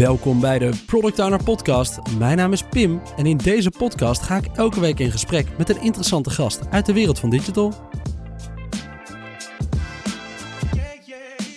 Welkom 0.00 0.40
bij 0.40 0.58
de 0.58 0.70
Product 0.86 1.18
Owner 1.18 1.42
Podcast. 1.44 1.98
Mijn 2.18 2.36
naam 2.36 2.52
is 2.52 2.62
Pim 2.62 3.00
en 3.16 3.26
in 3.26 3.36
deze 3.36 3.70
podcast 3.70 4.22
ga 4.22 4.36
ik 4.36 4.46
elke 4.54 4.80
week 4.80 4.98
in 4.98 5.10
gesprek 5.10 5.46
met 5.58 5.68
een 5.68 5.82
interessante 5.82 6.30
gast 6.30 6.60
uit 6.70 6.86
de 6.86 6.92
wereld 6.92 7.18
van 7.18 7.30
digital. 7.30 7.74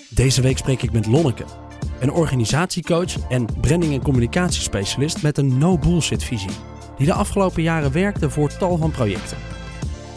Deze 0.09 0.41
week 0.41 0.57
spreek 0.57 0.81
ik 0.81 0.91
met 0.91 1.07
Lonneke, 1.07 1.43
een 1.99 2.11
organisatiecoach 2.11 3.29
en 3.29 3.47
branding- 3.61 3.93
en 3.93 4.03
communicatiespecialist 4.03 5.21
met 5.21 5.37
een 5.37 5.57
no-bullshit 5.57 6.23
visie, 6.23 6.51
die 6.97 7.05
de 7.05 7.13
afgelopen 7.13 7.63
jaren 7.63 7.91
werkte 7.91 8.29
voor 8.29 8.57
tal 8.57 8.77
van 8.77 8.91
projecten. 8.91 9.37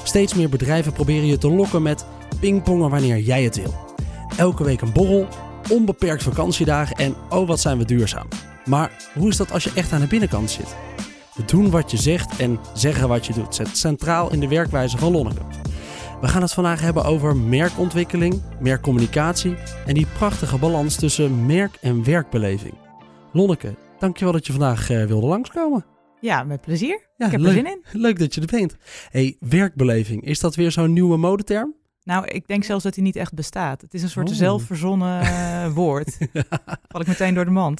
Steeds 0.03 0.35
meer 0.35 0.49
bedrijven 0.49 0.93
proberen 0.93 1.27
je 1.27 1.39
te 1.39 1.51
lokken 1.51 1.83
met 1.83 2.07
pingpongen 2.41 2.91
wanneer 2.91 3.19
jij 3.19 3.43
het 3.43 3.57
wil. 3.57 3.75
Elke 4.37 4.65
week 4.65 4.81
een 4.81 4.93
borrel, 4.93 5.29
onbeperkt 5.69 6.23
vakantiedagen 6.23 6.97
en 6.97 7.15
oh 7.29 7.49
wat 7.49 7.61
zijn 7.61 7.79
we 7.79 7.85
duurzaam. 7.85 8.29
Maar 8.65 8.91
hoe 9.15 9.29
is 9.29 9.37
dat 9.37 9.53
als 9.53 9.65
je 9.65 9.73
echt 9.75 9.93
aan 9.93 10.01
de 10.01 10.07
binnenkant 10.07 10.51
zit? 10.51 10.77
Doen 11.47 11.71
wat 11.71 11.91
je 11.91 11.97
zegt 11.97 12.41
en 12.41 12.59
zeggen 12.75 13.09
wat 13.09 13.27
je 13.27 13.33
doet 13.33 13.55
zet 13.55 13.77
centraal 13.77 14.33
in 14.33 14.41
de 14.41 14.49
werkwijze 14.49 14.99
van 14.99 15.13
Lonneke. 15.13 15.41
We 16.21 16.29
gaan 16.29 16.43
het 16.43 16.53
vandaag 16.53 16.81
hebben 16.81 17.05
over 17.05 17.37
merkontwikkeling, 17.37 18.43
merkcommunicatie 18.61 19.55
en 19.87 19.95
die 19.95 20.07
prachtige 20.19 20.59
balans 20.59 20.97
tussen 20.97 21.47
merk 21.47 21.79
en 21.81 22.05
werkbeleving. 22.05 22.75
Lonneke, 23.33 23.75
dankjewel 23.99 24.33
dat 24.33 24.47
je 24.47 24.53
vandaag 24.53 24.91
uh, 24.91 25.05
wilde 25.05 25.27
langskomen. 25.27 25.85
Ja, 26.21 26.45
met 26.45 26.61
plezier. 26.61 27.09
Ja, 27.17 27.27
ik 27.27 27.33
heb 27.33 27.41
leuk, 27.41 27.49
er 27.49 27.57
zin 27.57 27.67
in. 27.67 28.01
Leuk 28.01 28.19
dat 28.19 28.35
je 28.35 28.41
er 28.41 28.47
bent. 28.47 28.77
Hey, 29.11 29.37
werkbeleving, 29.41 30.25
is 30.25 30.41
dat 30.41 30.55
weer 30.55 30.73
zo'n 30.73 30.93
nieuwe 30.93 31.17
modeterm? 31.17 31.75
Nou, 32.07 32.27
ik 32.27 32.47
denk 32.47 32.65
zelfs 32.65 32.83
dat 32.85 32.95
hij 32.95 33.05
niet 33.05 33.17
echt 33.17 33.35
bestaat. 33.35 33.81
Het 33.81 33.95
is 33.95 34.03
een 34.03 34.09
soort 34.09 34.29
Oh. 34.29 34.35
zelfverzonnen 34.35 35.21
eh, 35.21 35.73
woord. 35.75 36.17
Val 36.89 37.01
ik 37.01 37.07
meteen 37.07 37.35
door 37.35 37.45
de 37.45 37.51
mand. 37.51 37.79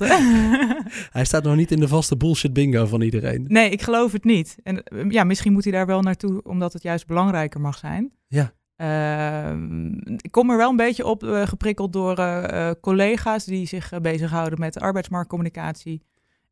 Hij 1.13 1.25
staat 1.25 1.43
nog 1.43 1.57
niet 1.57 1.71
in 1.73 1.81
de 1.81 1.89
vaste 1.89 2.17
bullshit 2.17 2.53
bingo 2.53 2.87
van 2.87 3.01
iedereen. 3.01 3.45
nee, 3.49 3.71
ik 3.71 3.83
geloof 3.83 4.13
het 4.13 4.25
niet. 4.25 4.57
En 4.63 4.83
eh, 4.83 5.11
ja, 5.11 5.25
misschien 5.25 5.53
moet 5.53 5.65
hij 5.65 5.73
daar 5.73 5.87
wel 5.87 6.03
naartoe, 6.03 6.43
omdat 6.43 6.73
het 6.73 6.83
juist 6.83 7.07
belangrijker 7.07 7.61
mag 7.61 7.79
zijn. 7.79 8.13
Ja. 8.29 8.53
Ehm, 8.77 9.93
ik 10.17 10.31
kom 10.31 10.51
er 10.51 10.57
wel 10.57 10.71
een 10.71 10.77
beetje 10.77 11.05
op 11.07 11.25
eh, 11.25 11.47
geprikkeld 11.47 11.93
door 11.93 12.15
collega's 12.81 13.45
die 13.45 13.67
zich 13.67 13.93
bezighouden 14.03 14.59
met 14.61 14.81
arbeidsmarktcommunicatie. 14.81 16.03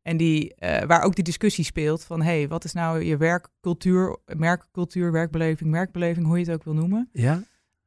En 0.01 0.17
die, 0.17 0.55
eh, 0.55 0.87
waar 0.87 1.01
ook 1.03 1.15
die 1.15 1.23
discussie 1.23 1.63
speelt 1.63 2.03
van, 2.03 2.21
hey, 2.21 2.47
wat 2.47 2.63
is 2.63 2.73
nou 2.73 3.03
je 3.03 3.17
werkcultuur, 3.17 4.17
merkcultuur, 4.35 5.11
werkbeleving, 5.11 5.69
merkbeleving, 5.69 6.25
hoe 6.25 6.39
je 6.39 6.45
het 6.45 6.53
ook 6.53 6.63
wil 6.63 6.73
noemen. 6.73 7.09
Ja? 7.11 7.41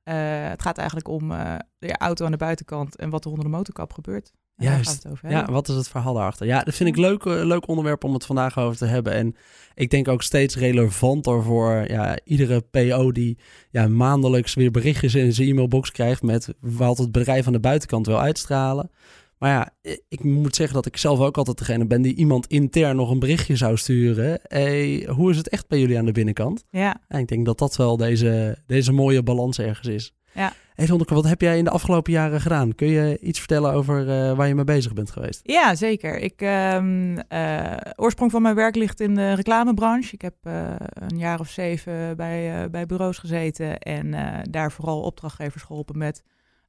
Eh, 0.08 0.48
het 0.48 0.62
gaat 0.62 0.78
eigenlijk 0.78 1.08
om 1.08 1.32
eh, 1.32 1.54
de 1.78 1.96
auto 1.96 2.24
aan 2.24 2.30
de 2.30 2.36
buitenkant 2.36 2.96
en 2.96 3.10
wat 3.10 3.24
er 3.24 3.30
onder 3.30 3.44
de 3.44 3.50
motorkap 3.50 3.92
gebeurt. 3.92 4.32
En 4.56 4.64
daar 4.64 4.74
Juist. 4.74 4.90
gaat 4.90 5.02
het 5.02 5.12
over 5.12 5.30
Ja, 5.30 5.44
wat 5.50 5.68
is 5.68 5.74
het 5.74 5.88
verhaal 5.88 6.14
daarachter? 6.14 6.46
Ja, 6.46 6.62
dat 6.62 6.74
vind 6.74 6.88
ik 6.88 6.96
leuk, 6.96 7.24
eh, 7.24 7.44
leuk 7.44 7.68
onderwerp 7.68 8.04
om 8.04 8.14
het 8.14 8.26
vandaag 8.26 8.58
over 8.58 8.76
te 8.76 8.86
hebben. 8.86 9.12
En 9.12 9.36
ik 9.74 9.90
denk 9.90 10.08
ook 10.08 10.22
steeds 10.22 10.56
relevanter 10.56 11.42
voor 11.42 11.84
ja, 11.88 12.18
iedere 12.24 12.60
PO 12.60 13.12
die 13.12 13.38
ja, 13.70 13.88
maandelijks 13.88 14.54
weer 14.54 14.70
berichtjes 14.70 15.14
in 15.14 15.32
zijn 15.32 15.48
e-mailbox 15.48 15.90
krijgt 15.90 16.22
met 16.22 16.54
wat 16.60 16.98
het 16.98 17.12
bedrijf 17.12 17.46
aan 17.46 17.52
de 17.52 17.60
buitenkant 17.60 18.06
wil 18.06 18.20
uitstralen. 18.20 18.90
Maar 19.38 19.50
ja, 19.50 19.90
ik 20.08 20.24
moet 20.24 20.56
zeggen 20.56 20.74
dat 20.74 20.86
ik 20.86 20.96
zelf 20.96 21.20
ook 21.20 21.36
altijd 21.36 21.58
degene 21.58 21.86
ben 21.86 22.02
die 22.02 22.14
iemand 22.14 22.46
intern 22.46 22.96
nog 22.96 23.10
een 23.10 23.18
berichtje 23.18 23.56
zou 23.56 23.76
sturen. 23.76 24.40
Hey, 24.42 25.08
hoe 25.10 25.30
is 25.30 25.36
het 25.36 25.48
echt 25.48 25.68
bij 25.68 25.78
jullie 25.78 25.98
aan 25.98 26.04
de 26.04 26.12
binnenkant? 26.12 26.64
Ja, 26.70 27.00
En 27.08 27.20
ik 27.20 27.28
denk 27.28 27.46
dat 27.46 27.58
dat 27.58 27.76
wel 27.76 27.96
deze, 27.96 28.58
deze 28.66 28.92
mooie 28.92 29.22
balans 29.22 29.58
ergens 29.58 29.88
is. 29.88 30.12
Ja. 30.34 30.52
Hey 30.74 30.88
Lonneke, 30.88 31.14
wat 31.14 31.28
heb 31.28 31.40
jij 31.40 31.58
in 31.58 31.64
de 31.64 31.70
afgelopen 31.70 32.12
jaren 32.12 32.40
gedaan? 32.40 32.74
Kun 32.74 32.86
je 32.86 33.18
iets 33.18 33.38
vertellen 33.38 33.72
over 33.72 34.00
eh, 34.00 34.36
waar 34.36 34.48
je 34.48 34.54
mee 34.54 34.64
bezig 34.64 34.92
bent 34.92 35.10
geweest? 35.10 35.40
ja 35.42 35.74
zeker. 35.74 36.18
Ik, 36.18 36.40
ehm, 36.40 37.18
eh, 37.28 37.76
oorsprong 37.96 38.30
van 38.30 38.42
mijn 38.42 38.54
werk 38.54 38.74
ligt 38.74 39.00
in 39.00 39.14
de 39.14 39.32
reclamebranche. 39.32 40.14
Ik 40.14 40.22
heb 40.22 40.34
eh, 40.42 40.74
een 40.92 41.18
jaar 41.18 41.40
of 41.40 41.48
zeven 41.48 42.16
bij, 42.16 42.70
bij 42.70 42.86
bureaus 42.86 43.18
gezeten 43.18 43.78
en 43.78 44.14
daar 44.50 44.72
vooral 44.72 45.00
opdrachtgevers 45.00 45.62
geholpen 45.62 45.98
met 45.98 46.22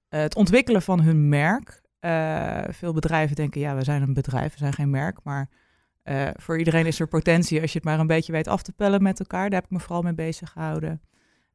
het 0.09 0.35
ontwikkelen 0.35 0.81
van 0.81 1.01
hun 1.01 1.29
merk. 1.29 1.81
Eh, 1.99 2.63
veel 2.69 2.93
bedrijven 2.93 3.35
denken, 3.35 3.61
ja, 3.61 3.75
we 3.75 3.83
zijn 3.83 4.01
een 4.01 4.13
bedrijf, 4.13 4.51
we 4.51 4.57
zijn 4.57 4.73
geen 4.73 4.89
merk, 4.89 5.19
maar 5.23 5.49
eh, 6.03 6.29
voor 6.33 6.57
iedereen 6.57 6.85
is 6.85 6.99
er 6.99 7.07
potentie 7.07 7.61
als 7.61 7.71
je 7.71 7.77
het 7.77 7.87
maar 7.87 7.99
een 7.99 8.07
beetje 8.07 8.31
weet 8.31 8.47
af 8.47 8.61
te 8.61 8.71
pellen 8.71 9.03
met 9.03 9.19
elkaar. 9.19 9.49
Daar 9.49 9.59
heb 9.59 9.69
ik 9.69 9.77
me 9.77 9.79
vooral 9.79 10.01
mee 10.01 10.13
bezig 10.13 10.51
gehouden. 10.51 11.01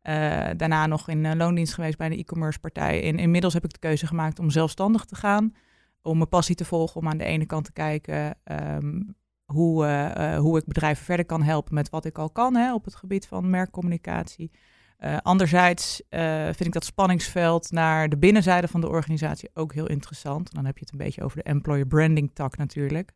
Eh, 0.00 0.48
daarna 0.56 0.86
nog 0.86 1.08
in 1.08 1.36
loondienst 1.36 1.74
geweest 1.74 1.98
bij 1.98 2.06
een 2.06 2.18
e-commerce 2.18 2.58
partij. 2.58 3.00
Inmiddels 3.00 3.54
heb 3.54 3.64
ik 3.64 3.72
de 3.72 3.78
keuze 3.78 4.06
gemaakt 4.06 4.38
om 4.38 4.50
zelfstandig 4.50 5.04
te 5.04 5.14
gaan. 5.14 5.54
Om 6.02 6.16
mijn 6.16 6.28
passie 6.28 6.54
te 6.54 6.64
volgen, 6.64 7.00
om 7.00 7.08
aan 7.08 7.18
de 7.18 7.24
ene 7.24 7.46
kant 7.46 7.64
te 7.64 7.72
kijken 7.72 8.38
ehm, 8.44 9.00
hoe, 9.44 9.86
hoe 10.38 10.58
ik 10.58 10.64
bedrijven 10.66 11.04
verder 11.04 11.26
kan 11.26 11.42
helpen 11.42 11.74
met 11.74 11.90
wat 11.90 12.04
ik 12.04 12.18
al 12.18 12.30
kan 12.30 12.54
hè, 12.56 12.74
op 12.74 12.84
het 12.84 12.94
gebied 12.94 13.26
van 13.26 13.50
merkcommunicatie. 13.50 14.50
Eh, 14.96 15.16
anderzijds 15.22 16.02
eh, 16.08 16.44
vind 16.44 16.66
ik 16.66 16.72
dat 16.72 16.84
spanningsveld 16.84 17.70
naar 17.70 18.08
de 18.08 18.16
binnenzijde 18.16 18.68
van 18.68 18.80
de 18.80 18.88
organisatie 18.88 19.50
ook 19.54 19.74
heel 19.74 19.88
interessant. 19.88 20.54
Dan 20.54 20.64
heb 20.64 20.78
je 20.78 20.84
het 20.84 20.92
een 20.92 21.04
beetje 21.04 21.22
over 21.22 21.36
de 21.36 21.42
employer 21.42 21.86
branding 21.86 22.30
tak 22.34 22.56
natuurlijk. 22.56 23.12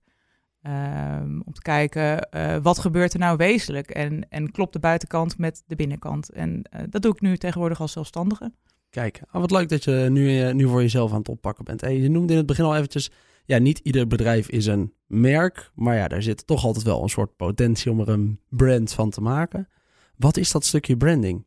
Ehm, 0.62 1.40
om 1.44 1.52
te 1.52 1.62
kijken, 1.62 2.30
eh, 2.30 2.56
wat 2.62 2.78
gebeurt 2.78 3.12
er 3.12 3.18
nou 3.18 3.36
wezenlijk? 3.36 3.90
En, 3.90 4.28
en 4.28 4.50
klopt 4.50 4.72
de 4.72 4.78
buitenkant 4.78 5.38
met 5.38 5.62
de 5.66 5.76
binnenkant? 5.76 6.30
En 6.30 6.62
dat 6.90 7.02
doe 7.02 7.12
ik 7.12 7.20
nu 7.20 7.36
tegenwoordig 7.36 7.80
als 7.80 7.92
zelfstandige. 7.92 8.52
Kijk, 8.90 9.20
ah, 9.30 9.40
wat 9.40 9.50
leuk 9.50 9.68
dat 9.68 9.84
je 9.84 10.06
nu, 10.10 10.52
nu 10.52 10.68
voor 10.68 10.80
jezelf 10.80 11.12
aan 11.12 11.18
het 11.18 11.28
oppakken 11.28 11.64
bent. 11.64 11.80
Hey, 11.80 11.96
je 11.96 12.10
noemde 12.10 12.32
in 12.32 12.38
het 12.38 12.46
begin 12.46 12.64
al 12.64 12.76
eventjes, 12.76 13.10
ja, 13.44 13.58
niet 13.58 13.78
ieder 13.78 14.06
bedrijf 14.06 14.48
is 14.48 14.66
een 14.66 14.92
merk, 15.06 15.70
maar 15.74 15.96
ja, 15.96 16.08
daar 16.08 16.22
zit 16.22 16.46
toch 16.46 16.64
altijd 16.64 16.84
wel 16.84 17.02
een 17.02 17.08
soort 17.08 17.36
potentie 17.36 17.90
om 17.90 18.00
er 18.00 18.08
een 18.08 18.40
brand 18.48 18.92
van 18.92 19.10
te 19.10 19.20
maken. 19.20 19.68
Wat 20.16 20.36
is 20.36 20.52
dat 20.52 20.64
stukje 20.64 20.96
branding? 20.96 21.46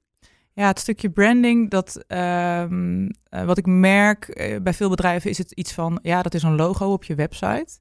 Ja, 0.62 0.68
het 0.68 0.80
stukje 0.80 1.10
branding, 1.10 1.70
dat, 1.70 2.04
ehm, 2.08 3.10
eh, 3.30 3.44
wat 3.44 3.58
ik 3.58 3.66
merk 3.66 4.28
eh, 4.28 4.62
bij 4.62 4.74
veel 4.74 4.90
bedrijven 4.90 5.30
is 5.30 5.38
het 5.38 5.52
iets 5.52 5.74
van, 5.74 6.00
ja, 6.02 6.22
dat 6.22 6.34
is 6.34 6.44
een 6.44 6.56
logo 6.56 6.92
op 6.92 7.04
je 7.04 7.16
website. 7.16 7.80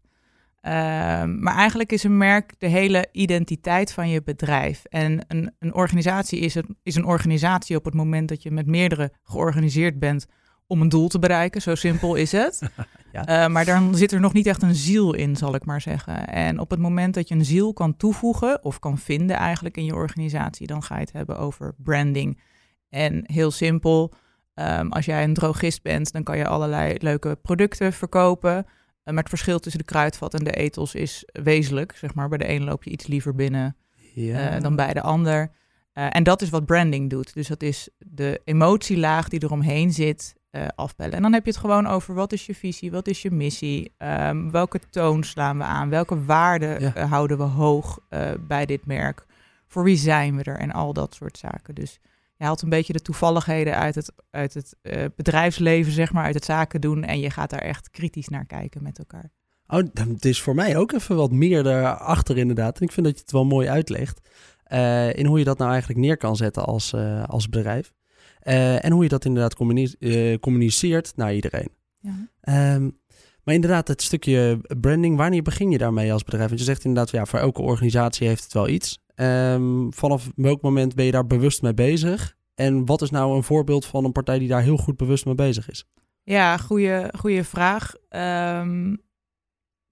Ehm, 0.60 1.42
maar 1.42 1.54
eigenlijk 1.54 1.92
is 1.92 2.04
een 2.04 2.16
merk 2.16 2.54
de 2.58 2.66
hele 2.66 3.08
identiteit 3.12 3.92
van 3.92 4.08
je 4.08 4.22
bedrijf. 4.22 4.84
En 4.84 5.24
een, 5.28 5.54
een 5.58 5.74
organisatie 5.74 6.38
is 6.38 6.54
een, 6.54 6.76
is 6.82 6.94
een 6.94 7.04
organisatie 7.04 7.76
op 7.76 7.84
het 7.84 7.94
moment 7.94 8.28
dat 8.28 8.42
je 8.42 8.50
met 8.50 8.66
meerdere 8.66 9.12
georganiseerd 9.24 9.98
bent 9.98 10.26
om 10.66 10.80
een 10.80 10.88
doel 10.88 11.08
te 11.08 11.18
bereiken. 11.18 11.62
Zo 11.62 11.74
simpel 11.74 12.14
is 12.14 12.32
het. 12.32 12.60
Ja. 13.12 13.26
Eh, 13.26 13.48
maar 13.48 13.64
dan 13.64 13.94
zit 13.94 14.12
er 14.12 14.20
nog 14.20 14.32
niet 14.32 14.46
echt 14.46 14.62
een 14.62 14.74
ziel 14.74 15.14
in, 15.14 15.36
zal 15.36 15.54
ik 15.54 15.64
maar 15.64 15.80
zeggen. 15.80 16.28
En 16.28 16.58
op 16.58 16.70
het 16.70 16.78
moment 16.78 17.14
dat 17.14 17.28
je 17.28 17.34
een 17.34 17.44
ziel 17.44 17.72
kan 17.72 17.96
toevoegen 17.96 18.64
of 18.64 18.78
kan 18.78 18.98
vinden 18.98 19.36
eigenlijk 19.36 19.76
in 19.76 19.84
je 19.84 19.94
organisatie, 19.94 20.66
dan 20.66 20.82
ga 20.82 20.94
je 20.94 21.00
het 21.00 21.12
hebben 21.12 21.38
over 21.38 21.74
branding. 21.76 22.38
En 22.90 23.22
heel 23.26 23.50
simpel, 23.50 24.12
ehm, 24.54 24.88
als 24.88 25.04
jij 25.04 25.24
een 25.24 25.34
drogist 25.34 25.82
bent, 25.82 26.12
dan 26.12 26.22
kan 26.22 26.36
je 26.36 26.46
allerlei 26.46 26.94
leuke 26.98 27.38
producten 27.42 27.92
verkopen. 27.92 28.56
Eh, 28.56 29.14
maar 29.14 29.22
het 29.22 29.28
verschil 29.28 29.58
tussen 29.58 29.80
de 29.80 29.86
kruidvat 29.86 30.34
en 30.34 30.44
de 30.44 30.52
etels 30.52 30.94
is 30.94 31.24
wezenlijk. 31.32 31.92
Zeg 31.96 32.14
maar. 32.14 32.28
Bij 32.28 32.38
de 32.38 32.48
een 32.50 32.64
loop 32.64 32.84
je 32.84 32.90
iets 32.90 33.06
liever 33.06 33.34
binnen 33.34 33.76
Ja. 34.14 34.50
eh, 34.50 34.60
dan 34.62 34.76
bij 34.76 34.92
de 34.92 35.02
ander. 35.02 35.50
Eh, 35.92 36.06
en 36.10 36.22
dat 36.22 36.42
is 36.42 36.50
wat 36.50 36.66
branding 36.66 37.10
doet. 37.10 37.34
Dus 37.34 37.48
dat 37.48 37.62
is 37.62 37.88
de 37.98 38.40
emotielaag 38.44 39.28
die 39.28 39.42
eromheen 39.44 39.92
zit 39.92 40.38
afbellen. 40.74 41.12
En 41.14 41.22
dan 41.22 41.32
heb 41.32 41.44
je 41.44 41.50
het 41.50 41.60
gewoon 41.60 41.86
over 41.86 42.14
wat 42.14 42.32
is 42.32 42.46
je 42.46 42.54
visie, 42.54 42.90
wat 42.90 43.08
is 43.08 43.22
je 43.22 43.30
missie, 43.30 43.92
ehm, 43.96 44.50
welke 44.50 44.80
toon 44.90 45.22
slaan 45.24 45.58
we 45.58 45.64
aan, 45.64 45.88
welke 45.88 46.24
waarden 46.24 46.80
Ja. 46.80 47.06
houden 47.06 47.36
we 47.36 47.42
hoog 47.42 47.98
bij 48.40 48.66
dit 48.66 48.86
merk, 48.86 49.26
voor 49.66 49.82
wie 49.84 49.96
zijn 49.96 50.36
we 50.36 50.42
er 50.42 50.58
en 50.58 50.70
al 50.72 50.92
dat 50.92 51.14
soort 51.14 51.38
zaken. 51.38 51.74
Dus 51.74 52.00
je 52.40 52.46
haalt 52.46 52.62
een 52.62 52.68
beetje 52.68 52.92
de 52.92 53.02
toevalligheden 53.02 53.76
uit 53.76 53.94
het, 53.94 54.12
uit 54.30 54.54
het 54.54 54.76
eh, 54.82 55.04
bedrijfsleven, 55.16 55.92
zeg 55.92 56.12
maar, 56.12 56.24
uit 56.24 56.34
het 56.34 56.44
zaken 56.44 56.80
doen. 56.80 57.04
En 57.04 57.20
je 57.20 57.30
gaat 57.30 57.50
daar 57.50 57.60
echt 57.60 57.90
kritisch 57.90 58.28
naar 58.28 58.46
kijken 58.46 58.82
met 58.82 58.98
elkaar. 58.98 59.30
Oh, 59.66 59.78
het 59.94 60.24
is 60.24 60.40
voor 60.40 60.54
mij 60.54 60.76
ook 60.76 60.92
even 60.92 61.16
wat 61.16 61.30
meer 61.32 61.62
daarachter 61.62 62.38
inderdaad. 62.38 62.78
En 62.78 62.82
ik 62.86 62.92
vind 62.92 63.06
dat 63.06 63.14
je 63.16 63.22
het 63.22 63.32
wel 63.32 63.44
mooi 63.44 63.68
uitlegt. 63.68 64.28
eh, 64.64 65.14
in 65.14 65.26
hoe 65.26 65.38
je 65.38 65.44
dat 65.44 65.58
nou 65.58 65.70
eigenlijk 65.70 66.00
neer 66.00 66.16
kan 66.16 66.36
zetten 66.36 66.64
als, 66.64 66.92
eh, 66.92 67.24
als 67.24 67.48
bedrijf. 67.48 67.92
En 68.40 68.92
hoe 68.92 69.02
je 69.02 69.08
dat 69.08 69.24
inderdaad 69.24 69.54
communi- 69.54 70.38
communiceert 70.40 71.12
naar 71.16 71.34
iedereen. 71.34 71.68
Ja. 71.98 72.28
Ehm, 72.40 72.90
maar 73.44 73.54
inderdaad, 73.54 73.88
het 73.88 74.02
stukje 74.02 74.60
branding, 74.80 75.16
wanneer 75.16 75.42
begin 75.42 75.70
je 75.70 75.78
daarmee 75.78 76.12
als 76.12 76.24
bedrijf? 76.24 76.46
Want 76.48 76.58
je 76.60 76.66
zegt 76.66 76.84
inderdaad, 76.84 77.10
ja, 77.10 77.26
voor 77.26 77.38
elke 77.38 77.62
organisatie 77.62 78.28
heeft 78.28 78.42
het 78.42 78.52
wel 78.52 78.68
iets. 78.68 78.98
Ehm, 79.20 79.90
vanaf 79.90 80.30
welk 80.36 80.62
moment 80.62 80.94
ben 80.94 81.04
je 81.04 81.10
daar 81.10 81.26
bewust 81.26 81.62
mee 81.62 81.74
bezig? 81.74 82.36
En 82.54 82.86
wat 82.86 83.02
is 83.02 83.10
nou 83.10 83.36
een 83.36 83.42
voorbeeld 83.42 83.86
van 83.86 84.04
een 84.04 84.12
partij 84.12 84.38
die 84.38 84.48
daar 84.48 84.62
heel 84.62 84.76
goed 84.76 84.96
bewust 84.96 85.24
mee 85.24 85.34
bezig 85.34 85.70
is? 85.70 85.86
Ja, 86.22 86.56
goede, 86.56 87.12
goede 87.18 87.44
vraag. 87.44 87.94
Ehm, 88.08 88.96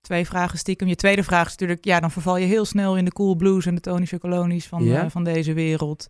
twee 0.00 0.26
vragen 0.26 0.58
stiekem. 0.58 0.88
Je 0.88 0.94
tweede 0.94 1.22
vraag 1.22 1.44
is 1.46 1.50
natuurlijk, 1.50 1.84
ja, 1.84 2.00
dan 2.00 2.10
verval 2.10 2.36
je 2.36 2.46
heel 2.46 2.64
snel 2.64 2.96
in 2.96 3.04
de 3.04 3.12
cool 3.12 3.34
blues 3.36 3.66
en 3.66 3.74
de 3.74 3.80
tonische 3.80 4.18
kolonies 4.18 4.66
van, 4.66 4.84
Ja. 4.84 5.04
eh, 5.04 5.10
van 5.10 5.24
deze 5.24 5.52
wereld. 5.52 6.08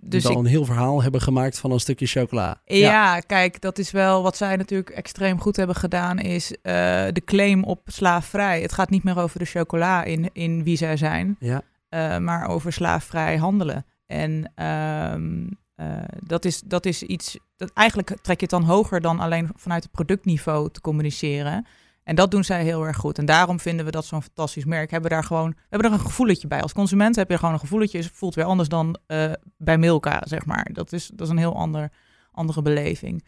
Dus 0.00 0.22
dan 0.22 0.36
een 0.36 0.46
heel 0.46 0.64
verhaal 0.64 1.02
hebben 1.02 1.20
gemaakt 1.20 1.58
van 1.58 1.70
een 1.70 1.80
stukje 1.80 2.06
chocola. 2.06 2.60
Ja, 2.64 3.20
kijk, 3.20 3.60
dat 3.60 3.78
is 3.78 3.90
wel 3.90 4.22
wat 4.22 4.36
zij 4.36 4.56
natuurlijk 4.56 4.90
extreem 4.90 5.40
goed 5.40 5.56
hebben 5.56 5.76
gedaan, 5.76 6.18
is 6.18 6.52
de 6.62 7.22
claim 7.24 7.64
op 7.64 7.80
slaafvrij. 7.84 8.62
Het 8.62 8.72
gaat 8.72 8.90
niet 8.90 9.04
meer 9.04 9.18
over 9.18 9.38
de 9.38 9.44
chocola 9.44 10.04
in, 10.04 10.30
in 10.32 10.62
wie 10.62 10.76
zij 10.76 10.96
zijn, 10.96 11.36
ja. 11.40 11.62
maar 12.18 12.48
over 12.48 12.72
slaafvrij 12.72 13.36
handelen. 13.36 13.86
En 14.06 14.52
ehm, 14.54 15.46
dat, 16.26 16.44
is, 16.44 16.60
dat 16.60 16.86
is 16.86 17.02
iets, 17.02 17.38
dat 17.56 17.70
eigenlijk 17.74 18.08
trek 18.08 18.40
je 18.40 18.46
het 18.46 18.50
dan 18.50 18.64
hoger 18.64 19.00
dan 19.00 19.20
alleen 19.20 19.50
vanuit 19.54 19.82
het 19.82 19.92
productniveau 19.92 20.70
te 20.70 20.80
communiceren. 20.80 21.66
En 22.06 22.14
dat 22.14 22.30
doen 22.30 22.44
zij 22.44 22.62
heel 22.62 22.86
erg 22.86 22.96
goed. 22.96 23.18
En 23.18 23.24
daarom 23.24 23.60
vinden 23.60 23.84
we 23.84 23.90
dat 23.90 24.04
zo'n 24.04 24.22
fantastisch 24.22 24.64
merk. 24.64 24.90
Hebben 24.90 25.10
daar 25.10 25.24
gewoon, 25.24 25.50
we 25.50 25.66
hebben 25.68 25.90
er 25.90 25.98
een 25.98 26.04
gevoeletje 26.04 26.48
bij. 26.48 26.62
Als 26.62 26.72
consument 26.72 27.16
heb 27.16 27.30
je 27.30 27.38
gewoon 27.38 27.54
een 27.54 27.60
gevoeletje. 27.60 27.98
Het 27.98 28.10
voelt 28.12 28.34
weer 28.34 28.44
anders 28.44 28.68
dan 28.68 28.98
uh, 29.06 29.32
bij 29.56 29.78
Milka, 29.78 30.22
zeg 30.24 30.46
maar. 30.46 30.68
Dat 30.72 30.92
is, 30.92 31.10
dat 31.14 31.26
is 31.26 31.32
een 31.32 31.38
heel 31.38 31.56
ander, 31.56 31.92
andere 32.32 32.62
beleving. 32.62 33.24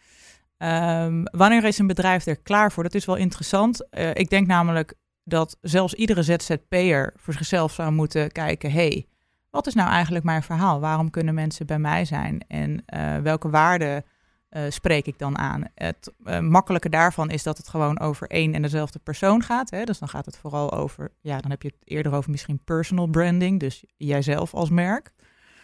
Um, 0.57 1.23
wanneer 1.23 1.63
is 1.63 1.77
een 1.77 1.87
bedrijf 1.87 2.25
er 2.25 2.39
klaar 2.39 2.71
voor? 2.71 2.83
Dat 2.83 2.93
is 2.93 3.05
wel 3.05 3.15
interessant. 3.15 3.87
Uh, 3.91 4.09
ik 4.13 4.29
denk 4.29 4.47
namelijk 4.47 4.93
dat 5.23 5.57
zelfs 5.61 5.93
iedere 5.93 6.23
ZZP'er 6.23 7.13
voor 7.15 7.33
zichzelf 7.33 7.73
zou 7.73 7.91
moeten 7.91 8.31
kijken... 8.31 8.71
hey, 8.71 9.07
wat 9.49 9.67
is 9.67 9.73
nou 9.73 9.89
eigenlijk 9.89 10.25
mijn 10.25 10.43
verhaal? 10.43 10.79
Waarom 10.79 11.09
kunnen 11.09 11.33
mensen 11.33 11.65
bij 11.65 11.79
mij 11.79 12.05
zijn? 12.05 12.45
En 12.47 12.83
uh, 12.95 13.17
welke 13.17 13.49
waarden 13.49 14.03
uh, 14.51 14.61
spreek 14.69 15.05
ik 15.05 15.19
dan 15.19 15.37
aan. 15.37 15.63
Het 15.75 16.13
uh, 16.25 16.39
makkelijke 16.39 16.89
daarvan 16.89 17.29
is 17.29 17.43
dat 17.43 17.57
het 17.57 17.67
gewoon 17.67 17.99
over 17.99 18.27
één 18.27 18.53
en 18.53 18.61
dezelfde 18.61 18.99
persoon 18.99 19.43
gaat. 19.43 19.69
Hè? 19.69 19.83
Dus 19.83 19.99
dan 19.99 20.09
gaat 20.09 20.25
het 20.25 20.37
vooral 20.37 20.71
over, 20.71 21.11
ja, 21.21 21.39
dan 21.39 21.51
heb 21.51 21.61
je 21.61 21.67
het 21.67 21.89
eerder 21.89 22.13
over 22.13 22.31
misschien 22.31 22.63
personal 22.63 23.07
branding, 23.07 23.59
dus 23.59 23.83
jijzelf 23.97 24.53
als 24.53 24.69
merk. 24.69 25.11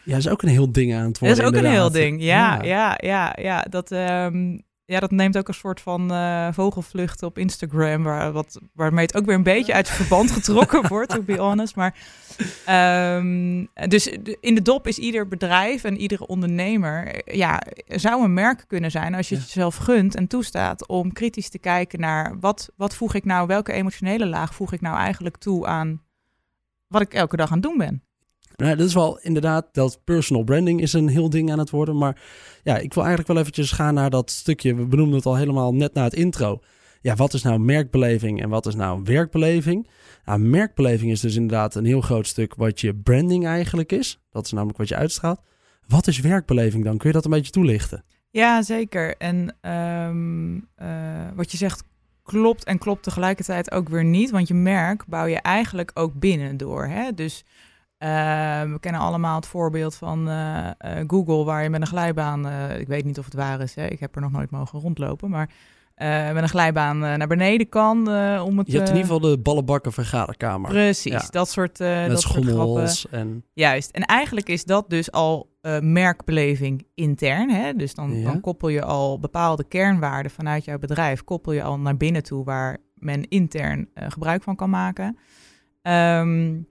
Ja, 0.04 0.12
dat 0.12 0.20
is 0.20 0.30
ook 0.30 0.42
een 0.42 0.50
heel 0.50 0.72
ding 0.72 0.94
aan 0.94 1.06
het 1.06 1.20
worden. 1.20 1.38
Dat 1.38 1.46
is 1.46 1.60
ook 1.60 1.64
een 1.64 1.72
heel 1.72 1.92
ding, 1.92 2.22
ja, 2.22 2.64
ja, 2.64 2.98
ja, 2.98 3.36
ja. 3.42 3.62
dat, 3.70 3.92
um, 3.92 4.62
ja, 4.86 5.00
dat 5.00 5.12
neemt 5.12 5.38
ook 5.38 5.48
een 5.48 5.54
soort 5.54 5.82
van 5.82 6.12
uh, 6.12 6.48
vogelvlucht 6.52 7.24
op 7.24 7.38
Instagram, 7.38 8.04
waar, 8.04 8.32
wat, 8.32 8.60
waarmee 8.74 9.06
het 9.06 9.16
ook 9.16 9.26
weer 9.26 9.36
een 9.36 9.44
beetje 9.44 9.74
uit 9.74 9.90
verband 9.90 10.32
getrokken 10.38 10.88
wordt, 10.88 11.10
to 11.10 11.22
be 11.22 11.38
honest. 11.38 11.76
Maar 11.76 11.96
um, 13.18 13.70
dus 13.88 14.08
in 14.40 14.56
de 14.56 14.62
dop 14.62 14.88
is 14.88 14.98
ieder 14.98 15.28
bedrijf 15.28 15.84
en 15.84 15.98
iedere 15.98 16.28
ondernemer, 16.28 17.22
ja, 17.38 17.62
zou 17.88 18.24
een 18.24 18.34
merk 18.34 18.64
kunnen 18.68 18.92
zijn 18.92 19.16
als 19.16 19.30
je 19.30 19.36
het 19.36 19.46
jezelf 19.46 19.76
gunt 19.76 20.16
en 20.16 20.28
toestaat 20.28 20.88
om 20.88 21.14
kritisch 21.14 21.50
te 21.50 21.60
kijken 21.60 22.00
naar 22.00 22.40
wat, 22.40 22.70
wat 22.76 22.96
voeg 22.96 23.14
ik 23.14 23.26
nou, 23.26 23.48
welke 23.48 23.72
emotionele 23.72 24.26
laag 24.26 24.56
voeg 24.56 24.74
ik 24.74 24.82
nou 24.82 24.98
eigenlijk 24.98 25.38
toe 25.38 25.66
aan 25.68 26.04
wat 26.88 27.02
ik 27.02 27.14
elke 27.14 27.36
dag 27.36 27.48
aan 27.52 27.58
het 27.58 27.64
doen 27.64 27.78
ben. 27.78 28.05
Nou, 28.56 28.76
dat 28.76 28.88
is 28.88 28.94
wel 28.94 29.20
inderdaad, 29.20 29.68
dat 29.72 30.00
personal 30.04 30.44
branding 30.44 30.82
is 30.82 30.94
een 30.94 31.08
heel 31.08 31.30
ding 31.30 31.52
aan 31.52 31.60
het 31.60 31.70
worden. 31.70 31.98
Maar 31.98 32.22
ja, 32.64 32.78
ik 32.78 32.94
wil 32.94 33.04
eigenlijk 33.04 33.34
wel 33.34 33.42
eventjes 33.42 33.72
gaan 33.72 33.94
naar 33.94 34.10
dat 34.10 34.32
stukje. 34.32 34.76
We 34.76 34.86
benoemden 34.86 35.16
het 35.16 35.26
al 35.26 35.36
helemaal 35.36 35.74
net 35.74 35.94
na 35.94 36.04
het 36.04 36.14
intro. 36.14 36.60
Ja, 37.02 37.16
wat 37.16 37.34
is 37.34 37.44
nou 37.44 37.60
merkbeleving 37.60 38.42
en 38.42 38.50
wat 38.50 38.66
is 38.66 38.76
nou 38.76 39.02
werkbeleving? 39.04 39.88
Nou, 40.26 40.40
merkbeleving 40.40 41.12
is 41.12 41.20
dus 41.20 41.36
inderdaad 41.36 41.76
een 41.76 41.86
heel 41.86 42.02
groot 42.02 42.28
stuk 42.28 42.56
wat 42.56 42.82
je 42.82 42.96
branding 42.96 43.46
eigenlijk 43.46 43.92
is. 43.92 44.20
Dat 44.30 44.46
is 44.46 44.52
namelijk 44.52 44.78
wat 44.78 44.88
je 44.88 44.96
uitstraalt. 44.96 45.40
Wat 45.88 46.08
is 46.08 46.20
werkbeleving 46.20 46.84
dan? 46.84 46.98
Kun 46.98 47.08
je 47.08 47.16
dat 47.16 47.26
een 47.26 47.32
beetje 47.32 47.52
toelichten? 47.52 48.04
Ja, 48.30 48.62
zeker. 48.62 49.18
En 49.18 49.56
um, 50.10 50.56
uh, 50.56 50.88
wat 51.36 51.52
je 51.52 51.58
zegt 51.58 51.84
klopt 52.24 52.64
en 52.64 52.78
klopt 52.78 53.04
tegelijkertijd 53.04 53.72
ook 53.72 53.90
weer 53.90 54.04
niet. 54.04 54.30
Want 54.32 54.48
je 54.48 54.54
merk 54.54 55.06
bouw 55.06 55.26
je 55.26 55.40
eigenlijk 55.40 55.92
ook 55.94 56.14
binnen 56.14 56.58
door. 56.58 56.86
Hè? 56.86 57.14
Dus 57.14 57.46
uh, 58.06 58.72
we 58.72 58.80
kennen 58.80 59.02
allemaal 59.02 59.36
het 59.36 59.46
voorbeeld 59.46 59.96
van 59.96 60.30
uh, 60.30 60.36
uh, 60.36 60.92
Google, 61.08 61.44
waar 61.44 61.64
je 61.64 61.70
met 61.70 61.82
een 61.82 61.88
glijbaan, 61.88 62.48
ik 62.80 62.88
weet 62.88 63.06
niet 63.06 63.20
of 63.20 63.26
het 63.26 63.34
waar 63.34 63.62
is, 63.62 63.76
hè, 63.76 63.86
ik 63.86 64.00
heb 64.00 64.16
er 64.16 64.22
nog 64.22 64.32
nooit 64.32 64.52
mogen 64.52 64.80
rondlopen, 64.80 65.30
maar 65.30 65.50
met 66.34 66.44
een 66.44 66.50
glijbaan 66.50 67.00
naar 67.00 67.28
beneden 67.28 67.70
kan 67.70 67.98
om 68.42 68.58
het... 68.58 68.68
Je 68.68 68.78
hebt 68.78 68.90
in 68.90 68.96
ieder 68.96 69.12
geval 69.12 69.20
de 69.20 69.38
ballenbakken 69.38 69.92
vergaderkamer. 69.92 70.70
Precies, 70.70 71.12
ja. 71.12 71.28
dat 71.30 71.50
soort 71.50 71.80
Met 71.80 72.10
dat 72.10 72.22
schommels 72.22 73.00
soort 73.00 73.14
en... 73.14 73.44
Juist, 73.54 73.92
en 73.92 74.02
eigenlijk 74.02 74.50
is 74.50 74.64
dat 74.66 74.90
dus 74.90 75.12
al 75.12 75.50
merkbeleving 75.80 76.88
intern, 76.94 77.50
hè? 77.50 77.74
dus 77.74 77.94
dan, 77.94 78.20
Ja. 78.20 78.24
dan 78.24 78.42
koppel 78.42 78.70
je 78.70 78.84
al 78.84 79.20
bepaalde 79.20 79.64
kernwaarden 79.64 80.32
vanuit 80.32 80.66
jouw 80.66 80.80
bedrijf, 80.80 81.24
koppel 81.24 81.52
je 81.52 81.64
al 81.64 81.80
naar 81.80 81.98
binnen 81.98 82.24
toe 82.24 82.44
waar 82.44 82.78
men 82.94 83.28
intern 83.30 83.90
gebruik 83.94 84.44
van 84.44 84.56
kan 84.56 84.70
maken. 84.70 85.18
Um, 85.82 86.68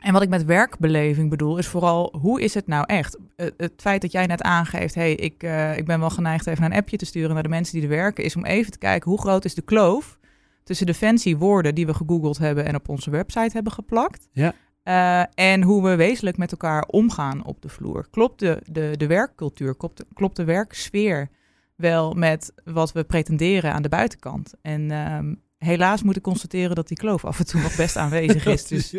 en 0.00 0.12
wat 0.12 0.22
ik 0.22 0.28
met 0.28 0.44
werkbeleving 0.44 1.30
bedoel, 1.30 1.58
is 1.58 1.66
vooral 1.66 2.14
hoe 2.20 2.42
is 2.42 2.54
het 2.54 2.66
nou 2.66 2.84
echt? 2.86 3.18
Het 3.36 3.72
feit 3.76 4.00
dat 4.00 4.12
jij 4.12 4.26
net 4.26 4.42
aangeeft, 4.42 4.94
hey, 4.94 5.14
ik, 5.14 5.42
uh, 5.42 5.76
ik 5.76 5.86
ben 5.86 6.00
wel 6.00 6.10
geneigd 6.10 6.46
even 6.46 6.64
een 6.64 6.72
appje 6.72 6.96
te 6.96 7.04
sturen 7.04 7.34
naar 7.34 7.42
de 7.42 7.48
mensen 7.48 7.74
die 7.74 7.82
er 7.82 7.96
werken, 7.96 8.24
is 8.24 8.36
om 8.36 8.44
even 8.44 8.72
te 8.72 8.78
kijken 8.78 9.10
hoe 9.10 9.20
groot 9.20 9.44
is 9.44 9.54
de 9.54 9.62
kloof 9.62 10.18
tussen 10.64 10.86
de 10.86 10.94
fancy 10.94 11.36
woorden 11.36 11.74
die 11.74 11.86
we 11.86 11.94
gegoogeld 11.94 12.38
hebben 12.38 12.66
en 12.66 12.74
op 12.74 12.88
onze 12.88 13.10
website 13.10 13.50
hebben 13.52 13.72
geplakt. 13.72 14.28
Ja. 14.32 14.54
Uh, 14.84 15.22
en 15.34 15.62
hoe 15.62 15.82
we 15.82 15.96
wezenlijk 15.96 16.36
met 16.36 16.52
elkaar 16.52 16.84
omgaan 16.86 17.44
op 17.44 17.62
de 17.62 17.68
vloer. 17.68 18.06
Klopt 18.10 18.38
de, 18.38 18.62
de, 18.70 18.94
de 18.96 19.06
werkcultuur, 19.06 19.76
klopt 19.76 19.96
de, 19.96 20.06
klopt 20.14 20.36
de 20.36 20.44
werksfeer 20.44 21.28
wel 21.76 22.12
met 22.12 22.52
wat 22.64 22.92
we 22.92 23.04
pretenderen 23.04 23.72
aan 23.72 23.82
de 23.82 23.88
buitenkant? 23.88 24.54
En 24.62 24.90
um, 24.90 25.42
helaas 25.58 26.02
moet 26.02 26.16
ik 26.16 26.22
constateren 26.22 26.74
dat 26.74 26.88
die 26.88 26.96
kloof 26.96 27.24
af 27.24 27.38
en 27.38 27.46
toe 27.46 27.60
nog 27.60 27.76
best 27.76 27.96
aanwezig 27.96 28.46
is. 28.56 28.66
Dus 28.66 28.94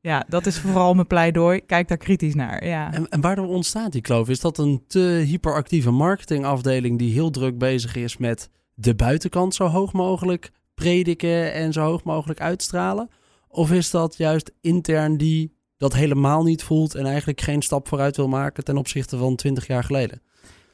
ja, 0.00 0.24
dat 0.28 0.46
is 0.46 0.58
vooral 0.58 0.94
mijn 0.94 1.06
pleidooi. 1.06 1.60
Kijk 1.60 1.88
daar 1.88 1.96
kritisch 1.96 2.34
naar. 2.34 2.66
Ja. 2.66 2.92
En, 2.92 3.08
en 3.08 3.38
ontstaat 3.38 3.92
die 3.92 4.00
kloof? 4.00 4.28
Is 4.28 4.40
dat 4.40 4.58
een 4.58 4.84
te 4.86 5.22
hyperactieve 5.26 5.90
marketingafdeling 5.90 6.98
die 6.98 7.12
heel 7.12 7.30
druk 7.30 7.58
bezig 7.58 7.96
is 7.96 8.16
met 8.16 8.50
de 8.74 8.94
buitenkant 8.94 9.54
zo 9.54 9.66
hoog 9.66 9.92
mogelijk 9.92 10.50
prediken 10.74 11.52
en 11.52 11.72
zo 11.72 11.82
hoog 11.82 12.04
mogelijk 12.04 12.40
uitstralen? 12.40 13.10
Of 13.48 13.72
is 13.72 13.90
dat 13.90 14.16
juist 14.16 14.52
intern 14.60 15.16
die 15.16 15.58
dat 15.76 15.94
helemaal 15.94 16.42
niet 16.42 16.62
voelt 16.62 16.94
en 16.94 17.06
eigenlijk 17.06 17.40
geen 17.40 17.62
stap 17.62 17.88
vooruit 17.88 18.16
wil 18.16 18.28
maken 18.28 18.64
ten 18.64 18.76
opzichte 18.76 19.16
van 19.16 19.36
20 19.36 19.66
jaar 19.66 19.84
geleden? 19.84 20.22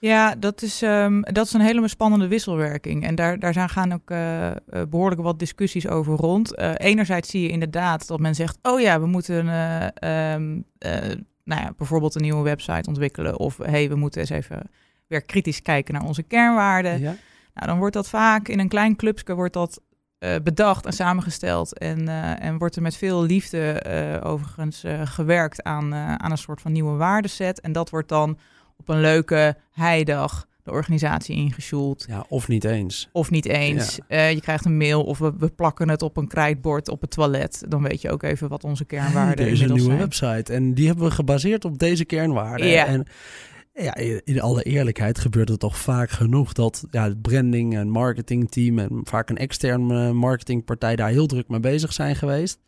Ja, 0.00 0.34
dat 0.34 0.62
is, 0.62 0.82
um, 0.82 1.22
dat 1.22 1.46
is 1.46 1.52
een 1.52 1.60
hele 1.60 1.88
spannende 1.88 2.28
wisselwerking. 2.28 3.04
En 3.04 3.14
daar, 3.14 3.38
daar 3.38 3.52
zijn, 3.52 3.68
gaan 3.68 3.92
ook 3.92 4.10
uh, 4.10 4.50
behoorlijk 4.88 5.20
wat 5.20 5.38
discussies 5.38 5.88
over 5.88 6.14
rond. 6.14 6.58
Uh, 6.58 6.70
enerzijds 6.76 7.30
zie 7.30 7.42
je 7.42 7.48
inderdaad 7.48 8.06
dat 8.06 8.20
men 8.20 8.34
zegt: 8.34 8.58
oh 8.62 8.80
ja, 8.80 9.00
we 9.00 9.06
moeten 9.06 9.36
um, 9.36 10.64
nou 11.44 11.62
ja, 11.62 11.72
bijvoorbeeld 11.76 12.14
een 12.14 12.22
nieuwe 12.22 12.42
website 12.42 12.88
ontwikkelen. 12.88 13.38
Of 13.38 13.56
hey, 13.56 13.88
we 13.88 13.94
moeten 13.94 14.20
eens 14.20 14.30
even 14.30 14.70
weer 15.06 15.22
kritisch 15.22 15.62
kijken 15.62 15.94
naar 15.94 16.04
onze 16.04 16.22
kernwaarden. 16.22 17.00
Ja. 17.00 17.14
Nou, 17.54 17.66
dan 17.66 17.78
wordt 17.78 17.94
dat 17.94 18.08
vaak 18.08 18.48
in 18.48 18.58
een 18.58 18.68
klein 18.68 18.96
clubje 18.96 19.34
wordt 19.34 19.54
dat 19.54 19.80
bedacht 20.42 20.86
en 20.86 20.92
samengesteld. 20.92 21.78
En, 21.78 22.08
en 22.38 22.58
wordt 22.58 22.76
er 22.76 22.82
met 22.82 22.96
veel 22.96 23.22
liefde 23.22 23.82
overigens 24.24 24.84
gewerkt 25.04 25.62
aan, 25.62 25.94
aan 25.94 26.30
een 26.30 26.38
soort 26.38 26.60
van 26.60 26.72
nieuwe 26.72 26.96
waardeset. 26.96 27.60
En 27.60 27.72
dat 27.72 27.90
wordt 27.90 28.08
dan 28.08 28.38
op 28.86 28.94
een 28.94 29.00
leuke 29.00 29.56
heidag 29.72 30.46
de 30.62 30.72
organisatie 30.72 31.36
ingesjoeld. 31.36 32.04
Ja, 32.08 32.24
of 32.28 32.48
niet 32.48 32.64
eens. 32.64 33.08
Of 33.12 33.30
niet 33.30 33.46
eens. 33.46 33.98
Ja. 34.08 34.16
Uh, 34.16 34.32
je 34.32 34.40
krijgt 34.40 34.64
een 34.64 34.76
mail 34.76 35.04
of 35.04 35.18
we, 35.18 35.32
we, 35.38 35.48
plakken 35.48 35.88
het 35.88 36.02
op 36.02 36.16
een 36.16 36.28
krijtbord 36.28 36.88
op 36.88 37.00
het 37.00 37.10
toilet. 37.10 37.64
Dan 37.68 37.82
weet 37.82 38.00
je 38.00 38.10
ook 38.10 38.22
even 38.22 38.48
wat 38.48 38.64
onze 38.64 38.84
kernwaarden 38.84 39.36
hey, 39.36 39.46
er 39.46 39.52
is 39.52 39.60
een 39.60 39.72
nieuwe 39.72 39.82
zijn. 39.82 39.98
website 39.98 40.52
en 40.52 40.74
die 40.74 40.86
hebben 40.86 41.04
we 41.04 41.10
gebaseerd 41.10 41.64
op 41.64 41.78
deze 41.78 42.04
kernwaarden. 42.04 42.66
Ja. 42.66 42.86
En 42.86 43.06
ja, 43.74 43.94
in 44.24 44.40
alle 44.40 44.62
eerlijkheid 44.62 45.18
gebeurt 45.18 45.48
het 45.48 45.60
toch 45.60 45.78
vaak 45.78 46.10
genoeg 46.10 46.52
dat 46.52 46.84
ja, 46.90 47.04
het 47.04 47.22
branding 47.22 47.76
en 47.76 47.88
marketingteam 47.88 48.78
en 48.78 49.00
vaak 49.02 49.30
een 49.30 49.38
externe 49.38 50.12
marketingpartij 50.12 50.96
daar 50.96 51.10
heel 51.10 51.26
druk 51.26 51.48
mee 51.48 51.60
bezig 51.60 51.92
zijn 51.92 52.16
geweest. 52.16 52.58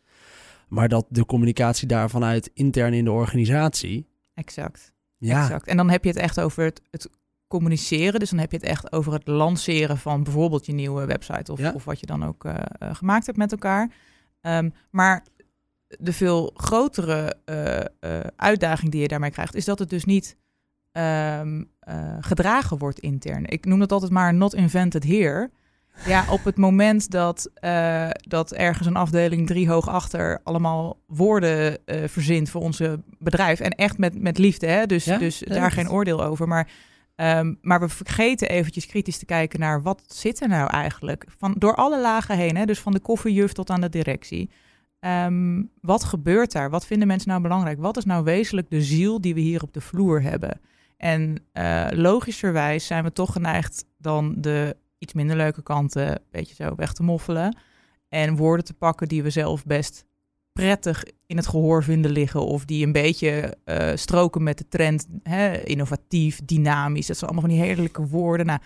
Maar 0.67 0.87
dat 0.87 1.05
de 1.09 1.25
communicatie 1.25 1.87
daar 1.87 2.09
vanuit 2.09 2.51
intern 2.53 2.93
in 2.93 3.03
de 3.03 3.11
organisatie. 3.11 4.07
Exact. 4.33 4.93
Ja. 5.19 5.41
Exact. 5.41 5.67
En 5.67 5.77
dan 5.77 5.89
heb 5.89 6.03
je 6.03 6.09
het 6.09 6.19
echt 6.19 6.39
over 6.39 6.63
het, 6.63 6.81
het, 6.91 7.09
communiceren. 7.47 8.19
Dus 8.19 8.29
dan 8.29 8.39
heb 8.39 8.51
je 8.51 8.57
het 8.57 8.65
echt 8.65 8.91
over 8.91 9.13
het 9.13 9.27
lanceren 9.27 9.97
van 9.97 10.23
bijvoorbeeld 10.23 10.65
je 10.65 10.73
nieuwe 10.73 11.05
website 11.05 11.51
of, 11.51 11.59
ja. 11.59 11.71
of 11.71 11.85
wat 11.85 11.99
je 11.99 12.05
dan 12.05 12.25
ook 12.25 12.45
uh, 12.45 12.53
uh, 12.83 12.95
gemaakt 12.95 13.25
hebt 13.25 13.37
met 13.37 13.51
elkaar. 13.51 13.91
Um, 14.41 14.73
maar 14.89 15.25
de 15.87 16.13
veel 16.13 16.51
grotere 16.53 17.35
uh, 17.45 18.19
uitdaging 18.35 18.91
die 18.91 19.01
je 19.01 19.07
daarmee 19.07 19.31
krijgt, 19.31 19.55
is 19.55 19.65
dat 19.65 19.79
het 19.79 19.89
dus 19.89 20.05
niet 20.05 20.37
um, 20.91 21.71
gedragen 22.19 22.77
wordt 22.77 22.99
intern. 22.99 23.45
Ik 23.45 23.65
noem 23.65 23.79
dat 23.79 23.91
altijd 23.91 24.11
maar 24.11 24.33
not 24.33 24.53
invented 24.53 25.03
here. 25.03 25.51
Ja, 26.05 26.25
op 26.29 26.43
het 26.43 26.57
moment 26.57 27.11
dat, 27.11 27.49
uh, 27.63 28.09
dat 28.19 28.53
ergens 28.53 28.87
een 28.87 28.95
afdeling 28.95 29.47
drie 29.47 29.69
hoog 29.69 29.87
achter 29.87 30.39
allemaal 30.43 30.99
woorden 31.07 31.77
uh, 31.85 32.03
verzint 32.07 32.49
voor 32.49 32.61
onze 32.61 32.99
bedrijf. 33.17 33.59
En 33.59 33.71
echt 33.71 33.97
met, 33.97 34.21
met 34.21 34.37
liefde, 34.37 34.67
hè? 34.67 34.85
dus, 34.85 35.05
ja? 35.05 35.17
dus 35.17 35.39
ja, 35.39 35.53
daar 35.53 35.71
geen 35.71 35.89
oordeel 35.89 36.23
over. 36.23 36.47
Maar, 36.47 36.69
um, 37.15 37.57
maar 37.61 37.79
we 37.79 37.89
vergeten 37.89 38.49
eventjes 38.49 38.85
kritisch 38.85 39.17
te 39.17 39.25
kijken 39.25 39.59
naar 39.59 39.81
wat 39.81 40.03
zit 40.07 40.41
er 40.41 40.47
nou 40.47 40.69
eigenlijk? 40.69 41.25
Van, 41.37 41.55
door 41.57 41.75
alle 41.75 42.01
lagen 42.01 42.37
heen, 42.37 42.57
hè? 42.57 42.65
dus 42.65 42.79
van 42.79 42.91
de 42.91 42.99
koffiejuf 42.99 43.51
tot 43.51 43.69
aan 43.69 43.81
de 43.81 43.89
directie. 43.89 44.49
ehm, 44.99 45.63
wat 45.81 46.03
gebeurt 46.03 46.51
daar? 46.51 46.69
Wat 46.69 46.85
vinden 46.85 47.07
mensen 47.07 47.29
nou 47.29 47.41
belangrijk? 47.41 47.79
Wat 47.79 47.97
is 47.97 48.05
nou 48.05 48.23
wezenlijk 48.23 48.69
de 48.69 48.81
ziel 48.81 49.21
die 49.21 49.33
we 49.33 49.39
hier 49.39 49.61
op 49.61 49.73
de 49.73 49.81
vloer 49.81 50.21
hebben? 50.21 50.59
En 50.97 51.43
uh, 51.53 51.87
logischerwijs 51.91 52.85
zijn 52.85 53.03
we 53.03 53.11
toch 53.11 53.31
geneigd 53.31 53.85
dan 53.97 54.35
de 54.37 54.75
iets 54.99 55.13
minder 55.13 55.35
leuke 55.35 55.63
kanten 55.63 56.09
een 56.11 56.19
beetje 56.31 56.55
zo 56.55 56.75
weg 56.75 56.93
te 56.93 57.03
moffelen. 57.03 57.57
En 58.09 58.35
woorden 58.35 58.65
te 58.65 58.73
pakken 58.73 59.07
die 59.07 59.23
we 59.23 59.29
zelf 59.29 59.65
best 59.65 60.05
prettig 60.53 61.03
in 61.25 61.37
het 61.37 61.47
gehoor 61.47 61.83
vinden 61.83 62.11
liggen. 62.11 62.45
Of 62.45 62.65
die 62.65 62.85
een 62.85 62.91
beetje 62.91 63.57
uh, 63.65 63.91
stroken 63.95 64.43
met 64.43 64.57
de 64.57 64.67
trend. 64.67 65.07
Hè, 65.23 65.63
innovatief, 65.63 66.39
dynamisch. 66.45 67.07
Dat 67.07 67.17
zijn 67.17 67.31
allemaal 67.31 67.49
van 67.49 67.57
die 67.59 67.65
heerlijke 67.67 68.07
woorden. 68.07 68.45
Nou, 68.45 68.59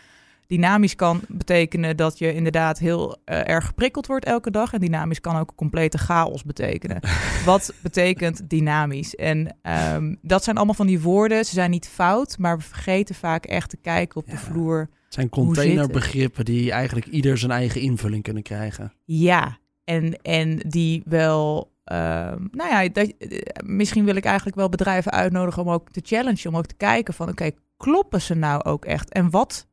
dynamisch 0.47 0.95
kan 0.95 1.21
betekenen 1.27 1.97
dat 1.97 2.17
je 2.17 2.33
inderdaad 2.33 2.79
heel 2.79 3.17
uh, 3.25 3.49
erg 3.49 3.65
geprikkeld 3.65 4.07
wordt 4.07 4.25
elke 4.25 4.51
dag. 4.51 4.73
En 4.73 4.79
dynamisch 4.79 5.21
kan 5.21 5.37
ook 5.37 5.55
complete 5.55 5.97
chaos 5.97 6.43
betekenen. 6.43 6.99
Wat 7.45 7.73
betekent 7.81 8.49
dynamisch? 8.49 9.15
En 9.15 9.57
um, 9.93 10.17
dat 10.21 10.43
zijn 10.43 10.55
allemaal 10.55 10.75
van 10.75 10.87
die 10.87 11.01
woorden. 11.01 11.45
Ze 11.45 11.53
zijn 11.53 11.71
niet 11.71 11.87
fout, 11.87 12.37
maar 12.37 12.57
we 12.57 12.63
vergeten 12.63 13.15
vaak 13.15 13.45
echt 13.45 13.69
te 13.69 13.77
kijken 13.77 14.21
op 14.21 14.27
ja. 14.27 14.31
de 14.31 14.39
vloer. 14.39 14.89
Het 15.13 15.21
zijn 15.21 15.45
containerbegrippen 15.45 16.45
die 16.45 16.71
eigenlijk 16.71 17.05
ieder 17.05 17.37
zijn 17.37 17.51
eigen 17.51 17.81
invulling 17.81 18.23
kunnen 18.23 18.43
krijgen. 18.43 18.93
Ja, 19.03 19.57
en, 19.83 20.21
en 20.21 20.57
die 20.57 21.01
wel 21.05 21.71
Uh, 21.91 21.97
nou 22.51 22.69
ja, 22.69 22.89
dat, 22.89 23.13
misschien 23.65 24.05
wil 24.05 24.15
ik 24.15 24.25
eigenlijk 24.25 24.55
wel 24.55 24.69
bedrijven 24.69 25.11
uitnodigen 25.11 25.61
om 25.61 25.69
ook 25.69 25.91
te 25.91 26.01
challengen, 26.03 26.47
om 26.47 26.57
ook 26.57 26.65
te 26.65 26.75
kijken 26.75 27.13
van 27.13 27.29
oké, 27.29 27.51
kloppen 27.77 28.21
ze 28.21 28.33
nou 28.33 28.63
ook 28.63 28.85
echt? 28.85 29.09
En 29.09 29.29
wat, 29.29 29.67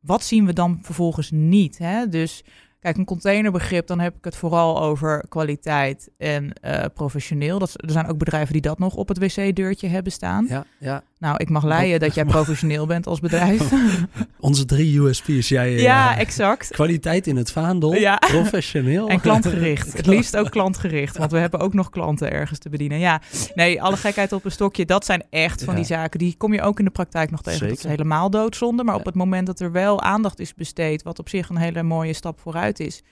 wat 0.00 0.24
zien 0.24 0.46
we 0.46 0.52
dan 0.52 0.78
vervolgens 0.82 1.30
niet? 1.30 1.78
Hè? 1.78 2.08
Dus 2.08 2.44
Kijk, 2.86 2.98
een 2.98 3.04
containerbegrip, 3.04 3.86
dan 3.86 4.00
heb 4.00 4.16
ik 4.16 4.24
het 4.24 4.36
vooral 4.36 4.82
over 4.82 5.24
kwaliteit 5.28 6.10
en 6.18 6.52
uh, 6.64 6.84
professioneel. 6.94 7.58
Dat, 7.58 7.72
er 7.76 7.90
zijn 7.90 8.08
ook 8.08 8.18
bedrijven 8.18 8.52
die 8.52 8.62
dat 8.62 8.78
nog 8.78 8.94
op 8.94 9.08
het 9.08 9.18
wc-deurtje 9.18 9.88
hebben 9.88 10.12
staan. 10.12 10.46
Ja, 10.48 10.64
ja. 10.78 11.02
Nou, 11.18 11.36
ik 11.36 11.48
mag 11.48 11.64
leiden 11.64 12.00
dat 12.00 12.14
jij 12.14 12.24
professioneel 12.36 12.86
bent 12.86 13.06
als 13.06 13.20
bedrijf. 13.20 13.72
Onze 14.40 14.64
drie 14.64 15.00
USP's. 15.00 15.48
Jij, 15.48 15.72
ja, 15.72 16.14
uh, 16.14 16.20
exact. 16.20 16.68
Kwaliteit 16.70 17.26
in 17.26 17.36
het 17.36 17.52
vaandel, 17.52 17.94
ja. 17.94 18.16
professioneel. 18.36 19.08
En 19.08 19.20
klantgericht. 19.20 19.96
Het 19.96 20.06
liefst 20.06 20.36
ook 20.36 20.50
klantgericht, 20.50 21.16
want 21.16 21.30
we 21.30 21.38
hebben 21.38 21.60
ook 21.60 21.74
nog 21.74 21.90
klanten 21.90 22.32
ergens 22.32 22.58
te 22.58 22.68
bedienen. 22.68 22.98
Ja, 22.98 23.20
nee, 23.54 23.82
alle 23.82 23.96
gekheid 23.96 24.32
op 24.32 24.44
een 24.44 24.50
stokje, 24.50 24.84
dat 24.84 25.04
zijn 25.04 25.24
echt 25.30 25.64
van 25.64 25.74
ja. 25.74 25.80
die 25.80 25.88
zaken. 25.88 26.18
Die 26.18 26.34
kom 26.36 26.52
je 26.52 26.62
ook 26.62 26.78
in 26.78 26.84
de 26.84 26.90
praktijk 26.90 27.30
nog 27.30 27.42
tegen. 27.42 27.58
Zeker. 27.58 27.74
Dat 27.74 27.84
is 27.84 27.90
helemaal 27.90 28.30
doodzonde. 28.30 28.84
Maar 28.84 28.94
op 28.94 29.04
het 29.04 29.14
moment 29.14 29.46
dat 29.46 29.60
er 29.60 29.72
wel 29.72 30.02
aandacht 30.02 30.40
is 30.40 30.54
besteed, 30.54 31.02
wat 31.02 31.18
op 31.18 31.28
zich 31.28 31.48
een 31.48 31.56
hele 31.56 31.82
mooie 31.82 32.12
stap 32.12 32.40
vooruit 32.40 32.75
is, 32.80 33.02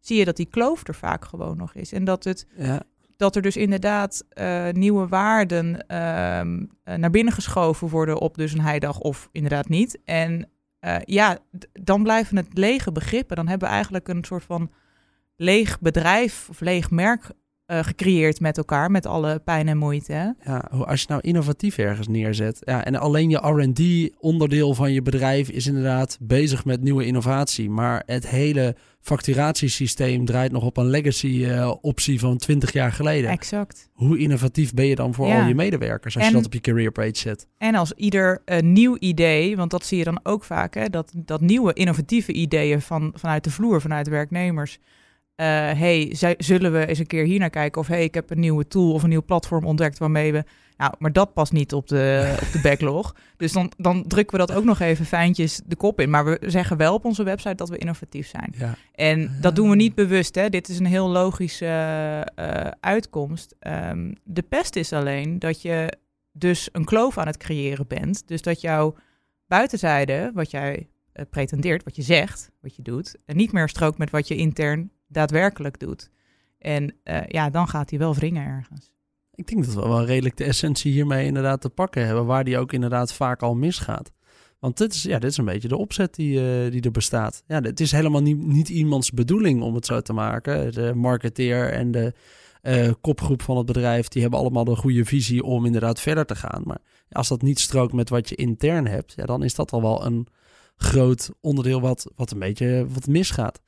zie 0.00 0.18
je 0.18 0.24
dat 0.24 0.36
die 0.36 0.46
kloof 0.46 0.88
er 0.88 0.94
vaak 0.94 1.24
gewoon 1.24 1.56
nog 1.56 1.74
is. 1.74 1.92
En 1.92 2.04
dat, 2.04 2.24
het, 2.24 2.46
ja. 2.56 2.82
dat 3.16 3.36
er 3.36 3.42
dus 3.42 3.56
inderdaad 3.56 4.24
uh, 4.34 4.68
nieuwe 4.68 5.08
waarden 5.08 5.74
uh, 5.74 6.96
naar 6.96 7.10
binnen 7.10 7.32
geschoven 7.32 7.88
worden 7.88 8.18
op 8.18 8.36
dus 8.36 8.52
een 8.52 8.60
heidag 8.60 8.98
of 8.98 9.28
inderdaad 9.32 9.68
niet. 9.68 9.98
En 10.04 10.50
uh, 10.80 10.96
ja, 11.04 11.38
dan 11.72 12.02
blijven 12.02 12.36
het 12.36 12.58
lege 12.58 12.92
begrippen. 12.92 13.36
Dan 13.36 13.48
hebben 13.48 13.68
we 13.68 13.74
eigenlijk 13.74 14.08
een 14.08 14.24
soort 14.24 14.44
van 14.44 14.70
leeg 15.36 15.80
bedrijf 15.80 16.48
of 16.48 16.60
leeg 16.60 16.90
merk 16.90 17.30
uh, 17.72 17.78
gecreëerd 17.82 18.40
met 18.40 18.56
elkaar, 18.56 18.90
met 18.90 19.06
alle 19.06 19.38
pijn 19.44 19.68
en 19.68 19.78
moeite. 19.78 20.34
Ja, 20.44 20.56
als 20.70 21.00
je 21.00 21.06
nou 21.08 21.20
innovatief 21.20 21.78
ergens 21.78 22.08
neerzet, 22.08 22.58
ja, 22.60 22.84
en 22.84 22.94
alleen 22.94 23.30
je 23.30 23.36
R&D-onderdeel 23.36 24.74
van 24.74 24.92
je 24.92 25.02
bedrijf 25.02 25.48
is 25.48 25.66
inderdaad 25.66 26.18
bezig 26.20 26.64
met 26.64 26.82
nieuwe 26.82 27.06
innovatie, 27.06 27.70
maar 27.70 28.02
het 28.06 28.28
hele 28.28 28.76
facturatiesysteem 29.00 30.24
draait 30.24 30.52
nog 30.52 30.64
op 30.64 30.76
een 30.76 30.86
legacy-optie 30.86 32.14
uh, 32.14 32.20
van 32.20 32.36
20 32.36 32.72
jaar 32.72 32.92
geleden. 32.92 33.30
Exact. 33.30 33.88
Hoe 33.92 34.18
innovatief 34.18 34.74
ben 34.74 34.86
je 34.86 34.94
dan 34.94 35.14
voor 35.14 35.26
ja. 35.26 35.40
al 35.40 35.48
je 35.48 35.54
medewerkers 35.54 36.14
als 36.14 36.24
en, 36.24 36.30
je 36.30 36.36
dat 36.36 36.46
op 36.46 36.52
je 36.52 36.60
career 36.60 36.92
page 36.92 37.16
zet? 37.18 37.46
En 37.58 37.74
als 37.74 37.92
ieder 37.92 38.42
uh, 38.46 38.58
nieuw 38.58 38.96
idee, 38.98 39.56
want 39.56 39.70
dat 39.70 39.84
zie 39.84 39.98
je 39.98 40.04
dan 40.04 40.20
ook 40.22 40.44
vaak, 40.44 40.74
hè, 40.74 40.88
dat, 40.88 41.12
dat 41.16 41.40
nieuwe 41.40 41.72
innovatieve 41.72 42.32
ideeën 42.32 42.80
van, 42.80 43.12
vanuit 43.14 43.44
de 43.44 43.50
vloer, 43.50 43.80
vanuit 43.80 44.08
werknemers 44.08 44.78
uh, 45.36 45.46
hey, 45.72 46.16
zullen 46.38 46.72
we 46.72 46.86
eens 46.86 46.98
een 46.98 47.06
keer 47.06 47.24
hier 47.24 47.38
naar 47.38 47.50
kijken? 47.50 47.80
Of 47.80 47.86
hey, 47.86 48.04
ik 48.04 48.14
heb 48.14 48.30
een 48.30 48.40
nieuwe 48.40 48.68
tool 48.68 48.92
of 48.92 49.02
een 49.02 49.08
nieuw 49.08 49.22
platform 49.22 49.64
ontdekt 49.64 49.98
waarmee 49.98 50.32
we... 50.32 50.44
Nou, 50.76 50.94
maar 50.98 51.12
dat 51.12 51.32
past 51.32 51.52
niet 51.52 51.72
op 51.72 51.88
de, 51.88 52.36
op 52.42 52.52
de 52.52 52.60
backlog. 52.60 53.14
Dus 53.36 53.52
dan, 53.52 53.72
dan 53.76 54.06
drukken 54.06 54.38
we 54.38 54.46
dat 54.46 54.56
ook 54.56 54.64
nog 54.64 54.80
even 54.80 55.04
fijntjes 55.04 55.60
de 55.66 55.76
kop 55.76 56.00
in. 56.00 56.10
Maar 56.10 56.24
we 56.24 56.38
zeggen 56.40 56.76
wel 56.76 56.94
op 56.94 57.04
onze 57.04 57.22
website 57.22 57.54
dat 57.54 57.68
we 57.68 57.78
innovatief 57.78 58.28
zijn. 58.28 58.54
Ja. 58.56 58.74
En 58.94 59.36
dat 59.40 59.56
doen 59.56 59.70
we 59.70 59.76
niet 59.76 59.94
bewust. 59.94 60.34
Hè? 60.34 60.48
Dit 60.48 60.68
is 60.68 60.78
een 60.78 60.86
heel 60.86 61.08
logische 61.08 61.66
uh, 62.36 62.70
uitkomst. 62.80 63.54
Um, 63.60 64.14
de 64.24 64.42
pest 64.42 64.76
is 64.76 64.92
alleen 64.92 65.38
dat 65.38 65.62
je 65.62 65.92
dus 66.32 66.68
een 66.72 66.84
kloof 66.84 67.18
aan 67.18 67.26
het 67.26 67.36
creëren 67.36 67.86
bent. 67.86 68.28
Dus 68.28 68.42
dat 68.42 68.60
jouw 68.60 68.94
buitenzijde, 69.46 70.30
wat 70.34 70.50
jij 70.50 70.88
uh, 71.14 71.24
pretendeert, 71.30 71.84
wat 71.84 71.96
je 71.96 72.02
zegt, 72.02 72.50
wat 72.60 72.76
je 72.76 72.82
doet, 72.82 73.16
en 73.24 73.36
niet 73.36 73.52
meer 73.52 73.68
strookt 73.68 73.98
met 73.98 74.10
wat 74.10 74.28
je 74.28 74.36
intern 74.36 74.90
daadwerkelijk 75.12 75.78
doet. 75.78 76.10
En 76.58 76.94
uh, 77.04 77.20
ja, 77.26 77.50
dan 77.50 77.68
gaat 77.68 77.90
hij 77.90 77.98
wel 77.98 78.14
wringen 78.14 78.46
ergens. 78.46 78.92
Ik 79.34 79.46
denk 79.46 79.64
dat 79.64 79.74
we 79.74 79.80
wel 79.80 80.04
redelijk 80.04 80.36
de 80.36 80.44
essentie 80.44 80.92
hiermee 80.92 81.26
inderdaad 81.26 81.60
te 81.60 81.70
pakken 81.70 82.06
hebben, 82.06 82.26
waar 82.26 82.44
die 82.44 82.58
ook 82.58 82.72
inderdaad 82.72 83.12
vaak 83.12 83.42
al 83.42 83.54
misgaat. 83.54 84.12
Want 84.58 84.78
dit 84.78 84.94
is, 84.94 85.02
ja, 85.02 85.18
dit 85.18 85.30
is 85.30 85.36
een 85.36 85.44
beetje 85.44 85.68
de 85.68 85.76
opzet 85.76 86.14
die, 86.14 86.64
uh, 86.64 86.70
die 86.70 86.80
er 86.80 86.90
bestaat. 86.90 87.42
Ja, 87.46 87.60
het 87.60 87.80
is 87.80 87.92
helemaal 87.92 88.22
niet, 88.22 88.38
niet 88.38 88.68
iemands 88.68 89.10
bedoeling 89.10 89.62
om 89.62 89.74
het 89.74 89.86
zo 89.86 90.00
te 90.00 90.12
maken. 90.12 90.72
De 90.72 90.94
marketeer 90.94 91.72
en 91.72 91.90
de 91.90 92.12
uh, 92.62 92.92
kopgroep 93.00 93.42
van 93.42 93.56
het 93.56 93.66
bedrijf, 93.66 94.08
die 94.08 94.22
hebben 94.22 94.40
allemaal 94.40 94.64
de 94.64 94.76
goede 94.76 95.04
visie 95.04 95.42
om 95.42 95.66
inderdaad 95.66 96.00
verder 96.00 96.26
te 96.26 96.36
gaan. 96.36 96.62
Maar 96.64 96.78
als 97.10 97.28
dat 97.28 97.42
niet 97.42 97.60
strookt 97.60 97.92
met 97.92 98.08
wat 98.08 98.28
je 98.28 98.34
intern 98.34 98.86
hebt, 98.86 99.12
ja, 99.16 99.24
dan 99.24 99.42
is 99.42 99.54
dat 99.54 99.72
al 99.72 99.82
wel 99.82 100.06
een 100.06 100.26
groot 100.82 101.30
onderdeel 101.40 101.80
wat, 101.80 102.12
wat 102.16 102.30
een 102.30 102.38
beetje 102.38 102.86
wat 102.88 103.06
misgaat. 103.06 103.60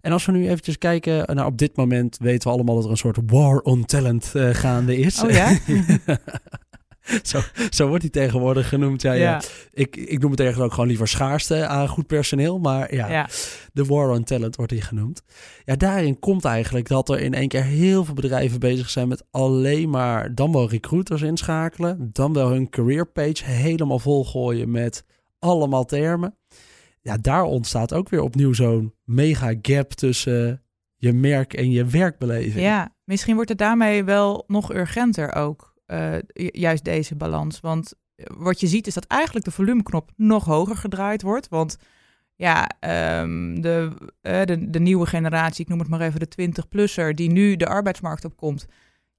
En 0.00 0.12
als 0.12 0.26
we 0.26 0.32
nu 0.32 0.48
eventjes 0.48 0.78
kijken, 0.78 1.36
nou 1.36 1.46
op 1.46 1.58
dit 1.58 1.76
moment 1.76 2.16
weten 2.20 2.48
we 2.48 2.54
allemaal 2.54 2.74
dat 2.74 2.84
er 2.84 2.90
een 2.90 2.96
soort 2.96 3.18
war 3.26 3.58
on 3.58 3.84
talent 3.84 4.32
uh, 4.36 4.54
gaande 4.54 4.96
is. 4.96 5.22
Oh 5.22 5.30
ja? 5.30 5.58
zo, 7.22 7.40
zo 7.70 7.88
wordt 7.88 8.02
hij 8.02 8.10
tegenwoordig 8.10 8.68
genoemd. 8.68 9.02
Ja, 9.02 9.12
ja. 9.12 9.22
ja. 9.22 9.40
Ik, 9.72 9.96
ik 9.96 10.20
noem 10.20 10.30
het 10.30 10.40
eigenlijk 10.40 10.68
ook 10.68 10.74
gewoon 10.74 10.88
liever 10.88 11.08
schaarste 11.08 11.66
aan 11.66 11.88
goed 11.88 12.06
personeel. 12.06 12.58
Maar 12.58 12.94
ja, 12.94 13.10
ja, 13.10 13.28
de 13.72 13.84
war 13.84 14.10
on 14.10 14.24
talent 14.24 14.56
wordt 14.56 14.72
hij 14.72 14.80
genoemd. 14.80 15.22
Ja, 15.64 15.76
daarin 15.76 16.18
komt 16.18 16.44
eigenlijk 16.44 16.88
dat 16.88 17.08
er 17.08 17.20
in 17.20 17.34
één 17.34 17.48
keer 17.48 17.64
heel 17.64 18.04
veel 18.04 18.14
bedrijven 18.14 18.60
bezig 18.60 18.90
zijn 18.90 19.08
met 19.08 19.24
alleen 19.30 19.90
maar 19.90 20.34
dan 20.34 20.52
wel 20.52 20.68
recruiters 20.68 21.22
inschakelen. 21.22 22.10
Dan 22.12 22.32
wel 22.32 22.48
hun 22.48 22.70
career 22.70 23.06
page 23.06 23.44
helemaal 23.44 23.98
volgooien 23.98 24.70
met 24.70 25.04
allemaal 25.38 25.84
termen 25.84 26.37
ja, 27.08 27.16
daar 27.16 27.42
ontstaat 27.42 27.94
ook 27.94 28.08
weer 28.08 28.22
opnieuw 28.22 28.52
zo'n 28.52 28.94
mega 29.04 29.54
gap 29.62 29.92
tussen 29.92 30.62
je 30.96 31.12
merk 31.12 31.54
en 31.54 31.70
je 31.70 31.84
werkbeleving. 31.84 32.64
Ja, 32.64 32.94
misschien 33.04 33.34
wordt 33.34 33.48
het 33.48 33.58
daarmee 33.58 34.04
wel 34.04 34.44
nog 34.46 34.72
urgenter 34.72 35.34
ook, 35.34 35.74
uh, 35.86 36.14
juist 36.34 36.84
deze 36.84 37.16
balans. 37.16 37.60
Want 37.60 37.92
wat 38.36 38.60
je 38.60 38.66
ziet 38.66 38.86
is 38.86 38.94
dat 38.94 39.06
eigenlijk 39.06 39.44
de 39.44 39.50
volumeknop 39.50 40.10
nog 40.16 40.44
hoger 40.44 40.76
gedraaid 40.76 41.22
wordt. 41.22 41.48
Want 41.48 41.76
ja, 42.34 42.70
um, 43.20 43.60
de, 43.60 43.90
uh, 44.22 44.42
de, 44.42 44.70
de 44.70 44.80
nieuwe 44.80 45.06
generatie, 45.06 45.64
ik 45.64 45.68
noem 45.70 45.78
het 45.78 45.88
maar 45.88 46.00
even 46.00 46.20
de 46.20 46.50
20-plusser, 46.50 47.14
die 47.14 47.30
nu 47.30 47.56
de 47.56 47.66
arbeidsmarkt 47.66 48.24
opkomt, 48.24 48.66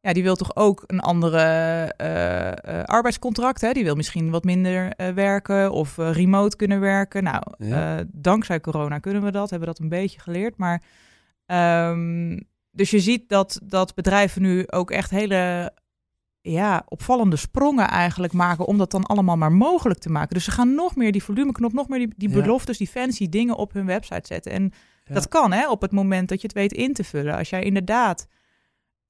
ja, 0.01 0.13
die 0.13 0.23
wil 0.23 0.35
toch 0.35 0.55
ook 0.55 0.83
een 0.87 0.99
andere 0.99 1.93
uh, 2.01 2.73
uh, 2.75 2.83
arbeidscontract. 2.83 3.61
Hè? 3.61 3.71
Die 3.71 3.83
wil 3.83 3.95
misschien 3.95 4.29
wat 4.29 4.43
minder 4.43 4.93
uh, 4.97 5.09
werken 5.09 5.71
of 5.71 5.97
remote 5.97 6.55
kunnen 6.55 6.79
werken. 6.79 7.23
Nou, 7.23 7.43
ja. 7.57 8.03
dankzij 8.11 8.59
corona 8.59 8.99
kunnen 8.99 9.23
we 9.23 9.31
dat, 9.31 9.49
hebben 9.49 9.67
dat 9.67 9.79
een 9.79 9.89
beetje 9.89 10.19
geleerd. 10.19 10.57
Maar 10.57 10.81
um, 11.91 12.47
dus 12.71 12.89
je 12.89 12.99
ziet 12.99 13.29
dat, 13.29 13.59
dat 13.63 13.95
bedrijven 13.95 14.41
nu 14.41 14.63
ook 14.67 14.91
echt 14.91 15.09
hele 15.09 15.73
ja, 16.41 16.83
opvallende 16.87 17.35
sprongen 17.35 17.87
eigenlijk 17.87 18.33
maken 18.33 18.65
om 18.65 18.77
dat 18.77 18.91
dan 18.91 19.05
allemaal 19.05 19.37
maar 19.37 19.51
mogelijk 19.51 19.99
te 19.99 20.09
maken. 20.09 20.33
Dus 20.33 20.43
ze 20.43 20.51
gaan 20.51 20.75
nog 20.75 20.95
meer 20.95 21.11
die 21.11 21.23
volumeknop, 21.23 21.73
nog 21.73 21.87
meer 21.87 21.99
die, 21.99 22.13
die 22.17 22.29
beloftes, 22.29 22.77
die 22.77 22.87
fancy 22.87 23.29
dingen 23.29 23.55
op 23.55 23.73
hun 23.73 23.85
website 23.85 24.27
zetten. 24.27 24.51
En 24.51 24.71
ja. 25.03 25.13
dat 25.13 25.27
kan 25.27 25.51
hè, 25.51 25.69
op 25.69 25.81
het 25.81 25.91
moment 25.91 26.29
dat 26.29 26.41
je 26.41 26.47
het 26.47 26.55
weet 26.55 26.73
in 26.73 26.93
te 26.93 27.03
vullen. 27.03 27.37
Als 27.37 27.49
jij 27.49 27.63
inderdaad 27.63 28.27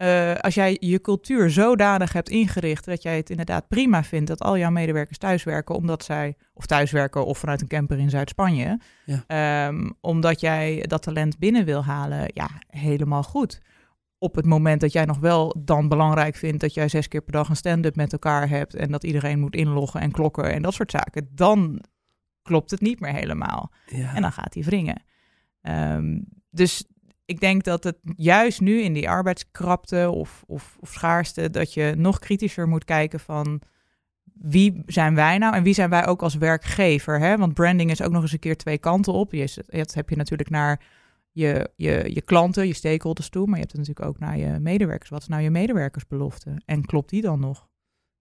uh, 0.02 0.36
als 0.36 0.54
jij 0.54 0.78
je 0.80 1.02
cultuur 1.02 1.50
zodanig 1.50 2.14
hebt 2.14 2.30
ingericht 2.30 2.86
dat 2.86 3.02
jij 3.02 3.18
het 3.18 3.30
inderdaad 3.30 3.68
prima 3.68 4.04
vindt 4.04 4.28
dat 4.28 4.42
al 4.42 4.58
jouw 4.58 4.70
medewerkers 4.70 5.18
thuiswerken, 5.18 5.76
omdat 5.76 6.04
zij, 6.04 6.36
of 6.54 6.66
thuiswerken 6.66 7.26
of 7.26 7.38
vanuit 7.38 7.62
een 7.62 7.68
camper 7.68 8.00
in 8.00 8.10
Zuid-Spanje, 8.10 8.80
ja. 9.06 9.68
um, 9.68 9.94
omdat 10.02 10.40
jij 10.40 10.86
dat 10.88 11.02
talent 11.02 11.40
binnen 11.40 11.66
wil 11.66 11.84
halen, 11.84 12.32
ja, 12.34 12.50
helemaal 12.68 13.24
goed. 13.24 13.62
Op 14.18 14.36
het 14.36 14.46
moment 14.46 14.82
dat 14.82 14.92
jij 14.92 15.06
nog 15.06 15.20
wel 15.20 15.56
dan 15.60 15.88
belangrijk 15.88 16.36
vindt 16.36 16.62
dat 16.62 16.74
jij 16.74 16.88
zes 16.88 17.08
keer 17.08 17.22
per 17.22 17.34
dag 17.34 17.50
een 17.50 17.56
stand-up 17.56 17.96
met 17.96 18.14
elkaar 18.14 18.50
hebt 18.50 18.76
en 18.76 18.92
dat 18.92 19.04
iedereen 19.04 19.40
moet 19.40 19.56
inloggen 19.56 20.02
en 20.02 20.12
klokken 20.12 20.54
en 20.54 20.62
dat 20.62 20.74
soort 20.74 20.92
zaken, 20.92 21.30
dan 21.32 21.84
klopt 22.42 22.72
het 22.72 22.82
niet 22.82 23.00
meer 23.00 23.14
helemaal. 23.14 23.72
Ja. 23.86 24.16
En 24.16 24.22
dan 24.22 24.32
gaat 24.32 24.54
hij 24.54 24.64
wringen. 24.64 25.04
Um, 25.62 26.26
dus 26.50 26.86
ik 27.30 27.40
denk 27.40 27.64
dat 27.64 27.84
het 27.84 27.98
juist 28.16 28.62
nu 28.62 28.82
in 28.82 28.94
die 28.94 29.10
arbeidskrapte 29.10 30.10
of, 30.10 30.44
of, 30.48 30.78
of 30.80 30.92
schaarste, 30.92 31.50
dat 31.50 31.74
je 31.74 31.94
nog 31.98 32.20
kritischer 32.20 32.68
moet 32.68 32.86
kijken 32.86 33.20
van 33.20 33.62
wie 34.34 34.84
zijn 34.86 35.16
wij 35.16 35.38
nou 35.38 35.56
en 35.56 35.64
wie 35.64 35.74
zijn 35.74 35.90
wij 35.90 36.08
ook 36.08 36.22
als 36.22 36.36
werkgever. 36.36 37.20
Hè? 37.20 37.38
Want 37.38 37.54
branding 37.54 37.92
is 37.92 38.02
ook 38.02 38.12
nog 38.12 38.22
eens 38.22 38.32
een 38.32 38.40
keer 38.40 38.58
twee 38.58 38.78
kanten 38.78 39.14
op. 39.14 39.32
Je, 39.32 39.64
dat 39.68 39.94
heb 39.94 40.10
je 40.10 40.16
natuurlijk 40.16 40.50
naar 40.50 40.82
je, 41.32 41.72
je, 41.76 42.14
je 42.14 42.22
klanten, 42.22 42.68
je 42.68 42.74
stakeholders 42.74 43.30
toe, 43.30 43.46
maar 43.46 43.56
je 43.56 43.62
hebt 43.62 43.78
het 43.78 43.88
natuurlijk 43.88 44.08
ook 44.08 44.20
naar 44.20 44.38
je 44.38 44.60
medewerkers. 44.60 45.10
Wat 45.10 45.22
is 45.22 45.28
nou 45.28 45.42
je 45.42 45.52
medewerkersbelofte? 45.52 46.62
En 46.66 46.86
klopt 46.86 47.10
die 47.10 47.22
dan 47.22 47.40
nog? 47.40 47.68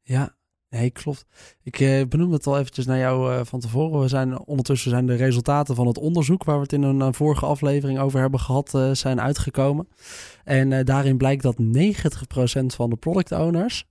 Ja, 0.03 0.37
nee, 0.71 0.91
klopt. 0.91 1.25
Ik 1.63 1.81
eh, 1.81 2.07
benoem 2.09 2.33
het 2.33 2.47
al 2.47 2.59
eventjes 2.59 2.87
naar 2.87 2.99
jou 2.99 3.33
uh, 3.33 3.41
van 3.45 3.61
tevoren. 3.61 4.01
We 4.01 4.09
zijn 4.09 4.39
ondertussen 4.39 4.91
zijn 4.91 5.07
de 5.07 5.15
resultaten 5.15 5.75
van 5.75 5.87
het 5.87 5.99
onderzoek 5.99 6.45
waar 6.45 6.57
we 6.57 6.63
het 6.63 6.73
in 6.73 6.83
een 6.83 6.99
uh, 7.01 7.09
vorige 7.11 7.47
aflevering 7.47 7.99
over 7.99 8.21
hebben 8.21 8.41
gehad, 8.41 8.75
uh, 8.75 8.91
zijn 8.93 9.21
uitgekomen. 9.21 9.89
En 10.45 10.85
daarin 10.85 11.17
blijkt 11.17 11.43
dat 11.43 11.57
90% 11.57 11.61
van 12.67 12.91
de 12.91 12.97
product 12.97 13.33
owners 13.33 13.87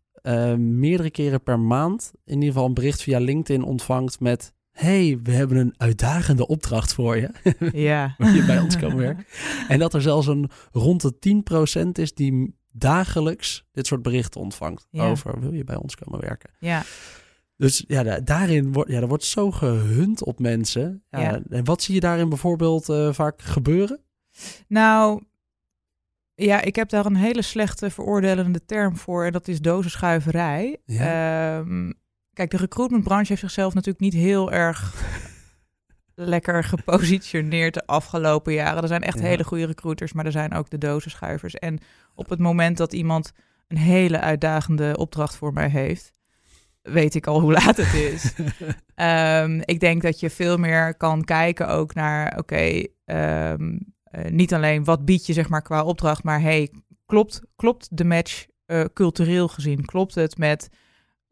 meerdere 0.57 1.09
keren 1.09 1.43
per 1.43 1.59
maand 1.59 2.11
in 2.25 2.33
ieder 2.33 2.47
geval 2.47 2.65
een 2.65 2.73
bericht 2.73 3.01
via 3.01 3.19
LinkedIn 3.19 3.63
ontvangt 3.63 4.19
met 4.19 4.53
hey, 4.77 5.19
we 5.23 5.31
hebben 5.31 5.57
een 5.57 5.73
uitdagende 5.77 6.47
opdracht 6.47 6.93
voor 6.93 7.17
je. 7.17 7.29
Ja. 7.71 8.15
Je 8.35 8.43
bij 8.45 8.59
ons 8.59 8.77
komen 8.77 8.97
werken? 8.97 9.25
En 9.67 9.79
dat 9.79 9.93
er 9.93 10.01
zelfs 10.01 10.27
een 10.27 10.49
rond 10.71 11.01
de 11.01 11.83
10% 11.87 11.89
is 11.91 12.13
die 12.13 12.55
dagelijks 12.77 13.65
dit 13.71 13.87
soort 13.87 14.01
berichten 14.01 14.41
ontvangt 14.41 14.87
Ja. 14.91 15.09
over 15.09 15.39
wil 15.39 15.53
je 15.53 15.63
bij 15.63 15.75
ons 15.75 15.95
komen 15.95 16.19
werken. 16.19 16.49
Ja, 16.59 16.83
Dus 17.57 17.83
ja, 17.87 18.03
da- 18.03 18.19
daarin 18.19 18.73
wordt, 18.73 18.91
ja, 18.91 18.99
er 19.01 19.07
wordt 19.07 19.23
zo 19.23 19.51
gehunt 19.51 20.23
op 20.23 20.39
mensen. 20.39 21.03
Ja, 21.09 21.19
Ja. 21.19 21.41
En 21.49 21.63
wat 21.65 21.81
zie 21.81 21.93
je 21.93 21.99
daarin 21.99 22.29
bijvoorbeeld 22.29 22.89
eh, 22.89 23.13
vaak 23.13 23.41
gebeuren? 23.41 23.99
nou, 24.67 25.23
ja, 26.35 26.61
ik 26.61 26.75
heb 26.75 26.89
daar 26.89 27.05
een 27.05 27.15
hele 27.15 27.41
slechte 27.41 27.89
veroordelende 27.89 28.65
term 28.65 28.97
voor 28.97 29.25
en 29.25 29.31
dat 29.31 29.47
is 29.47 29.61
dozenschuiverij. 29.61 30.77
Ehm, 30.85 31.91
kijk, 32.33 32.51
de 32.51 32.57
recruitmentbranche 32.57 33.27
heeft 33.27 33.41
zichzelf 33.41 33.73
natuurlijk 33.73 34.03
niet 34.03 34.13
heel 34.13 34.51
erg 34.51 34.93
lekker 36.19 36.63
gepositioneerd 36.63 37.73
de 37.73 37.85
afgelopen 37.85 38.53
jaren. 38.53 38.81
Er 38.81 38.87
zijn 38.87 39.01
echt 39.03 39.19
Ja. 39.19 39.25
hele 39.25 39.43
goede 39.43 39.65
recruiters, 39.65 40.13
maar 40.13 40.25
er 40.25 40.31
zijn 40.31 40.53
ook 40.53 40.69
de 40.69 40.77
dozenschuivers. 40.77 41.53
En 41.53 41.79
op 42.15 42.29
het 42.29 42.39
moment 42.39 42.77
dat 42.77 42.93
iemand 42.93 43.31
een 43.67 43.77
hele 43.77 44.19
uitdagende 44.19 44.97
opdracht 44.97 45.35
voor 45.35 45.53
mij 45.53 45.69
heeft, 45.69 46.13
weet 46.81 47.15
ik 47.15 47.27
al 47.27 47.39
hoe 47.41 47.51
laat 47.51 47.77
het 47.77 47.93
is. 47.93 48.33
Ehm, 48.95 49.61
ik 49.65 49.79
denk 49.79 50.01
dat 50.01 50.19
je 50.19 50.29
veel 50.29 50.57
meer 50.57 50.95
kan 50.95 51.23
kijken 51.23 51.67
ook 51.67 51.93
naar, 51.93 52.37
oké, 52.37 52.83
ehm, 53.05 53.77
eh, 54.03 54.31
niet 54.31 54.53
alleen 54.53 54.83
wat 54.83 55.05
bied 55.05 55.25
je 55.25 55.33
zeg 55.33 55.49
maar 55.49 55.61
qua 55.61 55.83
opdracht, 55.83 56.23
maar 56.23 56.41
hey, 56.41 56.71
klopt, 57.05 57.41
klopt 57.55 57.97
de 57.97 58.05
match 58.05 58.45
eh, 58.65 58.83
cultureel 58.93 59.47
gezien? 59.47 59.85
Klopt 59.85 60.15
het 60.15 60.37
met 60.37 60.69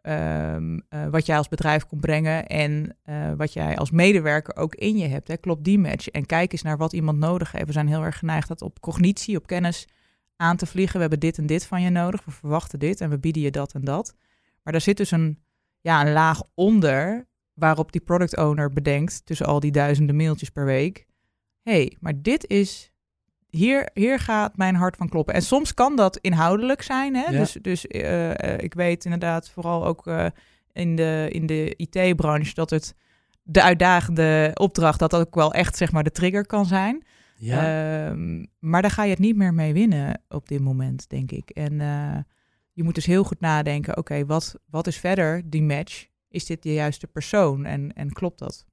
ehm, 0.06 0.80
eh, 0.90 1.08
wat 1.08 1.26
jij 1.26 1.38
als 1.38 1.48
bedrijf 1.48 1.86
kon 1.86 2.00
brengen 2.00 2.48
en 2.48 2.98
eh, 3.04 3.32
wat 3.38 3.54
jij 3.54 3.78
als 3.78 3.92
medewerker 3.92 4.56
ook 4.56 4.76
in 4.76 4.98
je 4.98 5.08
hebt? 5.08 5.28
Hè? 5.28 5.38
Klopt 5.38 5.64
die 5.64 5.80
match? 5.80 6.08
En 6.08 6.26
kijk 6.26 6.52
eens 6.52 6.62
naar 6.62 6.78
wat 6.78 6.94
iemand 6.94 7.18
nodig 7.18 7.52
heeft. 7.52 7.66
We 7.66 7.72
zijn 7.72 7.88
heel 7.88 8.04
erg 8.04 8.18
geneigd 8.18 8.48
dat 8.48 8.62
op 8.62 8.80
cognitie, 8.80 9.38
op 9.38 9.48
kennis 9.48 9.88
aan 10.36 10.58
te 10.58 10.66
vliegen. 10.66 10.96
We 10.96 11.02
hebben 11.02 11.20
dit 11.20 11.38
en 11.38 11.46
dit 11.46 11.66
van 11.66 11.82
je 11.82 11.90
nodig. 11.90 12.26
We 12.26 12.32
verwachten 12.32 12.80
dit 12.80 13.02
en 13.02 13.10
we 13.10 13.20
bieden 13.20 13.42
je 13.42 13.52
dat 13.52 13.74
en 13.74 13.84
dat. 13.84 14.16
Maar 14.64 14.74
daar 14.74 14.82
zit 14.82 14.98
dus 14.98 15.12
een, 15.12 15.44
ja, 15.82 16.06
een 16.06 16.14
laag 16.14 16.44
onder 16.54 17.28
waarop 17.54 17.92
die 17.92 18.02
product 18.02 18.38
owner 18.38 18.74
bedenkt 18.74 19.26
tussen 19.26 19.46
al 19.46 19.60
die 19.60 19.72
duizenden 19.72 20.16
mailtjes 20.16 20.50
per 20.50 20.66
week. 20.66 21.06
hey, 21.62 21.98
maar 22.00 22.22
dit 22.22 22.48
is 22.48 22.94
hier, 23.56 23.90
hier 23.94 24.20
gaat 24.20 24.58
mijn 24.58 24.76
hart 24.76 24.96
van 24.96 25.10
kloppen. 25.10 25.34
En 25.34 25.42
soms 25.42 25.74
kan 25.74 25.96
dat 25.96 26.18
inhoudelijk 26.18 26.82
zijn. 26.82 27.16
Hè? 27.16 27.24
Ja. 27.24 27.40
Dus, 27.40 27.58
dus 27.62 27.88
eh, 27.88 28.54
eh, 28.54 28.60
ik 28.60 28.74
weet 28.74 29.04
inderdaad 29.04 29.50
vooral 29.50 29.86
ook 29.86 30.08
eh, 30.08 30.26
in 30.72 30.96
de, 30.96 31.28
in 31.32 31.46
de 31.46 31.74
IT-branche 31.76 32.54
dat 32.54 32.70
het 32.70 32.96
de 33.44 33.62
uitdagende 33.62 34.52
opdracht, 34.54 35.00
dat 35.00 35.10
dat 35.10 35.28
ook 35.28 35.36
wel 35.36 35.54
echt 35.54 35.78
zeg 35.78 35.92
maar 35.92 36.04
de 36.04 36.12
trigger 36.12 36.46
kan 36.46 36.66
zijn. 36.66 37.04
Ja, 37.38 38.08
Ehm, 38.10 38.46
maar 38.60 38.82
daar 38.82 38.92
ga 38.92 39.04
je 39.04 39.10
het 39.10 39.20
niet 39.20 39.36
meer 39.36 39.54
mee 39.54 39.74
winnen 39.74 40.22
op 40.30 40.48
dit 40.48 40.60
moment, 40.60 41.10
denk 41.10 41.32
ik. 41.32 41.50
En 41.50 41.78
je 42.72 42.84
moet 42.84 42.96
dus 42.96 43.06
heel 43.06 43.24
goed 43.24 43.40
nadenken, 43.40 43.98
oké, 43.98 44.26
wat, 44.26 44.56
wat 44.70 44.88
is 44.88 44.98
verder 44.98 45.50
die 45.50 45.64
match? 45.64 46.08
Is 46.30 46.46
dit 46.46 46.64
de 46.64 46.74
juiste 46.74 47.08
persoon 47.08 47.66
en, 47.66 47.94
en 47.94 48.12
klopt 48.12 48.40
dat? 48.40 48.66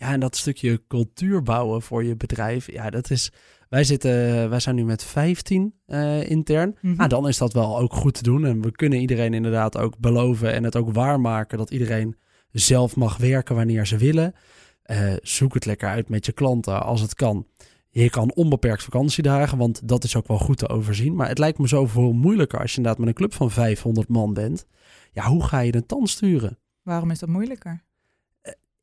ja, 0.00 0.12
en 0.12 0.20
dat 0.20 0.36
stukje 0.36 0.82
cultuur 0.88 1.42
bouwen 1.42 1.82
voor 1.82 2.04
je 2.04 2.16
bedrijf. 2.16 2.72
Ja, 2.72 2.90
dat 2.90 3.10
is. 3.10 3.32
Wij, 3.70 3.84
zitten, 3.84 4.50
wij 4.50 4.60
zijn 4.60 4.74
nu 4.74 4.84
met 4.84 5.04
15 5.04 5.74
eh, 5.86 6.30
intern. 6.30 6.76
Mhm. 6.80 6.96
Nou, 6.96 7.08
dan 7.08 7.28
is 7.28 7.38
dat 7.38 7.52
wel 7.52 7.78
ook 7.78 7.92
goed 7.92 8.14
te 8.14 8.22
doen. 8.22 8.44
En 8.44 8.62
we 8.62 8.70
kunnen 8.70 9.00
iedereen 9.00 9.34
inderdaad 9.34 9.78
ook 9.78 9.98
beloven 9.98 10.52
en 10.52 10.64
het 10.64 10.76
ook 10.76 10.92
waarmaken 10.92 11.58
dat 11.58 11.70
iedereen 11.70 12.16
zelf 12.52 12.96
mag 12.96 13.16
werken 13.16 13.54
wanneer 13.54 13.86
ze 13.86 13.96
willen. 13.96 14.34
Eh, 14.82 15.12
zoek 15.22 15.54
het 15.54 15.64
lekker 15.64 15.88
uit 15.88 16.08
met 16.08 16.26
je 16.26 16.32
klanten 16.32 16.82
als 16.82 17.00
het 17.00 17.14
kan. 17.14 17.46
Je 17.90 18.10
kan 18.10 18.32
onbeperkt 18.34 18.82
vakantiedagen, 18.82 19.58
want 19.58 19.88
dat 19.88 20.04
is 20.04 20.16
ook 20.16 20.28
wel 20.28 20.38
goed 20.38 20.58
te 20.58 20.68
overzien. 20.68 21.14
Maar 21.14 21.28
het 21.28 21.38
lijkt 21.38 21.58
me 21.58 21.66
zoveel 21.66 22.12
moeilijker 22.12 22.60
als 22.60 22.70
je 22.70 22.76
inderdaad 22.76 23.00
met 23.00 23.08
een 23.08 23.14
club 23.14 23.34
van 23.34 23.50
500 23.50 24.08
man 24.08 24.34
bent. 24.34 24.66
Ja, 25.12 25.24
hoe 25.24 25.44
ga 25.44 25.58
je 25.60 25.74
een 25.74 25.86
tand 25.86 26.08
sturen? 26.08 26.58
Waarom 26.82 27.10
is 27.10 27.18
dat 27.18 27.28
moeilijker? 27.28 27.84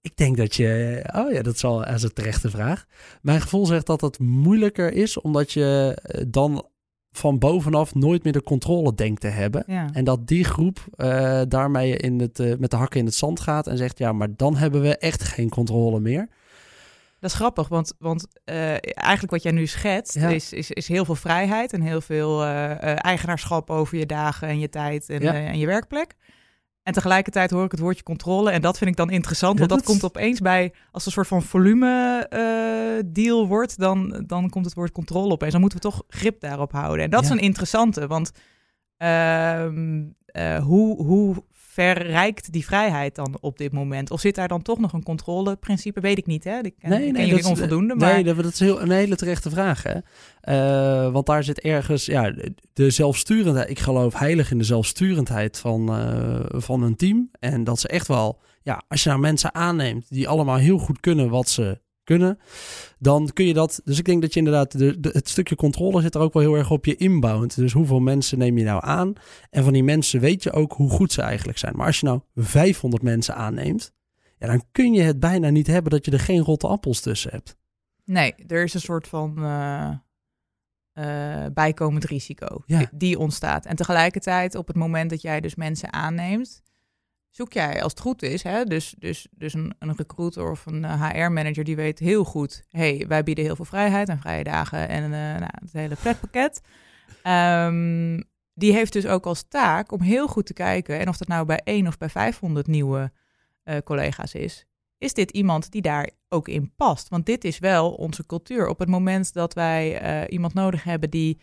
Ik 0.02 0.18
denk 0.18 0.38
dat 0.38 0.56
je. 0.56 1.02
Oh 1.16 1.32
ja, 1.32 1.42
dat 1.42 1.56
is 1.56 1.64
al 1.64 1.88
is 1.88 2.04
een 2.04 2.14
terechte 2.14 2.50
vraag. 2.50 2.86
Mijn 3.22 3.42
gevoel 3.42 3.66
zegt 3.66 3.86
dat 3.86 4.02
het 4.02 4.20
moeilijker 4.20 4.94
is, 4.94 5.22
omdat 5.22 5.52
je 5.52 5.98
eh, 6.02 6.24
dan 6.28 6.68
van 7.12 7.40
bovenaf 7.40 7.96
nooit 7.96 8.24
meer 8.24 8.34
de 8.34 8.44
controle 8.44 8.94
denkt 8.96 9.22
te 9.22 9.28
hebben. 9.28 9.64
Ja. 9.68 9.90
En 9.94 10.04
dat 10.04 10.28
die 10.28 10.44
groep 10.44 10.86
eh, 10.92 11.42
daarmee 11.48 11.98
in 11.98 12.20
het, 12.20 12.40
eh, 12.40 12.54
met 12.58 12.72
de 12.72 12.78
hakken 12.78 13.00
in 13.00 13.06
het 13.06 13.16
zand 13.16 13.40
gaat 13.40 13.68
en 13.68 13.78
zegt: 13.78 13.98
ja, 13.98 14.12
maar 14.12 14.36
dan 14.36 14.56
hebben 14.56 14.82
we 14.82 14.98
echt 14.98 15.24
geen 15.24 15.50
controle 15.50 16.00
meer. 16.00 16.28
Dat 17.20 17.30
is 17.30 17.36
grappig, 17.36 17.68
want, 17.68 17.94
want 18.00 18.28
eigenlijk 18.46 19.32
wat 19.32 19.44
jij 19.44 19.52
nu 19.52 19.68
schetst 19.68 20.14
Ja. 20.14 20.30
is, 20.30 20.54
is, 20.54 20.72
is 20.72 20.88
heel 20.88 21.06
veel 21.06 21.16
vrijheid 21.16 21.74
en 21.74 21.82
heel 21.82 22.02
veel 22.02 22.44
eigenaarschap 22.96 23.70
over 23.70 23.98
je 23.98 24.06
dagen 24.06 24.48
en 24.48 24.60
je 24.60 24.70
tijd 24.70 25.10
en, 25.10 25.22
Ja. 25.22 25.34
en 25.34 25.58
je 25.60 25.66
werkplek. 25.66 26.16
En 26.88 26.94
tegelijkertijd 26.94 27.52
hoor 27.52 27.64
ik 27.66 27.72
het 27.72 27.80
woordje 27.80 28.04
controle 28.04 28.52
en 28.52 28.62
dat 28.62 28.78
vind 28.78 28.90
ik 28.90 28.96
dan 28.96 29.10
interessant, 29.10 29.58
want 29.58 29.70
dat, 29.70 29.80
dat- 29.80 29.88
komt 29.88 30.04
opeens 30.04 30.40
bij, 30.40 30.74
als 30.92 31.06
een 31.06 31.12
soort 31.12 31.28
van 31.28 31.42
volume 31.44 32.26
eh, 32.30 33.04
deal 33.14 33.48
wordt, 33.48 33.80
dan, 33.80 34.24
dan 34.28 34.50
komt 34.50 34.66
het 34.66 34.74
woord 34.74 34.92
controle 34.92 35.32
opeens. 35.32 35.52
Dan 35.52 35.62
moeten 35.62 35.80
we 35.80 35.86
toch 35.90 36.04
grip 36.08 36.40
daarop 36.40 36.72
houden. 36.72 37.06
En 37.06 37.10
dat 37.12 37.24
is 37.24 37.30
een 37.30 37.40
interessante, 37.40 38.08
want 38.08 38.32
ehm, 38.98 40.04
eh, 40.26 40.64
hoe, 40.64 41.04
hoe 41.04 41.44
ver 41.78 42.02
reikt 42.08 42.52
die 42.52 42.66
vrijheid 42.66 43.16
dan 43.16 43.38
op 43.42 43.58
dit 43.58 43.72
moment? 43.72 44.12
Of 44.12 44.20
zit 44.20 44.36
daar 44.36 44.48
dan 44.48 44.62
toch 44.62 44.80
nog 44.80 44.94
een 44.94 45.04
controleprincipe? 45.04 46.00
Weet 46.00 46.18
ik 46.18 46.26
niet, 46.26 46.44
hè? 46.44 46.58
Ik 46.58 46.76
ken, 46.80 46.92
ik 46.92 47.14
ken 47.14 47.14
jullie 47.14 47.30
dat 47.30 47.40
is- 47.40 47.46
onvoldoende, 47.46 47.96
maar... 47.96 48.14
Nee, 48.14 48.24
dat, 48.24 48.36
dat 48.36 48.46
is 48.54 48.60
heel, 48.60 48.82
een 48.82 48.92
hele 48.92 49.16
terechte 49.16 49.50
vraag. 49.50 49.84
Hè? 49.84 49.96
Eh, 50.42 51.12
want 51.12 51.26
daar 51.26 51.44
zit 51.44 51.60
ergens 51.60 52.06
ja, 52.06 52.34
de 52.74 52.90
zelfsturendheid. 52.90 53.70
Ik 53.70 53.80
geloof 53.80 54.14
heilig 54.14 54.52
in 54.52 54.58
de 54.58 54.64
zelfsturendheid 54.64 55.58
van, 55.60 55.90
eh, 55.90 56.60
van 56.62 56.84
een 56.84 56.96
team. 56.96 57.30
En 57.40 57.64
dat 57.64 57.80
ze 57.80 57.88
echt 57.88 58.08
wel, 58.08 58.40
ja, 58.62 58.82
als 58.88 59.04
je 59.04 59.10
nou 59.10 59.22
mensen 59.22 59.54
aanneemt 59.56 60.06
die 60.10 60.28
allemaal 60.28 60.58
heel 60.58 60.78
goed 60.78 61.00
kunnen 61.00 61.30
wat 61.30 61.50
ze 61.50 61.80
kunnen, 62.08 62.40
dan 63.00 63.30
kun 63.34 63.46
je 63.46 63.54
dat. 63.54 63.82
Dus 63.84 64.00
ik 64.00 64.06
denk 64.06 64.22
dat 64.22 64.34
je 64.34 64.40
inderdaad, 64.40 64.78
de, 64.78 65.00
de- 65.00 65.10
het 65.14 65.30
stukje 65.30 65.56
controle 65.56 66.02
zit 66.02 66.16
er 66.16 66.22
ook 66.22 66.34
wel 66.34 66.42
heel 66.44 66.56
erg 66.56 66.72
op 66.72 66.86
je 66.86 66.96
inbound. 66.96 67.56
Dus 67.56 67.74
hoeveel 67.74 68.00
mensen 68.00 68.38
neem 68.38 68.58
je 68.58 68.64
nou 68.64 68.82
aan? 68.86 69.14
En 69.50 69.64
van 69.64 69.74
die 69.74 69.84
mensen 69.84 70.20
weet 70.20 70.44
je 70.44 70.52
ook 70.52 70.74
hoe 70.74 70.90
goed 70.90 71.12
ze 71.12 71.22
eigenlijk 71.22 71.58
zijn. 71.58 71.76
Maar 71.76 71.86
als 71.86 72.00
je 72.00 72.06
nou 72.06 72.20
500 72.36 73.04
mensen 73.04 73.36
aanneemt, 73.36 73.92
ja, 74.40 74.48
dan 74.48 74.64
kun 74.72 74.94
je 74.94 75.02
het 75.02 75.20
bijna 75.20 75.50
niet 75.50 75.68
hebben 75.68 75.92
dat 75.92 76.06
je 76.06 76.12
er 76.12 76.20
geen 76.20 76.42
rotte 76.42 76.68
appels 76.68 77.00
tussen 77.02 77.32
hebt. 77.32 77.58
Nee, 78.04 78.34
er 78.48 78.64
is 78.64 78.74
een 78.74 78.80
soort 78.82 79.08
van 79.08 79.38
eh, 79.44 79.90
eh, 80.94 81.52
bijkomend 81.54 82.04
risico 82.06 82.64
Ja. 82.66 82.78
die, 82.78 82.88
die 82.92 83.20
ontstaat. 83.20 83.66
En 83.66 83.76
tegelijkertijd, 83.76 84.56
op 84.56 84.68
het 84.68 84.76
moment 84.76 85.10
dat 85.10 85.22
jij 85.22 85.42
dus 85.42 85.56
mensen 85.56 85.94
aanneemt, 85.94 86.62
zoek 87.30 87.54
jij, 87.54 87.84
als 87.84 87.92
het 87.92 88.02
goed 88.02 88.22
is, 88.24 88.44
hè, 88.44 88.64
dus, 88.64 88.96
dus, 88.98 89.28
dus 89.32 89.54
een, 89.54 89.76
een 89.80 89.96
recruiter 89.96 90.52
of 90.52 90.66
een 90.66 90.86
HR-manager 90.86 91.64
die 91.64 91.76
weet 91.76 92.00
heel 92.00 92.24
goed, 92.24 92.64
hey, 92.70 93.06
wij 93.08 93.24
bieden 93.24 93.44
heel 93.44 93.56
veel 93.56 93.66
vrijheid 93.66 94.10
en 94.10 94.20
vrije 94.20 94.44
dagen 94.44 94.90
en 94.90 95.04
eh, 95.04 95.10
nou, 95.10 95.52
het 95.60 95.74
hele 95.74 95.96
pretpakket. 95.96 96.62
Ehm, 97.24 98.22
die 98.54 98.74
heeft 98.74 98.94
dus 98.94 99.06
ook 99.06 99.26
als 99.26 99.48
taak 99.48 99.92
om 99.92 100.02
heel 100.02 100.28
goed 100.28 100.46
te 100.46 100.54
kijken, 100.54 101.00
en 101.00 101.08
of 101.08 101.18
dat 101.18 101.28
nou 101.28 101.46
bij 101.46 101.62
één 101.64 101.88
of 101.88 101.98
bij 101.98 102.10
500 102.10 102.68
nieuwe 102.68 103.12
eh, 103.64 103.78
collega's 103.84 104.34
is, 104.34 104.66
is 104.98 105.14
dit 105.14 105.32
iemand 105.32 105.72
die 105.72 105.82
daar 105.82 106.10
ook 106.30 106.48
in 106.48 106.74
past? 106.76 107.10
Want 107.10 107.26
dit 107.26 107.44
is 107.44 107.60
wel 107.60 107.92
onze 107.92 108.26
cultuur. 108.26 108.68
Op 108.68 108.80
het 108.80 108.90
moment 108.90 109.34
dat 109.34 109.54
wij 109.54 110.00
eh, 110.00 110.34
iemand 110.34 110.54
nodig 110.54 110.84
hebben 110.84 111.10
die, 111.10 111.40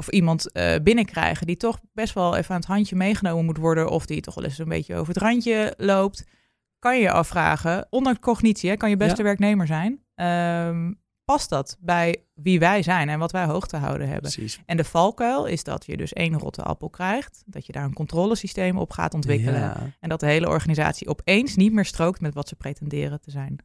of 0.00 0.08
iemand 0.08 0.52
eh, 0.52 0.74
binnenkrijgen 0.82 1.46
die 1.46 1.56
toch 1.56 1.78
best 1.92 2.14
wel 2.14 2.36
even 2.36 2.54
aan 2.54 2.60
het 2.60 2.68
handje 2.68 2.96
meegenomen 2.96 3.44
moet 3.44 3.56
worden, 3.56 3.90
of 3.90 4.06
die 4.06 4.20
toch 4.20 4.34
wel 4.34 4.44
eens 4.44 4.58
een 4.58 4.68
beetje 4.68 4.94
over 4.96 5.14
het 5.14 5.22
randje 5.22 5.74
loopt, 5.76 6.24
kan 6.78 6.96
je 6.96 7.02
je 7.02 7.10
afvragen, 7.10 7.86
onder 7.90 8.18
cognitie, 8.18 8.70
hè, 8.70 8.76
kan 8.76 8.90
je 8.90 8.96
beste 8.96 9.16
Ja. 9.16 9.22
werknemer 9.22 9.66
zijn. 9.66 10.04
Ehm, 10.14 10.92
past 11.24 11.48
dat 11.50 11.76
bij 11.80 12.24
wie 12.34 12.58
wij 12.58 12.82
zijn 12.82 13.08
en 13.08 13.18
wat 13.18 13.32
wij 13.32 13.44
hoog 13.44 13.66
te 13.66 13.76
houden 13.76 14.06
hebben? 14.08 14.32
Precies. 14.32 14.60
En 14.66 14.76
de 14.76 14.84
valkuil 14.84 15.46
is 15.46 15.64
dat 15.64 15.86
je 15.86 15.96
dus 15.96 16.12
één 16.12 16.38
rotte 16.38 16.62
appel 16.62 16.90
krijgt, 16.90 17.42
dat 17.46 17.66
je 17.66 17.72
daar 17.72 17.84
een 17.84 17.92
controlesysteem 17.92 18.78
op 18.78 18.90
gaat 18.90 19.14
ontwikkelen 19.14 19.60
Ja. 19.60 19.76
en 20.00 20.08
dat 20.08 20.20
de 20.20 20.26
hele 20.26 20.48
organisatie 20.48 21.08
opeens 21.08 21.56
niet 21.56 21.72
meer 21.72 21.84
strookt 21.84 22.20
met 22.20 22.34
wat 22.34 22.48
ze 22.48 22.56
pretenderen 22.56 23.20
te 23.20 23.30
zijn. 23.30 23.56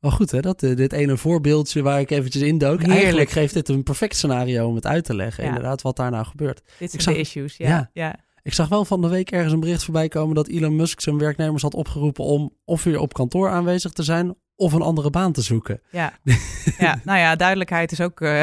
Wel 0.00 0.10
goed 0.10 0.30
hè, 0.30 0.40
dat, 0.40 0.62
eh, 0.62 0.76
dit 0.76 0.92
ene 0.92 1.16
voorbeeldje 1.16 1.82
waar 1.82 2.00
ik 2.00 2.10
eventjes 2.10 2.42
indook. 2.42 2.78
Heerlijk. 2.78 2.98
Eigenlijk 2.98 3.30
geeft 3.30 3.54
dit 3.54 3.68
een 3.68 3.82
perfect 3.82 4.16
scenario 4.16 4.66
om 4.66 4.74
het 4.74 4.86
uit 4.86 5.04
te 5.04 5.14
leggen. 5.14 5.42
Ja. 5.44 5.48
Inderdaad, 5.48 5.82
wat 5.82 5.96
daar 5.96 6.10
nou 6.10 6.24
gebeurt. 6.24 6.62
Dit 6.78 7.02
zijn 7.02 7.14
de 7.14 7.20
issues, 7.20 7.56
ja. 7.56 7.68
Ja. 7.68 7.90
ja. 7.92 8.16
Ik 8.42 8.54
zag 8.54 8.68
wel 8.68 8.84
van 8.84 9.00
de 9.00 9.08
week 9.08 9.30
ergens 9.30 9.52
een 9.52 9.60
bericht 9.60 9.84
voorbij 9.84 10.08
komen 10.08 10.34
dat 10.34 10.48
Elon 10.48 10.76
Musk 10.76 11.00
zijn 11.00 11.18
werknemers 11.18 11.62
had 11.62 11.74
opgeroepen 11.74 12.24
om 12.24 12.52
of 12.64 12.84
weer 12.84 12.98
op 12.98 13.12
kantoor 13.12 13.50
aanwezig 13.50 13.92
te 13.92 14.02
zijn 14.02 14.34
of 14.60 14.72
een 14.72 14.82
andere 14.82 15.10
baan 15.10 15.32
te 15.32 15.42
zoeken. 15.42 15.80
Ja. 15.90 16.18
ja, 16.78 17.00
nou 17.04 17.18
ja, 17.18 17.36
duidelijkheid 17.36 17.92
is 17.92 18.00
ook, 18.00 18.20
eh, 18.20 18.40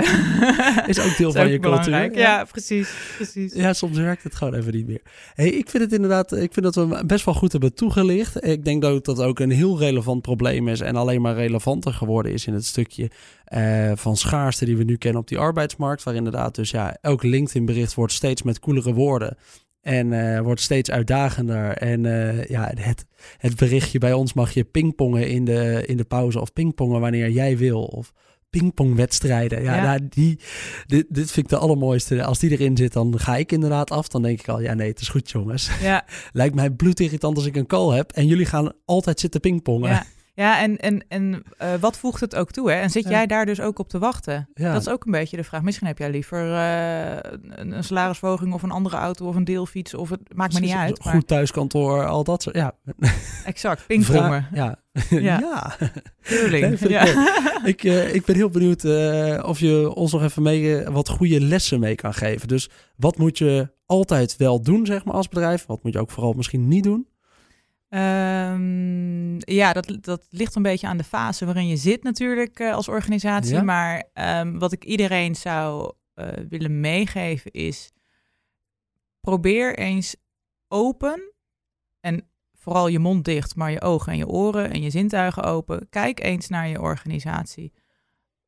Is 0.88 1.00
ook 1.00 1.18
deel 1.18 1.28
is 1.28 1.36
van 1.36 1.44
ook 1.44 1.50
je 1.50 1.60
belangrijk. 1.60 2.06
cultuur. 2.06 2.22
Ja, 2.22 2.44
precies, 2.44 2.90
precies. 3.16 3.54
Ja, 3.54 3.74
soms 3.74 3.98
werkt 3.98 4.24
het 4.24 4.36
gewoon 4.36 4.54
even 4.54 4.74
niet 4.74 4.88
meer. 4.88 5.02
Hey, 5.34 5.50
ik 5.50 5.70
vind 5.70 5.84
het 5.84 5.94
inderdaad, 5.94 6.32
ik 6.32 6.54
vind 6.54 6.66
dat 6.66 6.76
we 6.76 6.96
hem 6.96 7.08
best 7.08 7.26
wel 7.26 7.34
goed 7.34 7.52
hebben 7.52 7.74
toegelicht. 7.74 8.46
Ik 8.46 8.66
denk 8.66 8.82
dat 8.82 9.06
dat 9.06 9.22
ook 9.22 9.40
een 9.40 9.52
heel 9.52 9.80
relevant 9.80 10.22
probleem 10.22 10.68
is 10.68 10.80
en 10.80 10.96
alleen 10.96 11.22
maar 11.22 11.36
relevanter 11.36 11.94
geworden 11.94 12.34
is 12.34 12.48
in 12.48 12.54
het 12.54 12.66
stukje 12.66 13.12
eh, 13.44 13.92
van 13.96 14.18
schaarste 14.18 14.66
die 14.66 14.78
we 14.78 14.84
nu 14.84 14.96
kennen 14.98 15.22
op 15.22 15.28
die 15.28 15.38
arbeidsmarkt. 15.38 16.04
Waar 16.04 16.16
inderdaad 16.16 16.56
dus 16.56 16.72
ja, 16.72 16.98
elk 17.02 17.24
LinkedIn-bericht 17.24 17.94
wordt 17.94 18.14
steeds 18.14 18.42
met 18.44 18.60
koelere 18.60 18.94
woorden. 18.94 19.38
En 19.88 20.36
eh, 20.36 20.42
wordt 20.42 20.62
steeds 20.62 20.92
uitdagender. 20.92 21.78
En 21.78 22.06
eh, 22.06 22.46
ja, 22.46 22.72
het, 22.76 23.06
het 23.38 23.56
berichtje 23.56 24.00
bij 24.00 24.14
ons 24.14 24.34
mag 24.34 24.52
je 24.52 24.64
pingpongen 24.64 25.30
in 25.30 25.46
de, 25.46 25.84
in 25.86 25.98
de 25.98 26.04
pauze. 26.04 26.42
Of 26.42 26.54
pingpongen 26.54 27.00
wanneer 27.00 27.30
jij 27.30 27.58
wil. 27.58 27.84
Of 27.84 28.14
pingpongwedstrijden. 28.50 29.64
Ja, 29.64 29.76
Ja. 29.76 29.84
nou, 29.84 30.08
die, 30.10 30.40
dit, 30.86 31.06
dit 31.10 31.32
vind 31.32 31.46
ik 31.46 31.50
de 31.52 31.58
allermooiste. 31.58 32.24
Als 32.24 32.40
die 32.40 32.52
erin 32.52 32.78
zit, 32.78 32.94
dan 32.94 33.20
ga 33.20 33.36
ik 33.36 33.52
inderdaad 33.52 33.92
af. 33.92 34.08
Dan 34.08 34.22
denk 34.22 34.40
ik 34.40 34.48
al, 34.48 34.62
ja 34.62 34.74
nee, 34.74 34.90
het 34.90 35.00
is 35.00 35.10
goed 35.10 35.30
jongens. 35.32 35.70
Ja, 35.82 36.06
Lijkt 36.32 36.56
mij 36.56 36.70
bloedirritant 36.70 37.36
als 37.38 37.46
ik 37.46 37.56
een 37.56 37.68
call 37.68 37.96
heb. 37.96 38.12
En 38.12 38.28
jullie 38.28 38.46
gaan 38.46 38.72
altijd 38.86 39.20
zitten 39.20 39.40
pingpongen. 39.40 39.90
ja. 39.90 40.06
Ja 40.44 40.60
en, 40.62 40.78
en, 40.78 41.06
en 41.08 41.44
eh, 41.58 41.74
wat 41.80 41.98
voegt 41.98 42.22
het 42.22 42.36
ook 42.36 42.52
toe? 42.52 42.72
Hè? 42.72 42.80
En 42.80 42.90
zit 42.90 43.04
Ja. 43.04 43.10
jij 43.10 43.26
daar 43.26 43.46
dus 43.46 43.62
ook 43.62 43.80
op 43.80 43.90
te 43.90 44.00
wachten? 44.00 44.50
Ja. 44.54 44.72
Dat 44.72 44.82
is 44.82 44.90
ook 44.90 45.06
een 45.06 45.12
beetje 45.12 45.38
de 45.38 45.44
vraag. 45.44 45.62
Misschien 45.62 45.88
heb 45.88 45.98
jij 45.98 46.10
liever 46.10 46.54
eh, 46.54 47.32
een, 47.42 47.72
een 47.72 47.84
salarisverhoging 47.84 48.54
of 48.54 48.64
een 48.64 48.72
andere 48.72 48.98
auto 48.98 49.28
of 49.28 49.36
een 49.36 49.44
deelfiets. 49.44 49.94
Of 49.94 50.10
het 50.10 50.22
maakt 50.36 50.54
me 50.54 50.60
niet 50.60 50.72
uit. 50.72 51.04
Maar, 51.04 51.14
Goed 51.14 51.28
thuiskantoor, 51.28 52.06
al 52.06 52.24
dat 52.24 52.42
soort. 52.42 52.56
Ja, 52.56 52.74
exact, 53.46 53.88
pingpongen. 53.88 54.48
Ja. 54.54 54.76
Ja. 55.10 55.40
ja. 55.40 55.76
Tuurlijk. 56.22 56.62
Nee, 56.62 56.72
ik 56.72 56.90
ja. 56.90 57.04
leuk. 57.04 57.60
ik, 57.64 57.84
eh, 57.84 58.14
ik 58.16 58.26
ben 58.26 58.36
heel 58.36 58.50
benieuwd 58.50 58.86
of 59.44 59.60
je 59.60 59.94
ons 59.96 60.12
nog 60.12 60.24
even 60.24 60.44
mee, 60.44 60.84
wat 60.84 61.10
goede 61.10 61.42
lessen 61.42 61.80
mee 61.80 61.96
kan 61.96 62.14
geven. 62.14 62.48
Dus 62.48 62.70
wat 62.96 63.18
moet 63.18 63.38
je 63.38 63.70
altijd 63.86 64.36
wel 64.38 64.62
doen, 64.62 64.86
zeg 64.86 65.06
maar, 65.06 65.14
als 65.16 65.28
bedrijf? 65.28 65.66
Wat 65.66 65.84
moet 65.84 65.94
je 65.94 66.00
ook 66.00 66.12
vooral 66.12 66.34
misschien 66.34 66.68
niet 66.68 66.84
doen? 66.84 67.08
Ehm, 67.90 69.36
ja, 69.38 69.74
dat, 69.74 69.98
dat 70.02 70.28
ligt 70.30 70.56
een 70.56 70.62
beetje 70.62 70.88
aan 70.88 70.98
de 70.98 71.04
fase 71.04 71.46
waarin 71.46 71.68
je 71.68 71.78
zit 71.78 72.04
natuurlijk 72.04 72.60
eh, 72.60 72.74
als 72.74 72.88
organisatie. 72.88 73.56
Ja. 73.56 73.62
Maar 73.62 74.10
ehm, 74.14 74.58
wat 74.58 74.72
ik 74.72 74.84
iedereen 74.84 75.36
zou 75.36 75.94
eh, 76.14 76.28
willen 76.50 76.80
meegeven 76.80 77.52
is... 77.52 77.92
probeer 79.20 79.78
eens 79.78 80.16
open 80.68 81.34
en 82.00 82.30
vooral 82.54 82.88
je 82.88 83.00
mond 83.00 83.26
dicht, 83.26 83.56
maar 83.56 83.72
je 83.72 83.82
ogen 83.82 84.12
en 84.12 84.18
je 84.18 84.28
oren 84.28 84.72
en 84.72 84.82
je 84.82 84.90
zintuigen 84.90 85.44
open. 85.44 85.90
Kijk 85.90 86.20
eens 86.20 86.48
naar 86.48 86.68
je 86.68 86.82
organisatie. 86.82 87.74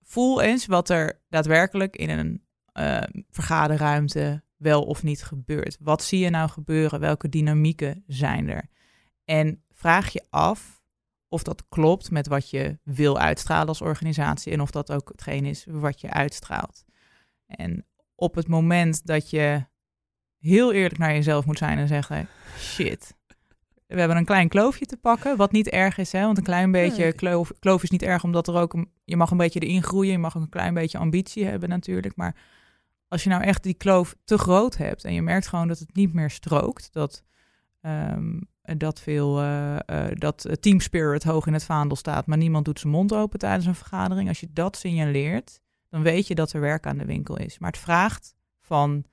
Voel 0.03 0.41
eens 0.41 0.65
wat 0.65 0.89
er 0.89 1.21
daadwerkelijk 1.29 1.95
in 1.95 2.09
een 2.09 2.43
eh, 2.71 3.21
vergaderruimte 3.29 4.43
wel 4.57 4.83
of 4.83 5.03
niet 5.03 5.23
gebeurt. 5.23 5.77
Wat 5.79 6.03
zie 6.03 6.19
je 6.19 6.29
nou 6.29 6.49
gebeuren? 6.49 6.99
Welke 6.99 7.29
dynamieken 7.29 8.03
zijn 8.07 8.49
er? 8.49 8.69
En 9.29 9.63
vraag 9.71 10.09
je 10.09 10.25
af 10.29 10.81
of 11.27 11.43
dat 11.43 11.63
klopt 11.69 12.11
met 12.11 12.27
wat 12.27 12.49
je 12.49 12.79
wil 12.83 13.19
uitstralen 13.19 13.67
als 13.67 13.81
organisatie 13.81 14.51
en 14.51 14.61
of 14.61 14.71
dat 14.71 14.91
ook 14.91 15.09
hetgeen 15.09 15.45
is 15.45 15.65
wat 15.67 16.01
je 16.01 16.09
uitstraalt. 16.09 16.85
En 17.45 17.85
op 18.15 18.35
het 18.35 18.47
moment 18.47 19.05
dat 19.05 19.29
je 19.29 19.65
heel 20.37 20.73
eerlijk 20.73 20.97
naar 20.97 21.13
jezelf 21.13 21.45
moet 21.45 21.57
zijn 21.57 21.77
en 21.77 21.87
zeggen: 21.87 22.27
shit, 22.57 23.17
we 23.87 23.99
hebben 23.99 24.17
een 24.17 24.25
klein 24.25 24.47
kloofje 24.47 24.85
te 24.85 24.97
pakken, 24.97 25.37
wat 25.37 25.51
niet 25.51 25.69
erg 25.69 25.97
is, 25.97 26.11
hè? 26.11 26.21
want 26.21 26.37
een 26.37 26.43
klein 26.43 26.71
beetje 26.71 27.13
kloof, 27.13 27.51
kloof 27.59 27.83
is 27.83 27.89
niet 27.89 28.03
erg, 28.03 28.23
omdat 28.23 28.47
er 28.47 28.55
ook 28.55 28.73
een, 28.73 28.91
je 29.03 29.17
mag 29.17 29.31
een 29.31 29.37
beetje 29.37 29.59
erin 29.59 29.83
groeien, 29.83 30.11
je 30.11 30.17
mag 30.17 30.37
ook 30.37 30.43
een 30.43 30.49
klein 30.49 30.73
beetje 30.73 30.97
ambitie 30.97 31.45
hebben 31.45 31.69
natuurlijk, 31.69 32.15
maar 32.15 32.35
als 33.07 33.23
je 33.23 33.29
nou 33.29 33.43
echt 33.43 33.63
die 33.63 33.73
kloof 33.73 34.15
te 34.23 34.37
groot 34.37 34.77
hebt 34.77 35.03
en 35.03 35.13
je 35.13 35.21
merkt 35.21 35.47
gewoon 35.47 35.67
dat 35.67 35.79
het 35.79 35.95
niet 35.95 36.13
meer 36.13 36.29
strookt, 36.29 36.93
dat 36.93 37.23
ehm, 37.81 38.39
dat 38.77 38.99
veel 39.01 39.39
eh, 39.39 39.75
eh, 39.85 40.11
dat 40.13 40.45
eh, 40.45 40.53
team 40.53 40.79
spirit 40.79 41.23
hoog 41.23 41.47
in 41.47 41.53
het 41.53 41.63
vaandel 41.63 41.97
staat, 41.97 42.25
maar 42.25 42.37
niemand 42.37 42.65
doet 42.65 42.79
zijn 42.79 42.93
mond 42.93 43.13
open 43.13 43.39
tijdens 43.39 43.65
een 43.65 43.75
vergadering. 43.75 44.27
Als 44.27 44.39
je 44.39 44.47
dat 44.53 44.77
signaleert, 44.77 45.61
dan 45.89 46.01
weet 46.01 46.27
je 46.27 46.35
dat 46.35 46.53
er 46.53 46.61
werk 46.61 46.85
aan 46.85 46.97
de 46.97 47.05
winkel 47.05 47.37
is. 47.37 47.59
Maar 47.59 47.71
het 47.71 47.79
vraagt 47.79 48.35
van 48.61 49.05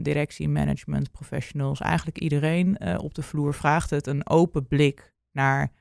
directie, 0.00 0.48
management, 0.48 1.10
professionals, 1.10 1.80
eigenlijk 1.80 2.18
iedereen 2.18 2.98
op 2.98 3.14
de 3.14 3.22
vloer 3.22 3.54
vraagt 3.54 3.90
het 3.90 4.06
een 4.06 4.28
open 4.28 4.66
blik 4.66 5.14
naar, 5.32 5.72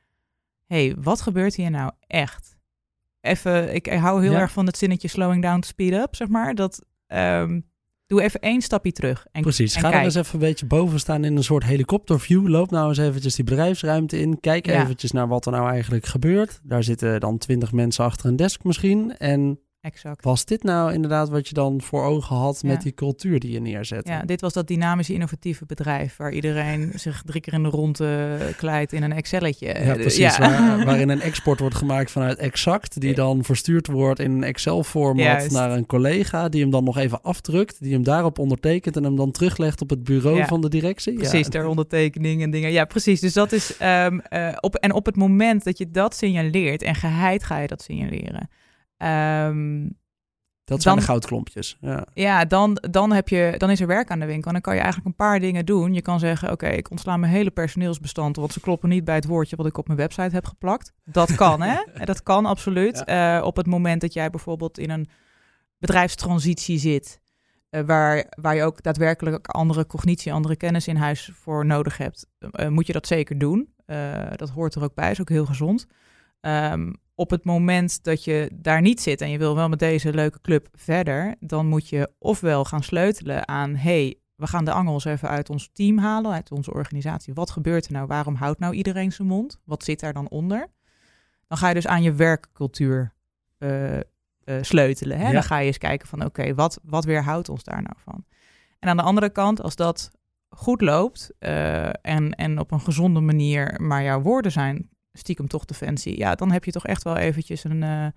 hey, 0.66 0.96
wat 1.00 1.22
gebeurt 1.22 1.56
hier 1.56 1.72
nou 1.72 1.92
echt? 2.08 2.58
Even, 3.20 3.74
ik 3.74 3.88
hou 3.88 4.22
heel 4.22 4.32
Ja. 4.32 4.40
erg 4.40 4.52
van 4.52 4.66
het 4.66 4.78
zinnetje 4.78 5.08
slowing 5.08 5.42
down 5.44 5.60
to 5.60 5.68
speed 5.68 5.94
up, 5.94 6.16
zeg 6.16 6.28
maar. 6.28 6.56
Dat 6.56 6.86
ehm, 7.08 7.60
doe 8.12 8.22
even 8.22 8.40
één 8.40 8.62
stapje 8.62 8.92
terug. 8.92 9.26
En, 9.32 9.42
Precies, 9.42 9.76
en 9.76 9.82
ga 9.82 9.90
kijk. 9.90 10.04
eens 10.04 10.16
even 10.16 10.34
een 10.34 10.40
beetje 10.40 10.66
boven 10.66 11.00
staan 11.00 11.24
in 11.26 11.36
een 11.36 11.44
soort 11.44 11.64
helikopterview. 11.64 12.48
Loop 12.48 12.72
nou 12.72 12.88
eens 12.90 12.98
eventjes 12.98 13.36
die 13.36 13.46
bedrijfsruimte 13.46 14.20
in. 14.20 14.40
Kijk 14.40 14.66
Ja. 14.66 14.84
eventjes 14.84 15.12
naar 15.12 15.28
wat 15.28 15.46
er 15.46 15.52
nou 15.52 15.70
eigenlijk 15.70 16.06
gebeurt. 16.06 16.60
Daar 16.64 16.84
zitten 16.84 17.20
dan 17.20 17.38
twintig 17.38 17.72
mensen 17.72 18.06
achter 18.06 18.26
een 18.30 18.36
desk 18.36 18.64
misschien. 18.64 19.18
En 19.18 19.60
Exact. 19.82 20.24
was 20.24 20.46
dit 20.46 20.64
nou 20.64 20.94
inderdaad 20.94 21.30
wat 21.30 21.48
je 21.48 21.54
dan 21.54 21.82
voor 21.82 22.04
ogen 22.04 22.36
had 22.36 22.60
Ja. 22.62 22.68
met 22.70 22.82
die 22.82 22.94
cultuur 22.94 23.40
die 23.40 23.52
je 23.52 23.60
neerzet? 23.60 24.08
Ja, 24.08 24.22
dit 24.22 24.42
was 24.42 24.54
dat 24.54 24.68
dynamische, 24.68 25.14
innovatieve 25.14 25.66
bedrijf 25.66 26.18
waar 26.18 26.32
iedereen 26.34 26.92
zich 27.00 27.22
drie 27.26 27.42
keer 27.42 27.54
in 27.54 27.64
de 27.64 27.70
ronde 27.70 28.38
kleidt 28.58 28.94
in 28.94 29.04
een 29.04 29.12
Excelletje. 29.14 29.66
Ja, 29.68 29.74
Eh, 29.74 29.94
precies. 29.94 30.18
ja. 30.38 30.40
Waar, 30.40 30.86
waarin 30.86 31.10
een 31.10 31.22
export 31.22 31.60
wordt 31.60 31.76
gemaakt 31.76 32.12
vanuit 32.12 32.38
Exact, 32.38 33.00
die 33.02 33.14
dan 33.14 33.44
verstuurd 33.44 33.88
wordt 33.88 34.20
in 34.20 34.32
een 34.32 34.44
Excel-format 34.44 35.50
naar 35.52 35.72
een 35.72 35.86
collega, 35.86 36.50
die 36.50 36.62
hem 36.62 36.72
dan 36.72 36.84
nog 36.84 36.98
even 36.98 37.22
afdrukt, 37.22 37.82
die 37.84 37.94
hem 37.94 38.04
daarop 38.04 38.40
ondertekent 38.40 38.96
en 38.96 39.04
hem 39.04 39.16
dan 39.16 39.32
teruglegt 39.32 39.82
op 39.82 39.90
het 39.90 40.04
bureau 40.04 40.38
Ja. 40.38 40.46
van 40.48 40.62
de 40.62 40.70
directie. 40.70 41.14
Precies, 41.14 41.50
ter 41.50 41.66
ondertekening 41.66 42.42
en 42.42 42.52
dingen. 42.52 42.72
Ja, 42.72 42.86
precies. 42.86 43.20
Dus 43.20 43.34
dat 43.34 43.52
is. 43.52 43.78
ehm, 43.78 44.20
eh, 44.20 44.48
op, 44.60 44.76
en 44.76 44.94
op 44.94 45.06
het 45.06 45.16
moment 45.16 45.64
dat 45.64 45.78
je 45.78 45.92
dat 45.92 46.16
signaleert, 46.16 46.82
en 46.82 46.96
geheid 46.96 47.44
ga 47.44 47.58
je 47.60 47.68
dat 47.68 47.82
signaleren. 47.82 48.50
Ehm, 49.02 49.90
dat 50.64 50.82
zijn 50.82 50.96
dan- 50.96 51.04
de 51.04 51.10
goudklompjes. 51.10 51.78
Ja. 51.82 52.06
ja, 52.14 52.46
dan, 52.46 52.78
dan, 52.92 53.12
heb 53.12 53.30
je, 53.30 53.54
dan 53.58 53.70
is 53.70 53.80
er 53.80 53.88
werk 53.88 54.10
aan 54.12 54.20
de 54.20 54.26
winkel. 54.26 54.48
En 54.48 54.54
dan 54.54 54.62
kan 54.62 54.74
je 54.76 54.80
eigenlijk 54.80 55.10
een 55.10 55.26
paar 55.26 55.40
dingen 55.40 55.66
doen. 55.66 55.94
Je 55.94 56.02
kan 56.02 56.20
zeggen, 56.20 56.52
oké, 56.52 56.68
ik 56.68 56.90
ontsla 56.92 57.18
mijn 57.18 57.32
hele 57.32 57.52
personeelsbestand... 57.52 58.36
want 58.36 58.54
ze 58.54 58.60
kloppen 58.60 58.90
niet 58.90 59.04
bij 59.06 59.16
het 59.16 59.26
woordje 59.26 59.56
wat 59.56 59.66
ik 59.66 59.78
op 59.78 59.88
mijn 59.88 60.00
website 60.00 60.36
heb 60.36 60.46
geplakt. 60.46 60.94
Dat 61.04 61.36
kan, 61.44 61.62
hè? 61.62 61.84
Dat 62.06 62.24
kan 62.24 62.46
absoluut. 62.46 63.04
Eh, 63.04 63.42
op 63.44 63.56
het 63.56 63.68
moment 63.68 64.02
dat 64.02 64.14
jij 64.14 64.30
bijvoorbeeld 64.30 64.78
in 64.78 64.90
een 64.90 65.10
bedrijfstransitie 65.78 66.78
zit... 66.78 67.22
eh, 67.70 67.82
waar, 67.82 68.26
waar 68.42 68.56
je 68.56 68.64
ook 68.64 68.84
daadwerkelijk 68.84 69.48
andere 69.48 69.86
cognitie, 69.88 70.34
andere 70.34 70.56
kennis 70.56 70.88
in 70.88 70.96
huis 70.96 71.32
voor 71.34 71.66
nodig 71.66 71.98
hebt... 71.98 72.28
eh, 72.52 72.68
moet 72.68 72.88
je 72.88 72.94
dat 72.94 73.08
zeker 73.08 73.38
doen. 73.38 73.74
Dat 74.36 74.50
hoort 74.50 74.76
er 74.76 74.84
ook 74.84 74.94
bij, 74.94 75.12
is 75.12 75.22
ook 75.22 75.30
heel 75.30 75.46
gezond. 75.46 75.86
Ehm, 76.42 76.92
op 77.22 77.30
het 77.30 77.44
moment 77.44 78.04
dat 78.04 78.24
je 78.24 78.50
daar 78.54 78.82
niet 78.82 79.02
zit 79.02 79.22
en 79.22 79.30
je 79.30 79.38
wil 79.38 79.56
wel 79.56 79.70
met 79.70 79.80
deze 79.80 80.14
leuke 80.14 80.42
club 80.42 80.68
verder, 80.74 81.36
dan 81.40 81.68
moet 81.68 81.90
je 81.90 82.10
ofwel 82.20 82.66
gaan 82.66 82.84
sleutelen 82.84 83.48
aan: 83.48 83.76
hey, 83.76 84.20
we 84.36 84.48
gaan 84.48 84.66
de 84.66 84.72
angels 84.72 85.06
even 85.06 85.30
uit 85.30 85.50
ons 85.50 85.70
team 85.74 85.98
halen, 85.98 86.32
uit 86.32 86.52
onze 86.52 86.74
organisatie. 86.74 87.34
Wat 87.34 87.50
gebeurt 87.50 87.86
er 87.86 87.92
nou? 87.92 88.08
Waarom 88.08 88.36
houdt 88.36 88.60
nou 88.60 88.74
iedereen 88.74 89.12
zijn 89.12 89.28
mond? 89.28 89.60
Wat 89.66 89.84
zit 89.84 90.00
daar 90.00 90.14
dan 90.14 90.30
onder? 90.30 90.68
Dan 91.48 91.58
ga 91.58 91.68
je 91.68 91.74
dus 91.74 91.88
aan 91.88 92.04
je 92.04 92.14
werkcultuur 92.14 93.14
eh, 93.58 93.98
eh, 93.98 94.04
sleutelen. 94.62 95.18
Hè? 95.18 95.26
Ja. 95.26 95.32
Dan 95.32 95.44
ga 95.44 95.58
je 95.58 95.68
eens 95.68 95.78
kijken 95.78 96.08
van: 96.08 96.26
oké, 96.26 96.54
wat, 96.54 96.80
wat 96.84 97.06
weerhoudt 97.06 97.50
ons 97.50 97.64
daar 97.64 97.82
nou 97.82 97.96
van? 97.98 98.26
En 98.80 98.90
aan 98.90 98.98
de 98.98 99.04
andere 99.04 99.30
kant, 99.30 99.62
als 99.62 99.76
dat 99.76 100.12
goed 100.50 100.82
loopt 100.82 101.32
eh, 101.40 101.88
en, 101.88 102.32
en 102.36 102.60
op 102.60 102.72
een 102.72 102.82
gezonde 102.82 103.20
manier, 103.20 103.82
maar 103.82 104.04
jouw 104.04 104.22
woorden 104.22 104.52
zijn 104.52 104.90
stiekem 105.14 105.48
toch 105.48 105.66
defensie, 105.66 106.18
ja, 106.18 106.36
dan 106.36 106.52
heb 106.52 106.64
je 106.64 106.72
toch 106.72 106.86
echt 106.86 107.04
wel 107.04 107.18
eventjes 107.18 107.64
een, 107.64 107.84
eh, 107.84 108.08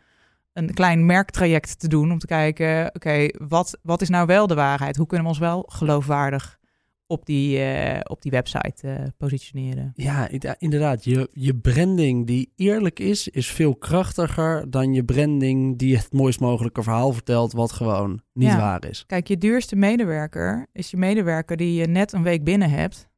een 0.53 0.75
klein 0.75 1.07
merktraject 1.07 1.79
te 1.79 1.89
doen 1.89 2.13
om 2.13 2.19
te 2.19 2.27
kijken, 2.27 2.95
oké, 2.95 3.27
wat, 3.49 3.79
wat 3.83 4.03
is 4.03 4.09
nou 4.09 4.27
wel 4.27 4.47
de 4.47 4.55
waarheid? 4.55 4.97
Hoe 4.97 5.07
kunnen 5.07 5.27
we 5.27 5.33
ons 5.33 5.41
wel 5.41 5.65
geloofwaardig 5.69 6.59
op 7.07 7.27
die, 7.27 7.59
uh, 7.59 8.01
op 8.03 8.23
die 8.23 8.31
website 8.31 8.87
uh, 8.87 8.95
positioneren. 9.17 9.93
Ja, 9.95 10.29
inderdaad. 10.59 11.05
Je, 11.05 11.29
je 11.33 11.57
branding 11.57 12.27
die 12.27 12.53
eerlijk 12.57 12.99
is, 12.99 13.29
is 13.29 13.51
veel 13.51 13.77
krachtiger 13.77 14.71
dan 14.71 14.93
je 14.93 15.05
branding 15.05 15.79
die 15.79 15.97
het 15.97 16.13
mooist 16.13 16.41
mogelijke 16.41 16.83
verhaal 16.83 17.13
vertelt, 17.13 17.53
wat 17.53 17.73
gewoon 17.73 18.23
niet 18.33 18.49
ja. 18.49 18.59
waar 18.59 18.85
is. 18.89 19.05
Kijk, 19.07 19.29
je 19.29 19.39
duurste 19.39 19.77
medewerker 19.77 20.67
is 20.73 20.91
je 20.91 20.97
medewerker 20.97 21.57
die 21.57 21.75
je 21.75 21.87
net 21.87 22.13
een 22.13 22.23
week 22.23 22.45
binnen 22.45 22.71
hebt. 22.71 23.09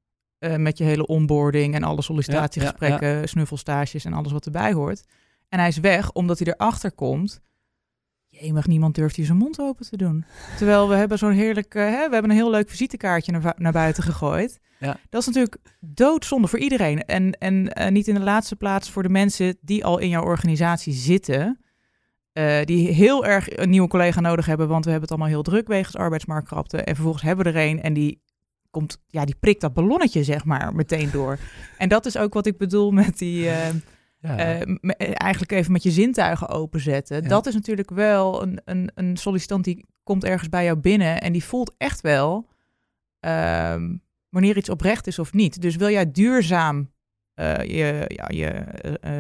Uh, 0.47 0.57
met 0.57 0.79
je 0.79 0.85
hele 0.85 1.07
onboarding 1.07 1.75
en 1.75 1.83
alle 1.83 2.03
sollicitatiegesprekken, 2.03 3.09
ja, 3.09 3.27
snuffelstages 3.27 4.05
en 4.05 4.13
alles 4.13 4.33
wat 4.33 4.45
erbij 4.45 4.73
hoort. 4.73 5.05
En 5.49 5.59
hij 5.59 5.69
is 5.69 5.79
weg 5.79 6.13
omdat 6.13 6.39
hij 6.39 6.53
erachter 6.53 6.93
komt 6.93 7.41
mag 8.53 8.67
niemand 8.67 8.95
durft 8.95 9.17
hier 9.17 9.27
zijn 9.27 9.39
mond 9.39 9.61
open 9.61 9.89
te 9.89 9.97
doen. 9.97 10.25
Terwijl 10.57 10.89
we 10.89 10.95
hebben 10.95 11.19
zo'n 11.19 11.33
heerlijk, 11.33 11.75
uh, 11.75 11.83
hè, 11.83 12.07
we 12.07 12.13
hebben 12.13 12.31
een 12.31 12.37
heel 12.37 12.51
leuk 12.51 12.71
visitekaartje 12.71 13.33
naar, 13.33 13.55
naar 13.57 13.73
buiten 13.73 14.03
gegooid. 14.03 14.61
Ja. 14.79 14.97
Dat 15.09 15.21
is 15.21 15.27
natuurlijk 15.27 15.57
doodzonde 15.81 16.49
voor 16.49 16.59
iedereen. 16.59 17.05
En, 17.05 17.33
en 17.33 17.81
uh, 17.81 17.89
niet 17.89 18.09
in 18.09 18.15
de 18.15 18.21
laatste 18.21 18.57
plaats 18.57 18.91
voor 18.91 19.03
de 19.03 19.09
mensen 19.09 19.57
die 19.61 19.85
al 19.85 19.99
in 19.99 20.09
jouw 20.09 20.23
organisatie 20.23 20.93
zitten. 20.93 21.61
Uh, 22.33 22.63
die 22.65 22.89
heel 22.89 23.27
erg 23.27 23.57
een 23.57 23.71
nieuwe 23.71 23.89
collega 23.89 24.21
nodig 24.21 24.47
hebben, 24.47 24.69
want 24.69 24.85
we 24.85 24.91
hebben 24.91 25.09
het 25.09 25.19
allemaal 25.19 25.35
heel 25.37 25.53
druk 25.53 25.69
wegens 25.69 25.97
arbeidsmarktkrapte. 25.97 26.77
En 26.77 26.95
vervolgens 26.95 27.25
hebben 27.25 27.45
we 27.45 27.53
er 27.53 27.69
een 27.69 27.83
en 27.83 27.93
die 27.93 28.23
komt, 28.77 29.03
ja, 29.07 29.25
die 29.25 29.37
prikt 29.41 29.61
dat 29.61 29.75
ballonnetje 29.75 30.25
zeg 30.25 30.45
maar 30.45 30.75
meteen 30.75 31.11
door. 31.11 31.39
en 31.79 31.89
dat 31.89 32.07
is 32.07 32.17
ook 32.17 32.35
wat 32.35 32.47
ik 32.47 32.59
bedoel 32.59 32.91
met 32.91 33.19
die 33.19 33.45
uh, 33.45 33.69
eigenlijk 35.15 35.53
even 35.53 35.73
met 35.73 35.83
je 35.83 35.91
zintuigen 35.91 36.49
openzetten. 36.49 37.29
Dat 37.29 37.47
is 37.47 37.55
natuurlijk 37.55 37.91
wel 37.91 38.43
een, 38.43 38.61
een, 38.65 38.91
een 38.95 39.17
sollicitant 39.17 39.65
die 39.65 39.87
komt 40.03 40.25
ergens 40.25 40.49
bij 40.49 40.65
jou 40.65 40.77
binnen 40.77 41.21
en 41.21 41.33
die 41.33 41.45
voelt 41.45 41.75
echt 41.79 42.01
wel 42.01 42.49
um, 43.21 44.03
wanneer 44.29 44.57
iets 44.57 44.69
oprecht 44.71 45.07
is 45.07 45.19
of 45.19 45.33
niet. 45.33 45.61
Dus 45.61 45.77
wil 45.77 45.91
jij 45.91 46.11
duurzaam 46.11 46.91
uh, 47.35 47.55
je, 47.59 48.05
ja, 48.07 48.25
je 48.29 48.65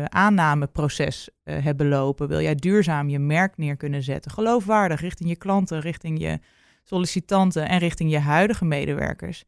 aannameproces 0.09 1.31
hebben 1.45 1.89
lopen, 1.89 2.29
wil 2.29 2.41
jij 2.41 2.55
duurzaam 2.55 3.09
je 3.09 3.19
merk 3.19 3.57
neer 3.57 3.77
kunnen 3.77 4.03
zetten, 4.03 4.31
geloofwaardig 4.31 5.01
richting 5.01 5.29
je 5.29 5.37
klanten, 5.37 5.81
richting 5.81 6.21
je 6.21 6.39
sollicitanten 6.89 7.69
en 7.69 7.79
richting 7.79 8.11
je 8.11 8.19
huidige 8.19 8.65
medewerkers. 8.65 9.45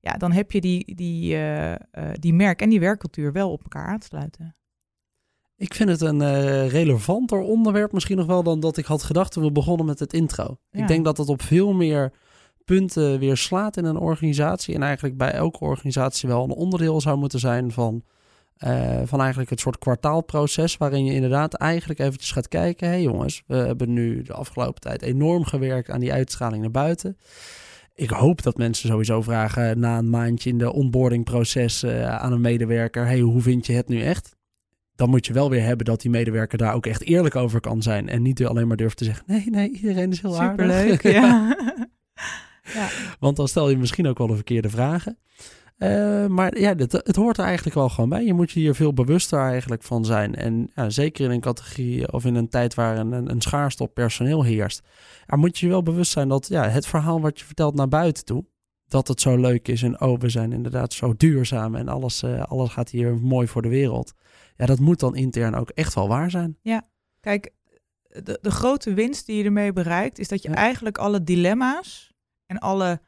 Ja, 0.00 0.12
dan 0.12 0.32
heb 0.32 0.52
je 0.52 0.60
die, 0.60 0.94
die, 0.94 1.36
die 2.12 2.34
merk 2.34 2.62
en 2.62 2.68
die 2.68 2.80
werkcultuur 2.80 3.32
wel 3.32 3.50
op 3.50 3.62
elkaar 3.62 3.86
aansluiten. 3.86 4.56
Ik 5.62 5.74
vind 5.74 5.88
het 5.88 6.00
een 6.00 6.20
uh, 6.20 6.68
relevanter 6.68 7.38
onderwerp 7.38 7.92
misschien 7.92 8.16
nog 8.16 8.26
wel 8.26 8.42
dan 8.42 8.60
dat 8.60 8.76
ik 8.76 8.84
had 8.84 9.02
gedacht 9.02 9.32
toen 9.32 9.44
we 9.44 9.52
begonnen 9.52 9.86
met 9.86 9.98
het 9.98 10.12
intro. 10.12 10.56
Ik 10.70 10.86
denk 10.86 11.04
dat 11.04 11.16
het 11.16 11.28
op 11.28 11.42
veel 11.42 11.72
meer 11.72 12.12
punten 12.64 13.18
weer 13.18 13.36
slaat 13.36 13.76
in 13.76 13.84
een 13.84 13.96
organisatie. 13.96 14.74
En 14.74 14.82
eigenlijk 14.82 15.16
bij 15.16 15.32
elke 15.32 15.58
organisatie 15.58 16.28
wel 16.28 16.44
een 16.44 16.50
onderdeel 16.50 17.00
zou 17.00 17.18
moeten 17.18 17.38
zijn 17.38 17.72
van, 17.72 18.02
uh, 18.64 19.00
van 19.04 19.20
eigenlijk 19.20 19.50
het 19.50 19.60
soort 19.60 19.78
kwartaalproces. 19.78 20.76
Waarin 20.76 21.04
je 21.04 21.14
inderdaad 21.14 21.54
eigenlijk 21.54 22.00
eventjes 22.00 22.32
gaat 22.32 22.48
kijken. 22.48 22.86
Hé 22.86 22.92
hey 22.92 23.02
jongens, 23.02 23.42
we 23.46 23.56
hebben 23.56 23.92
nu 23.92 24.22
de 24.22 24.32
afgelopen 24.32 24.80
tijd 24.80 25.02
enorm 25.02 25.44
gewerkt 25.44 25.90
aan 25.90 26.00
die 26.00 26.12
uitstraling 26.12 26.62
naar 26.62 26.70
buiten. 26.70 27.16
Ik 27.94 28.10
hoop 28.10 28.42
dat 28.42 28.56
mensen 28.56 28.88
sowieso 28.88 29.22
vragen 29.22 29.78
na 29.78 29.98
een 29.98 30.10
maandje 30.10 30.50
in 30.50 30.58
de 30.58 30.72
onboardingproces 30.72 31.82
uh, 31.82 32.16
aan 32.16 32.32
een 32.32 32.40
medewerker. 32.40 33.06
Hey, 33.06 33.20
hoe 33.20 33.40
vind 33.40 33.66
je 33.66 33.72
het 33.72 33.88
nu 33.88 34.02
echt? 34.02 34.36
dan 35.02 35.10
moet 35.10 35.26
je 35.26 35.32
wel 35.32 35.50
weer 35.50 35.62
hebben 35.62 35.86
dat 35.86 36.00
die 36.00 36.10
medewerker 36.10 36.58
daar 36.58 36.74
ook 36.74 36.86
echt 36.86 37.02
eerlijk 37.02 37.36
over 37.36 37.60
kan 37.60 37.82
zijn. 37.82 38.08
En 38.08 38.22
niet 38.22 38.46
alleen 38.46 38.66
maar 38.66 38.76
durft 38.76 38.96
te 38.96 39.04
zeggen, 39.04 39.24
nee, 39.26 39.44
nee, 39.50 39.70
iedereen 39.70 40.10
is 40.10 40.20
heel 40.20 40.32
Superleuk, 40.32 40.90
aardig. 40.90 41.02
ja. 41.20 41.56
ja. 42.74 42.88
Want 43.18 43.36
dan 43.36 43.48
stel 43.48 43.70
je 43.70 43.78
misschien 43.78 44.06
ook 44.06 44.18
wel 44.18 44.26
de 44.26 44.34
verkeerde 44.34 44.70
vragen. 44.70 45.18
Uh, 45.82 46.26
maar 46.26 46.58
ja, 46.58 46.74
het, 46.74 46.92
het, 46.92 47.16
hoort 47.16 47.38
er 47.38 47.44
eigenlijk 47.44 47.76
wel 47.76 47.88
gewoon 47.88 48.08
bij. 48.08 48.24
Je 48.24 48.34
moet 48.34 48.50
je 48.50 48.60
hier 48.60 48.74
veel 48.74 48.92
bewuster 48.92 49.40
eigenlijk 49.40 49.82
van 49.82 50.04
zijn. 50.04 50.34
En 50.34 50.70
ja, 50.74 50.90
zeker 50.90 51.24
in 51.24 51.30
een 51.30 51.40
categorie 51.40 52.12
of 52.12 52.24
in 52.24 52.34
een 52.34 52.48
tijd 52.48 52.74
waar 52.74 52.98
een, 52.98 53.30
een, 53.30 53.40
schaarste 53.40 53.82
op 53.82 53.94
personeel 53.94 54.44
heerst. 54.44 54.82
Er 55.26 55.38
moet 55.38 55.58
je 55.58 55.68
wel 55.68 55.82
bewust 55.82 56.12
zijn 56.12 56.28
dat 56.28 56.48
ja, 56.48 56.68
het 56.68 56.86
verhaal 56.86 57.20
wat 57.20 57.38
je 57.38 57.44
vertelt 57.44 57.74
naar 57.74 57.88
buiten 57.88 58.24
toe, 58.24 58.44
dat 58.86 59.08
het 59.08 59.20
zo 59.20 59.36
leuk 59.36 59.68
is. 59.68 59.82
En 59.82 60.00
oh, 60.00 60.18
we 60.18 60.28
zijn 60.28 60.52
inderdaad 60.52 60.92
zo 60.92 61.14
duurzaam 61.16 61.74
en 61.74 61.88
alles, 61.88 62.22
uh, 62.22 62.42
alles 62.42 62.70
gaat 62.70 62.90
hier 62.90 63.16
mooi 63.16 63.46
voor 63.46 63.62
de 63.62 63.68
wereld. 63.68 64.14
Ja, 64.56 64.66
dat 64.66 64.78
moet 64.78 65.00
dan 65.00 65.16
intern 65.16 65.54
ook 65.54 65.70
echt 65.70 65.94
wel 65.94 66.08
waar 66.08 66.30
zijn. 66.30 66.58
Ja, 66.60 66.88
kijk, 67.20 67.50
de, 68.02 68.38
de 68.42 68.50
grote 68.50 68.94
winst 68.94 69.26
die 69.26 69.36
je 69.36 69.44
ermee 69.44 69.72
bereikt, 69.72 70.18
is 70.18 70.28
dat 70.28 70.42
je 70.42 70.48
eigenlijk 70.48 70.98
alle 70.98 71.22
dilemma's 71.22 72.12
en 72.46 72.58
alle 72.58 73.00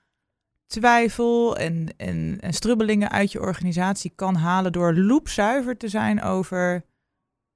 twijfel 0.75 1.57
en, 1.57 1.95
en, 1.97 2.39
en 2.41 2.53
strubbelingen 2.53 3.11
uit 3.11 3.33
je 3.33 3.41
organisatie 3.41 4.13
kan 4.15 4.35
halen 4.35 4.73
door 4.73 4.95
loopzuiver 4.95 5.77
te 5.77 5.89
zijn 5.89 6.23
over 6.23 6.85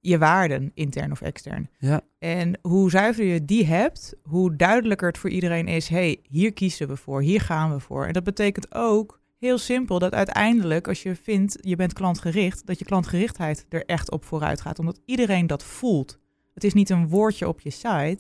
je 0.01 0.19
waarden, 0.19 0.71
intern 0.75 1.13
of 1.13 1.21
extern. 1.21 1.71
Ja. 1.79 2.01
En 2.19 2.59
hoe 2.63 2.91
zuiver 2.91 3.25
je 3.25 3.45
die 3.45 3.67
hebt, 3.67 4.15
hoe 4.23 4.57
duidelijker 4.57 5.09
het 5.09 5.19
voor 5.19 5.31
iedereen 5.31 5.69
is: 5.69 5.89
hey, 5.89 6.19
hier 6.23 6.53
kiezen 6.53 6.89
we 6.89 6.97
voor, 6.97 7.23
hier 7.23 7.41
gaan 7.41 7.73
we 7.73 7.81
voor. 7.81 8.07
En 8.07 8.13
dat 8.13 8.25
betekent 8.25 8.75
ook 8.75 9.21
heel 9.39 9.59
simpel 9.59 9.99
dat 9.99 10.13
uiteindelijk, 10.13 10.89
als 10.89 11.03
je 11.03 11.17
vindt 11.17 11.59
je 11.61 11.77
bent 11.77 11.93
klantgericht, 11.93 12.67
dat 12.67 12.79
je 12.79 12.85
klantgerichtheid 12.85 13.67
er 13.69 13.85
echt 13.85 14.11
op 14.11 14.25
vooruit 14.25 14.61
gaat, 14.61 14.79
omdat 14.79 15.01
iedereen 15.05 15.47
dat 15.47 15.65
voelt. 15.65 16.19
Het 16.55 16.65
is 16.65 16.75
niet 16.75 16.91
een 16.91 17.09
woordje 17.09 17.49
op 17.49 17.61
je 17.61 17.71
site. 17.71 18.19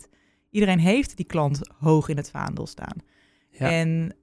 Iedereen 0.50 0.78
heeft 0.78 1.16
die 1.16 1.26
klant 1.26 1.60
hoog 1.78 2.08
in 2.08 2.16
het 2.16 2.30
vaandel 2.30 2.66
staan. 2.66 2.96
Ja. 3.58 3.70
En 3.70 4.14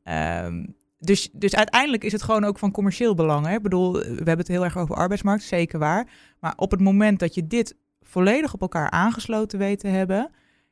um, 0.46 0.76
dus, 1.06 1.30
dus 1.32 1.56
uiteindelijk 1.56 2.04
is 2.04 2.12
het 2.12 2.24
gewoon 2.24 2.44
ook 2.44 2.60
van 2.60 2.72
commercieel 2.72 3.14
belang. 3.14 3.46
Hè? 3.46 3.54
Ik 3.54 3.62
bedoel, 3.62 3.94
we 3.94 4.00
hebben 4.08 4.38
het 4.38 4.48
heel 4.48 4.64
erg 4.64 4.78
over 4.78 4.96
arbeidsmarkt, 4.96 5.44
zeker 5.44 5.80
waar. 5.80 6.10
Maar 6.40 6.54
op 6.56 6.72
het 6.72 6.80
moment 6.80 7.20
dat 7.20 7.34
je 7.36 7.48
dit 7.48 7.76
volledig 8.02 8.54
op 8.54 8.62
elkaar 8.62 8.90
aangesloten 8.90 9.60
weet 9.60 9.80
te 9.80 9.88
hebben, 9.88 10.32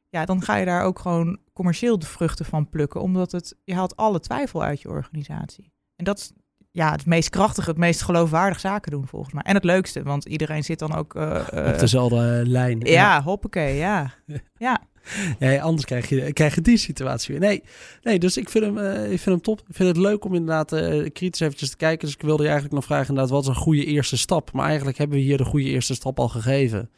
ja, 0.09 0.25
dan 0.25 0.41
ga 0.41 0.55
je 0.55 0.65
daar 0.65 0.83
ook 0.83 0.99
gewoon 0.99 1.39
commercieel 1.53 1.99
de 1.99 2.05
vruchten 2.05 2.45
van 2.45 2.69
plukken. 2.69 3.01
Omdat 3.01 3.31
het, 3.31 3.55
je 3.63 3.73
haalt 3.73 3.95
alle 3.95 4.19
twijfel 4.19 4.63
uit 4.63 4.81
je 4.81 4.89
organisatie. 4.89 5.71
En 5.95 6.05
dat 6.05 6.17
is 6.17 6.31
ja, 6.71 6.91
het 6.91 7.05
meest 7.05 7.29
krachtige, 7.29 7.69
het 7.69 7.79
meest 7.79 8.01
geloofwaardig 8.01 8.59
zaken 8.59 8.91
doen 8.91 9.07
volgens 9.07 9.33
mij. 9.33 9.43
En 9.43 9.55
het 9.55 9.63
leukste, 9.63 10.03
want 10.03 10.25
iedereen 10.25 10.63
zit 10.63 10.79
dan 10.79 10.95
ook... 10.95 11.15
Uh, 11.15 11.41
op 11.51 11.79
dezelfde 11.79 12.41
lijn. 12.45 12.79
Ja, 12.79 12.91
ja. 12.91 13.21
hoppakee, 13.21 13.75
ja. 13.75 14.13
ja. 14.57 14.81
Ja, 15.39 15.61
anders 15.61 15.85
krijg 15.85 16.09
je, 16.09 16.33
krijg 16.33 16.55
je 16.55 16.61
die 16.61 16.77
situatie 16.77 17.31
weer. 17.31 17.47
Nee, 17.47 17.63
nee 18.03 18.19
dus 18.19 18.37
ik 18.37 18.49
vind, 18.49 18.65
hem, 18.65 18.77
uh, 18.77 19.03
ik 19.03 19.19
vind 19.19 19.25
hem 19.25 19.41
top. 19.41 19.59
Ik 19.59 19.75
vind 19.75 19.89
het 19.89 19.97
leuk 19.97 20.25
om 20.25 20.33
inderdaad 20.33 20.73
uh, 20.73 21.09
kritisch 21.13 21.39
eventjes 21.39 21.69
te 21.69 21.77
kijken. 21.77 22.05
Dus 22.05 22.15
ik 22.15 22.21
wilde 22.21 22.43
je 22.43 22.49
eigenlijk 22.49 22.75
nog 22.75 22.85
vragen 22.85 23.07
inderdaad, 23.07 23.33
wat 23.33 23.41
is 23.41 23.47
een 23.47 23.55
goede 23.55 23.85
eerste 23.85 24.17
stap? 24.17 24.51
Maar 24.51 24.65
eigenlijk 24.65 24.97
hebben 24.97 25.17
we 25.17 25.23
hier 25.23 25.37
de 25.37 25.45
goede 25.45 25.69
eerste 25.69 25.93
stap 25.93 26.19
al 26.19 26.29
gegeven. 26.29 26.89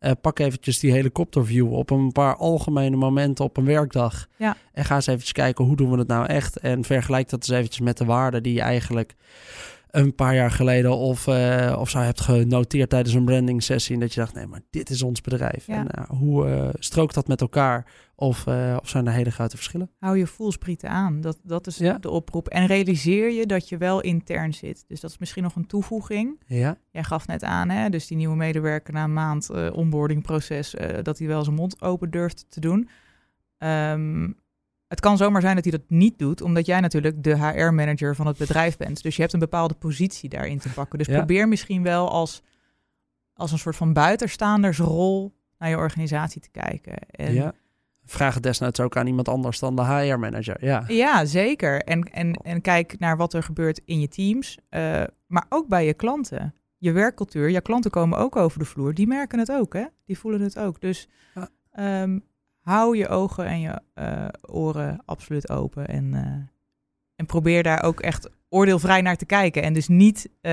Uh, 0.00 0.10
pak 0.20 0.38
eventjes 0.38 0.78
die 0.78 0.92
helikopterview 0.92 1.72
op 1.72 1.90
een 1.90 2.12
paar 2.12 2.36
algemene 2.36 2.96
momenten 2.96 3.44
op 3.44 3.56
een 3.56 3.64
werkdag. 3.64 4.26
Ja. 4.36 4.56
En 4.72 4.84
ga 4.84 4.94
eens 4.94 5.06
eventjes 5.06 5.32
kijken, 5.32 5.64
hoe 5.64 5.76
doen 5.76 5.90
we 5.90 5.98
het 5.98 6.08
nou 6.08 6.26
echt? 6.26 6.56
En 6.56 6.84
vergelijk 6.84 7.28
dat 7.28 7.40
eens 7.40 7.58
eventjes 7.58 7.80
met 7.80 7.98
de 7.98 8.04
waarden 8.04 8.42
die 8.42 8.54
je 8.54 8.60
eigenlijk 8.60 9.14
een 9.92 10.14
paar 10.14 10.34
jaar 10.34 10.50
geleden 10.50 10.96
of, 10.96 11.26
uh, 11.26 11.76
of 11.78 11.90
zo 11.90 11.98
hebt 11.98 12.20
genoteerd 12.20 12.90
tijdens 12.90 13.14
een 13.14 13.24
branding 13.24 13.62
sessie. 13.62 13.94
En 13.94 14.00
dat 14.00 14.14
je 14.14 14.20
dacht, 14.20 14.34
nee, 14.34 14.46
maar 14.46 14.60
dit 14.70 14.90
is 14.90 15.02
ons 15.02 15.20
bedrijf. 15.20 15.68
En 15.68 15.86
uh, 15.98 16.04
hoe 16.08 16.48
uh, 16.48 16.68
strookt 16.72 17.14
dat 17.14 17.28
met 17.28 17.40
elkaar? 17.40 17.86
Of, 18.14 18.46
of 18.80 18.88
zijn 18.88 19.06
er 19.06 19.12
hele 19.12 19.30
grote 19.30 19.56
verschillen? 19.56 19.90
Hou 19.98 20.18
je 20.18 20.26
voelsprieten 20.26 20.88
aan. 20.88 21.20
Dat, 21.20 21.38
dat 21.42 21.66
is 21.66 21.76
ja. 21.76 21.98
de 21.98 22.10
oproep. 22.10 22.48
En 22.48 22.66
realiseer 22.66 23.30
je 23.30 23.46
dat 23.46 23.68
je 23.68 23.76
wel 23.76 24.00
intern 24.00 24.54
zit. 24.54 24.84
Dus 24.88 25.00
dat 25.00 25.10
is 25.10 25.18
misschien 25.18 25.42
nog 25.42 25.56
een 25.56 25.66
toevoeging. 25.66 26.40
Ja. 26.46 26.76
Jij 26.90 27.04
gaf 27.04 27.26
net 27.26 27.42
aan, 27.42 27.68
hè, 27.68 27.88
dus 27.88 28.06
die 28.06 28.16
nieuwe 28.16 28.36
medewerker 28.36 28.92
na 28.92 29.04
een 29.04 29.12
maand 29.12 29.70
onboardingproces, 29.72 30.74
dat 31.02 31.18
hij 31.18 31.26
wel 31.26 31.44
zijn 31.44 31.56
mond 31.56 31.82
open 31.82 32.10
durft 32.10 32.46
te 32.48 32.60
doen. 32.60 32.88
Um, 33.58 34.36
het 34.92 35.00
kan 35.00 35.16
zomaar 35.16 35.40
zijn 35.40 35.54
dat 35.54 35.64
hij 35.64 35.72
dat 35.72 35.88
niet 35.88 36.18
doet, 36.18 36.42
omdat 36.42 36.66
jij 36.66 36.80
natuurlijk 36.80 37.22
de 37.22 37.36
HR-manager 37.36 38.14
van 38.14 38.26
het 38.26 38.38
bedrijf 38.38 38.76
bent. 38.76 39.02
Dus 39.02 39.14
je 39.14 39.20
hebt 39.20 39.34
een 39.34 39.40
bepaalde 39.40 39.74
positie 39.74 40.28
daarin 40.28 40.58
te 40.58 40.68
pakken. 40.68 40.98
Dus 40.98 41.06
probeer 41.06 41.48
misschien 41.48 41.82
wel 41.82 42.10
als, 42.10 42.42
als 43.34 43.52
een 43.52 43.58
soort 43.58 43.76
van 43.76 43.92
buitenstaandersrol 43.92 45.34
naar 45.58 45.68
je 45.68 45.76
organisatie 45.76 46.40
te 46.40 46.50
kijken. 46.50 46.98
En 47.10 47.34
ja. 47.34 47.52
Vraag 48.04 48.34
het 48.34 48.42
desnoods 48.42 48.80
ook 48.80 48.96
aan 48.96 49.06
iemand 49.06 49.28
anders 49.28 49.58
dan 49.58 49.76
de 49.76 49.84
HR-manager. 49.84 50.64
Ja. 50.64 50.84
ja, 50.86 51.24
zeker. 51.24 51.82
En, 51.82 52.02
en, 52.02 52.32
en 52.32 52.60
kijk 52.60 52.98
naar 52.98 53.16
wat 53.16 53.34
er 53.34 53.42
gebeurt 53.42 53.80
in 53.84 54.00
je 54.00 54.08
teams, 54.08 54.58
uh, 54.70 55.02
maar 55.26 55.46
ook 55.48 55.68
bij 55.68 55.86
je 55.86 55.94
klanten. 55.94 56.54
Je 56.78 56.92
werkcultuur, 56.92 57.50
je 57.50 57.60
klanten 57.60 57.90
komen 57.90 58.18
ook 58.18 58.36
over 58.36 58.58
de 58.58 58.64
vloer. 58.64 58.94
Die 58.94 59.06
merken 59.06 59.38
het 59.38 59.52
ook, 59.52 59.72
hè? 59.72 59.84
Die 60.04 60.18
voelen 60.18 60.40
het 60.40 60.58
ook. 60.58 60.80
Dus 60.80 61.08
ja. 61.34 62.02
um, 62.02 62.30
hou 62.62 62.96
je 62.96 63.08
ogen 63.08 63.46
en 63.46 63.60
je 63.60 63.80
uh, 63.94 64.28
oren 64.40 65.02
absoluut 65.04 65.50
open. 65.50 65.88
En, 65.88 66.04
uh, 66.04 66.20
en 67.16 67.26
probeer 67.26 67.62
daar 67.62 67.82
ook 67.82 68.00
echt 68.00 68.30
oordeelvrij 68.48 69.00
naar 69.00 69.16
te 69.16 69.26
kijken. 69.26 69.62
En 69.62 69.72
dus 69.72 69.88
niet 69.88 70.28
uh, 70.42 70.52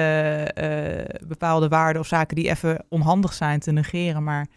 bepaalde 1.27 1.67
waarden 1.67 2.01
of 2.01 2.07
zaken 2.07 2.35
die 2.35 2.49
even 2.49 2.85
onhandig 2.89 3.33
zijn 3.33 3.59
te 3.59 3.71
negeren, 3.71 4.23
maar 4.23 4.47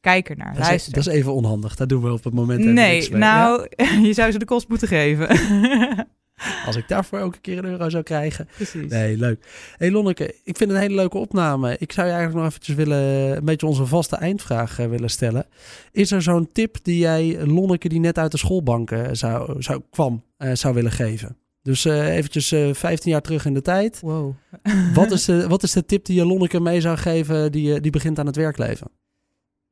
kijk 0.00 0.28
er 0.28 0.36
naar. 0.36 0.54
Dat 0.54 0.70
is, 0.70 0.86
dat 0.86 1.06
is 1.06 1.12
even 1.12 1.34
onhandig. 1.34 1.76
Dat 1.76 1.88
doen 1.88 2.02
we 2.02 2.12
op 2.12 2.24
het 2.24 2.34
moment. 2.34 2.64
Nee, 2.64 3.10
nou, 3.10 3.66
je 4.08 4.12
zou 4.12 4.30
ze 4.30 4.38
de 4.38 4.44
kost 4.44 4.68
moeten 4.68 4.88
geven. 4.88 5.28
Als 6.66 6.76
ik 6.76 6.88
daarvoor 6.88 7.18
elke 7.18 7.40
keer 7.40 7.58
een 7.58 7.64
euro 7.64 7.88
zou 7.88 8.02
krijgen. 8.02 8.48
Precies. 8.54 8.90
Nee, 8.90 9.16
leuk. 9.16 9.46
hey 9.76 9.90
Lonneke, 9.90 10.26
ik 10.44 10.56
vind 10.56 10.70
het 10.70 10.70
een 10.70 10.76
hele 10.76 10.94
leuke 10.94 11.18
opname. 11.18 11.76
Ik 11.78 11.92
zou 11.92 12.06
je 12.06 12.12
eigenlijk 12.12 12.42
nog 12.42 12.50
eventjes 12.50 12.76
willen, 12.76 13.36
een 13.36 13.44
beetje 13.44 13.66
onze 13.66 13.86
vaste 13.86 14.16
eindvraag 14.16 14.78
eh, 14.78 14.86
willen 14.86 15.10
stellen. 15.10 15.46
Is 15.92 16.10
er 16.10 16.22
zo'n 16.22 16.52
tip 16.52 16.76
die 16.82 16.98
jij 16.98 17.46
Lonneke 17.46 17.88
die 17.88 18.00
net 18.00 18.18
uit 18.18 18.30
de 18.30 18.38
schoolbank 18.38 18.90
eh, 18.90 19.08
zou, 19.12 19.62
zou, 19.62 19.82
kwam, 19.90 20.24
eh, 20.36 20.50
zou 20.54 20.74
willen 20.74 20.92
geven? 20.92 21.36
Dus 21.62 21.84
eh 21.84 22.16
eventjes 22.16 22.52
eh 22.52 22.74
15 22.74 23.10
jaar 23.10 23.20
terug 23.20 23.44
in 23.44 23.54
de 23.54 23.62
tijd. 23.62 24.00
Wow. 24.00 24.34
Wat 24.94 25.10
is, 25.10 25.24
de, 25.24 25.48
wat 25.48 25.62
is 25.62 25.72
de 25.72 25.86
tip 25.86 26.04
die 26.04 26.16
je 26.16 26.26
Lonneke 26.26 26.60
mee 26.60 26.80
zou 26.80 26.96
geven 26.96 27.52
die, 27.52 27.80
die 27.80 27.90
begint 27.90 28.18
aan 28.18 28.26
het 28.26 28.36
werkleven? 28.36 28.90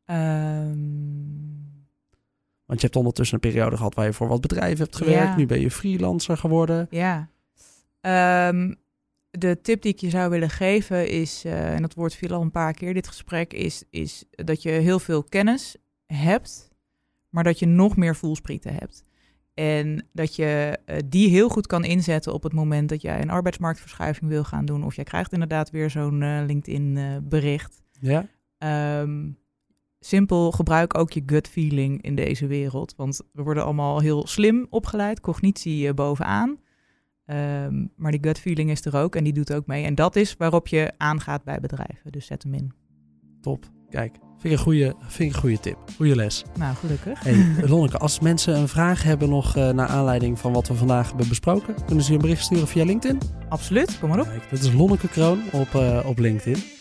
Ehm, 0.05 1.18
Want 2.69 2.81
je 2.81 2.87
hebt 2.87 2.99
ondertussen 2.99 3.35
een 3.35 3.51
periode 3.51 3.77
gehad 3.77 3.95
waar 3.95 4.05
je 4.05 4.13
voor 4.13 4.29
wat 4.29 4.41
bedrijven 4.41 4.85
hebt 4.85 4.97
gewerkt. 4.97 5.29
Ja. 5.29 5.37
Nu 5.37 5.47
ben 5.47 5.61
je 5.61 5.71
freelancer 5.71 6.37
geworden. 6.37 6.87
Ja. 6.91 7.29
Ehm, 8.01 8.75
de 9.31 9.61
tip 9.61 9.83
die 9.83 9.93
ik 9.93 10.01
je 10.01 10.11
zou 10.11 10.31
willen 10.31 10.51
geven 10.51 11.09
is, 11.09 11.45
eh, 11.45 11.75
en 11.75 11.83
dat 11.83 11.95
woord 11.95 12.15
viel 12.15 12.33
al 12.33 12.43
een 12.43 12.51
paar 12.51 12.73
keer 12.73 12.95
dit 12.95 13.09
gesprek, 13.09 13.53
is, 13.53 13.85
is 13.91 14.25
dat 14.31 14.63
je 14.63 14.71
heel 14.71 14.99
veel 14.99 15.23
kennis 15.23 15.77
hebt, 16.07 16.69
maar 17.29 17.45
dat 17.45 17.59
je 17.59 17.67
nog 17.67 17.97
meer 17.97 18.17
voelsprieten 18.17 18.75
hebt. 18.75 19.05
En 19.55 20.07
dat 20.13 20.37
je 20.37 20.79
eh, 20.85 20.99
die 21.07 21.29
heel 21.29 21.49
goed 21.49 21.67
kan 21.67 21.85
inzetten 21.85 22.33
op 22.33 22.43
het 22.43 22.53
moment 22.53 22.89
dat 22.89 23.03
jij 23.03 23.21
een 23.21 23.31
arbeidsmarktverschuiving 23.31 24.31
wil 24.31 24.45
gaan 24.45 24.65
doen. 24.65 24.85
Of 24.85 24.95
jij 24.95 25.05
krijgt 25.05 25.33
inderdaad 25.33 25.71
weer 25.71 25.91
zo'n 25.91 26.23
eh, 26.23 26.43
LinkedIn-bericht. 26.47 27.83
Ja? 28.01 28.27
Ehm, 28.59 29.31
simpel, 30.01 30.53
gebruik 30.53 30.99
ook 30.99 31.13
je 31.13 31.23
gut 31.27 31.49
feeling 31.49 32.03
in 32.03 32.15
deze 32.15 32.47
wereld. 32.47 32.95
Want 32.97 33.21
we 33.33 33.43
worden 33.43 33.65
allemaal 33.65 34.01
heel 34.01 34.27
slim 34.27 34.67
opgeleid, 34.71 35.21
cognitie 35.21 35.89
eh, 35.89 35.95
bovenaan. 35.95 36.59
Ehm, 37.25 37.87
maar 37.97 38.11
die 38.11 38.23
gut 38.23 38.39
feeling 38.39 38.71
is 38.71 38.85
er 38.85 38.97
ook 38.97 39.17
en 39.17 39.25
die 39.25 39.33
doet 39.33 39.53
ook 39.53 39.67
mee. 39.67 39.85
En 39.85 39.95
dat 39.95 40.17
is 40.17 40.37
waarop 40.37 40.69
je 40.69 40.93
aangaat 40.97 41.45
bij 41.45 41.61
bedrijven. 41.61 42.13
Dus 42.13 42.27
zet 42.27 42.43
hem 42.43 42.55
in. 42.55 42.73
Top. 43.41 43.71
Kijk, 43.91 44.13
vind 44.13 44.45
ik 44.45 44.51
een 44.51 44.59
goede, 44.59 44.95
vind 45.01 45.29
ik 45.29 45.35
een 45.35 45.41
goede 45.41 45.61
tip. 45.61 45.79
Goede 45.97 46.17
les. 46.17 46.45
Nou, 46.59 46.75
gelukkig. 46.75 47.23
Hey, 47.23 47.55
Lonneke, 47.71 47.99
als 47.99 48.21
mensen 48.21 48.57
een 48.57 48.69
vraag 48.69 49.03
hebben 49.03 49.29
nog 49.29 49.57
eh, 49.57 49.71
naar 49.71 49.89
aanleiding 49.89 50.39
van 50.39 50.53
wat 50.53 50.69
we 50.69 50.75
vandaag 50.75 51.09
hebben 51.09 51.29
besproken, 51.29 51.75
kunnen 51.87 52.05
ze 52.05 52.11
je 52.11 52.17
een 52.17 52.23
bericht 52.23 52.45
sturen 52.45 52.69
via 52.69 52.85
LinkedIn. 52.85 53.21
Absoluut, 53.49 53.99
kom 53.99 54.09
maar 54.09 54.21
op. 54.21 54.27
Kijk, 54.27 54.51
dat 54.51 54.59
is 54.59 54.73
Lonneke 54.73 55.09
Kroon 55.09 55.43
op, 55.53 55.75
eh, 55.75 56.05
op 56.07 56.19
LinkedIn. 56.19 56.78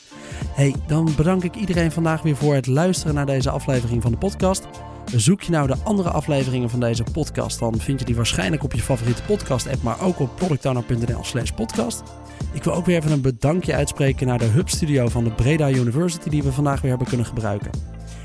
Hey, 0.58 0.76
dan 0.88 1.14
bedank 1.16 1.44
ik 1.44 1.56
iedereen 1.56 1.92
vandaag 1.92 2.22
weer 2.22 2.36
voor 2.36 2.56
het 2.56 2.68
luisteren 2.68 3.16
naar 3.16 3.26
deze 3.26 3.50
aflevering 3.50 4.02
van 4.02 4.12
de 4.12 4.18
podcast. 4.18 4.68
Zoek 5.16 5.42
je 5.42 5.52
nou 5.52 5.68
de 5.68 5.76
andere 5.84 6.10
afleveringen 6.10 6.70
van 6.70 6.80
deze 6.80 7.04
podcast, 7.04 7.60
dan 7.60 7.80
vind 7.80 8.00
je 8.00 8.06
die 8.06 8.16
waarschijnlijk 8.16 8.64
op 8.64 8.74
je 8.74 8.82
favoriete 8.82 9.24
podcast-app, 9.24 9.84
maar 9.84 10.02
ook 10.02 10.20
op 10.20 10.36
productowner.nl 10.36 11.24
slash 11.24 11.52
podcast. 11.52 12.04
Ik 12.54 12.64
wil 12.64 12.74
ook 12.74 12.86
weer 12.86 12.98
even 12.98 13.12
een 13.12 13.22
bedankje 13.22 13.74
uitspreken 13.74 14.28
naar 14.28 14.38
de 14.38 14.46
Hub 14.46 14.70
Studio 14.70 15.08
van 15.08 15.24
de 15.24 15.32
Breda 15.32 15.70
University 15.70 16.30
die 16.30 16.44
we 16.44 16.52
vandaag 16.52 16.82
weer 16.82 16.90
hebben 16.90 17.08
kunnen 17.08 17.26
gebruiken. 17.26 17.72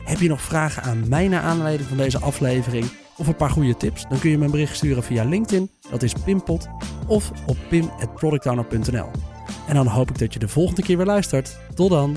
Heb 0.05 0.19
je 0.19 0.29
nog 0.29 0.43
vragen 0.43 0.83
aan 0.83 1.09
mij 1.09 1.29
naar 1.29 1.43
aanleiding 1.43 1.89
van 1.89 1.99
deze 1.99 2.19
aflevering 2.19 2.91
of 3.17 3.27
een 3.27 3.37
paar 3.37 3.51
goede 3.51 3.77
tips? 3.77 4.05
Dan 4.09 4.19
kun 4.19 4.31
je 4.31 4.39
me 4.39 4.45
een 4.45 4.51
bericht 4.51 4.77
sturen 4.77 5.03
via 5.03 5.25
LinkedIn, 5.25 5.71
dat 5.91 6.03
is 6.03 6.13
Pimpot, 6.25 6.69
of 7.07 7.33
op 7.47 7.57
pim.productowner.nl. 7.69 9.32
En 9.73 9.79
dan 9.79 9.87
hoop 9.87 10.11
ik 10.11 10.19
dat 10.19 10.33
je 10.33 10.39
de 10.39 10.49
volgende 10.49 10.83
keer 10.83 10.97
weer 10.97 11.07
luistert. 11.07 11.59
Tot 11.75 11.91
dan! 11.91 12.17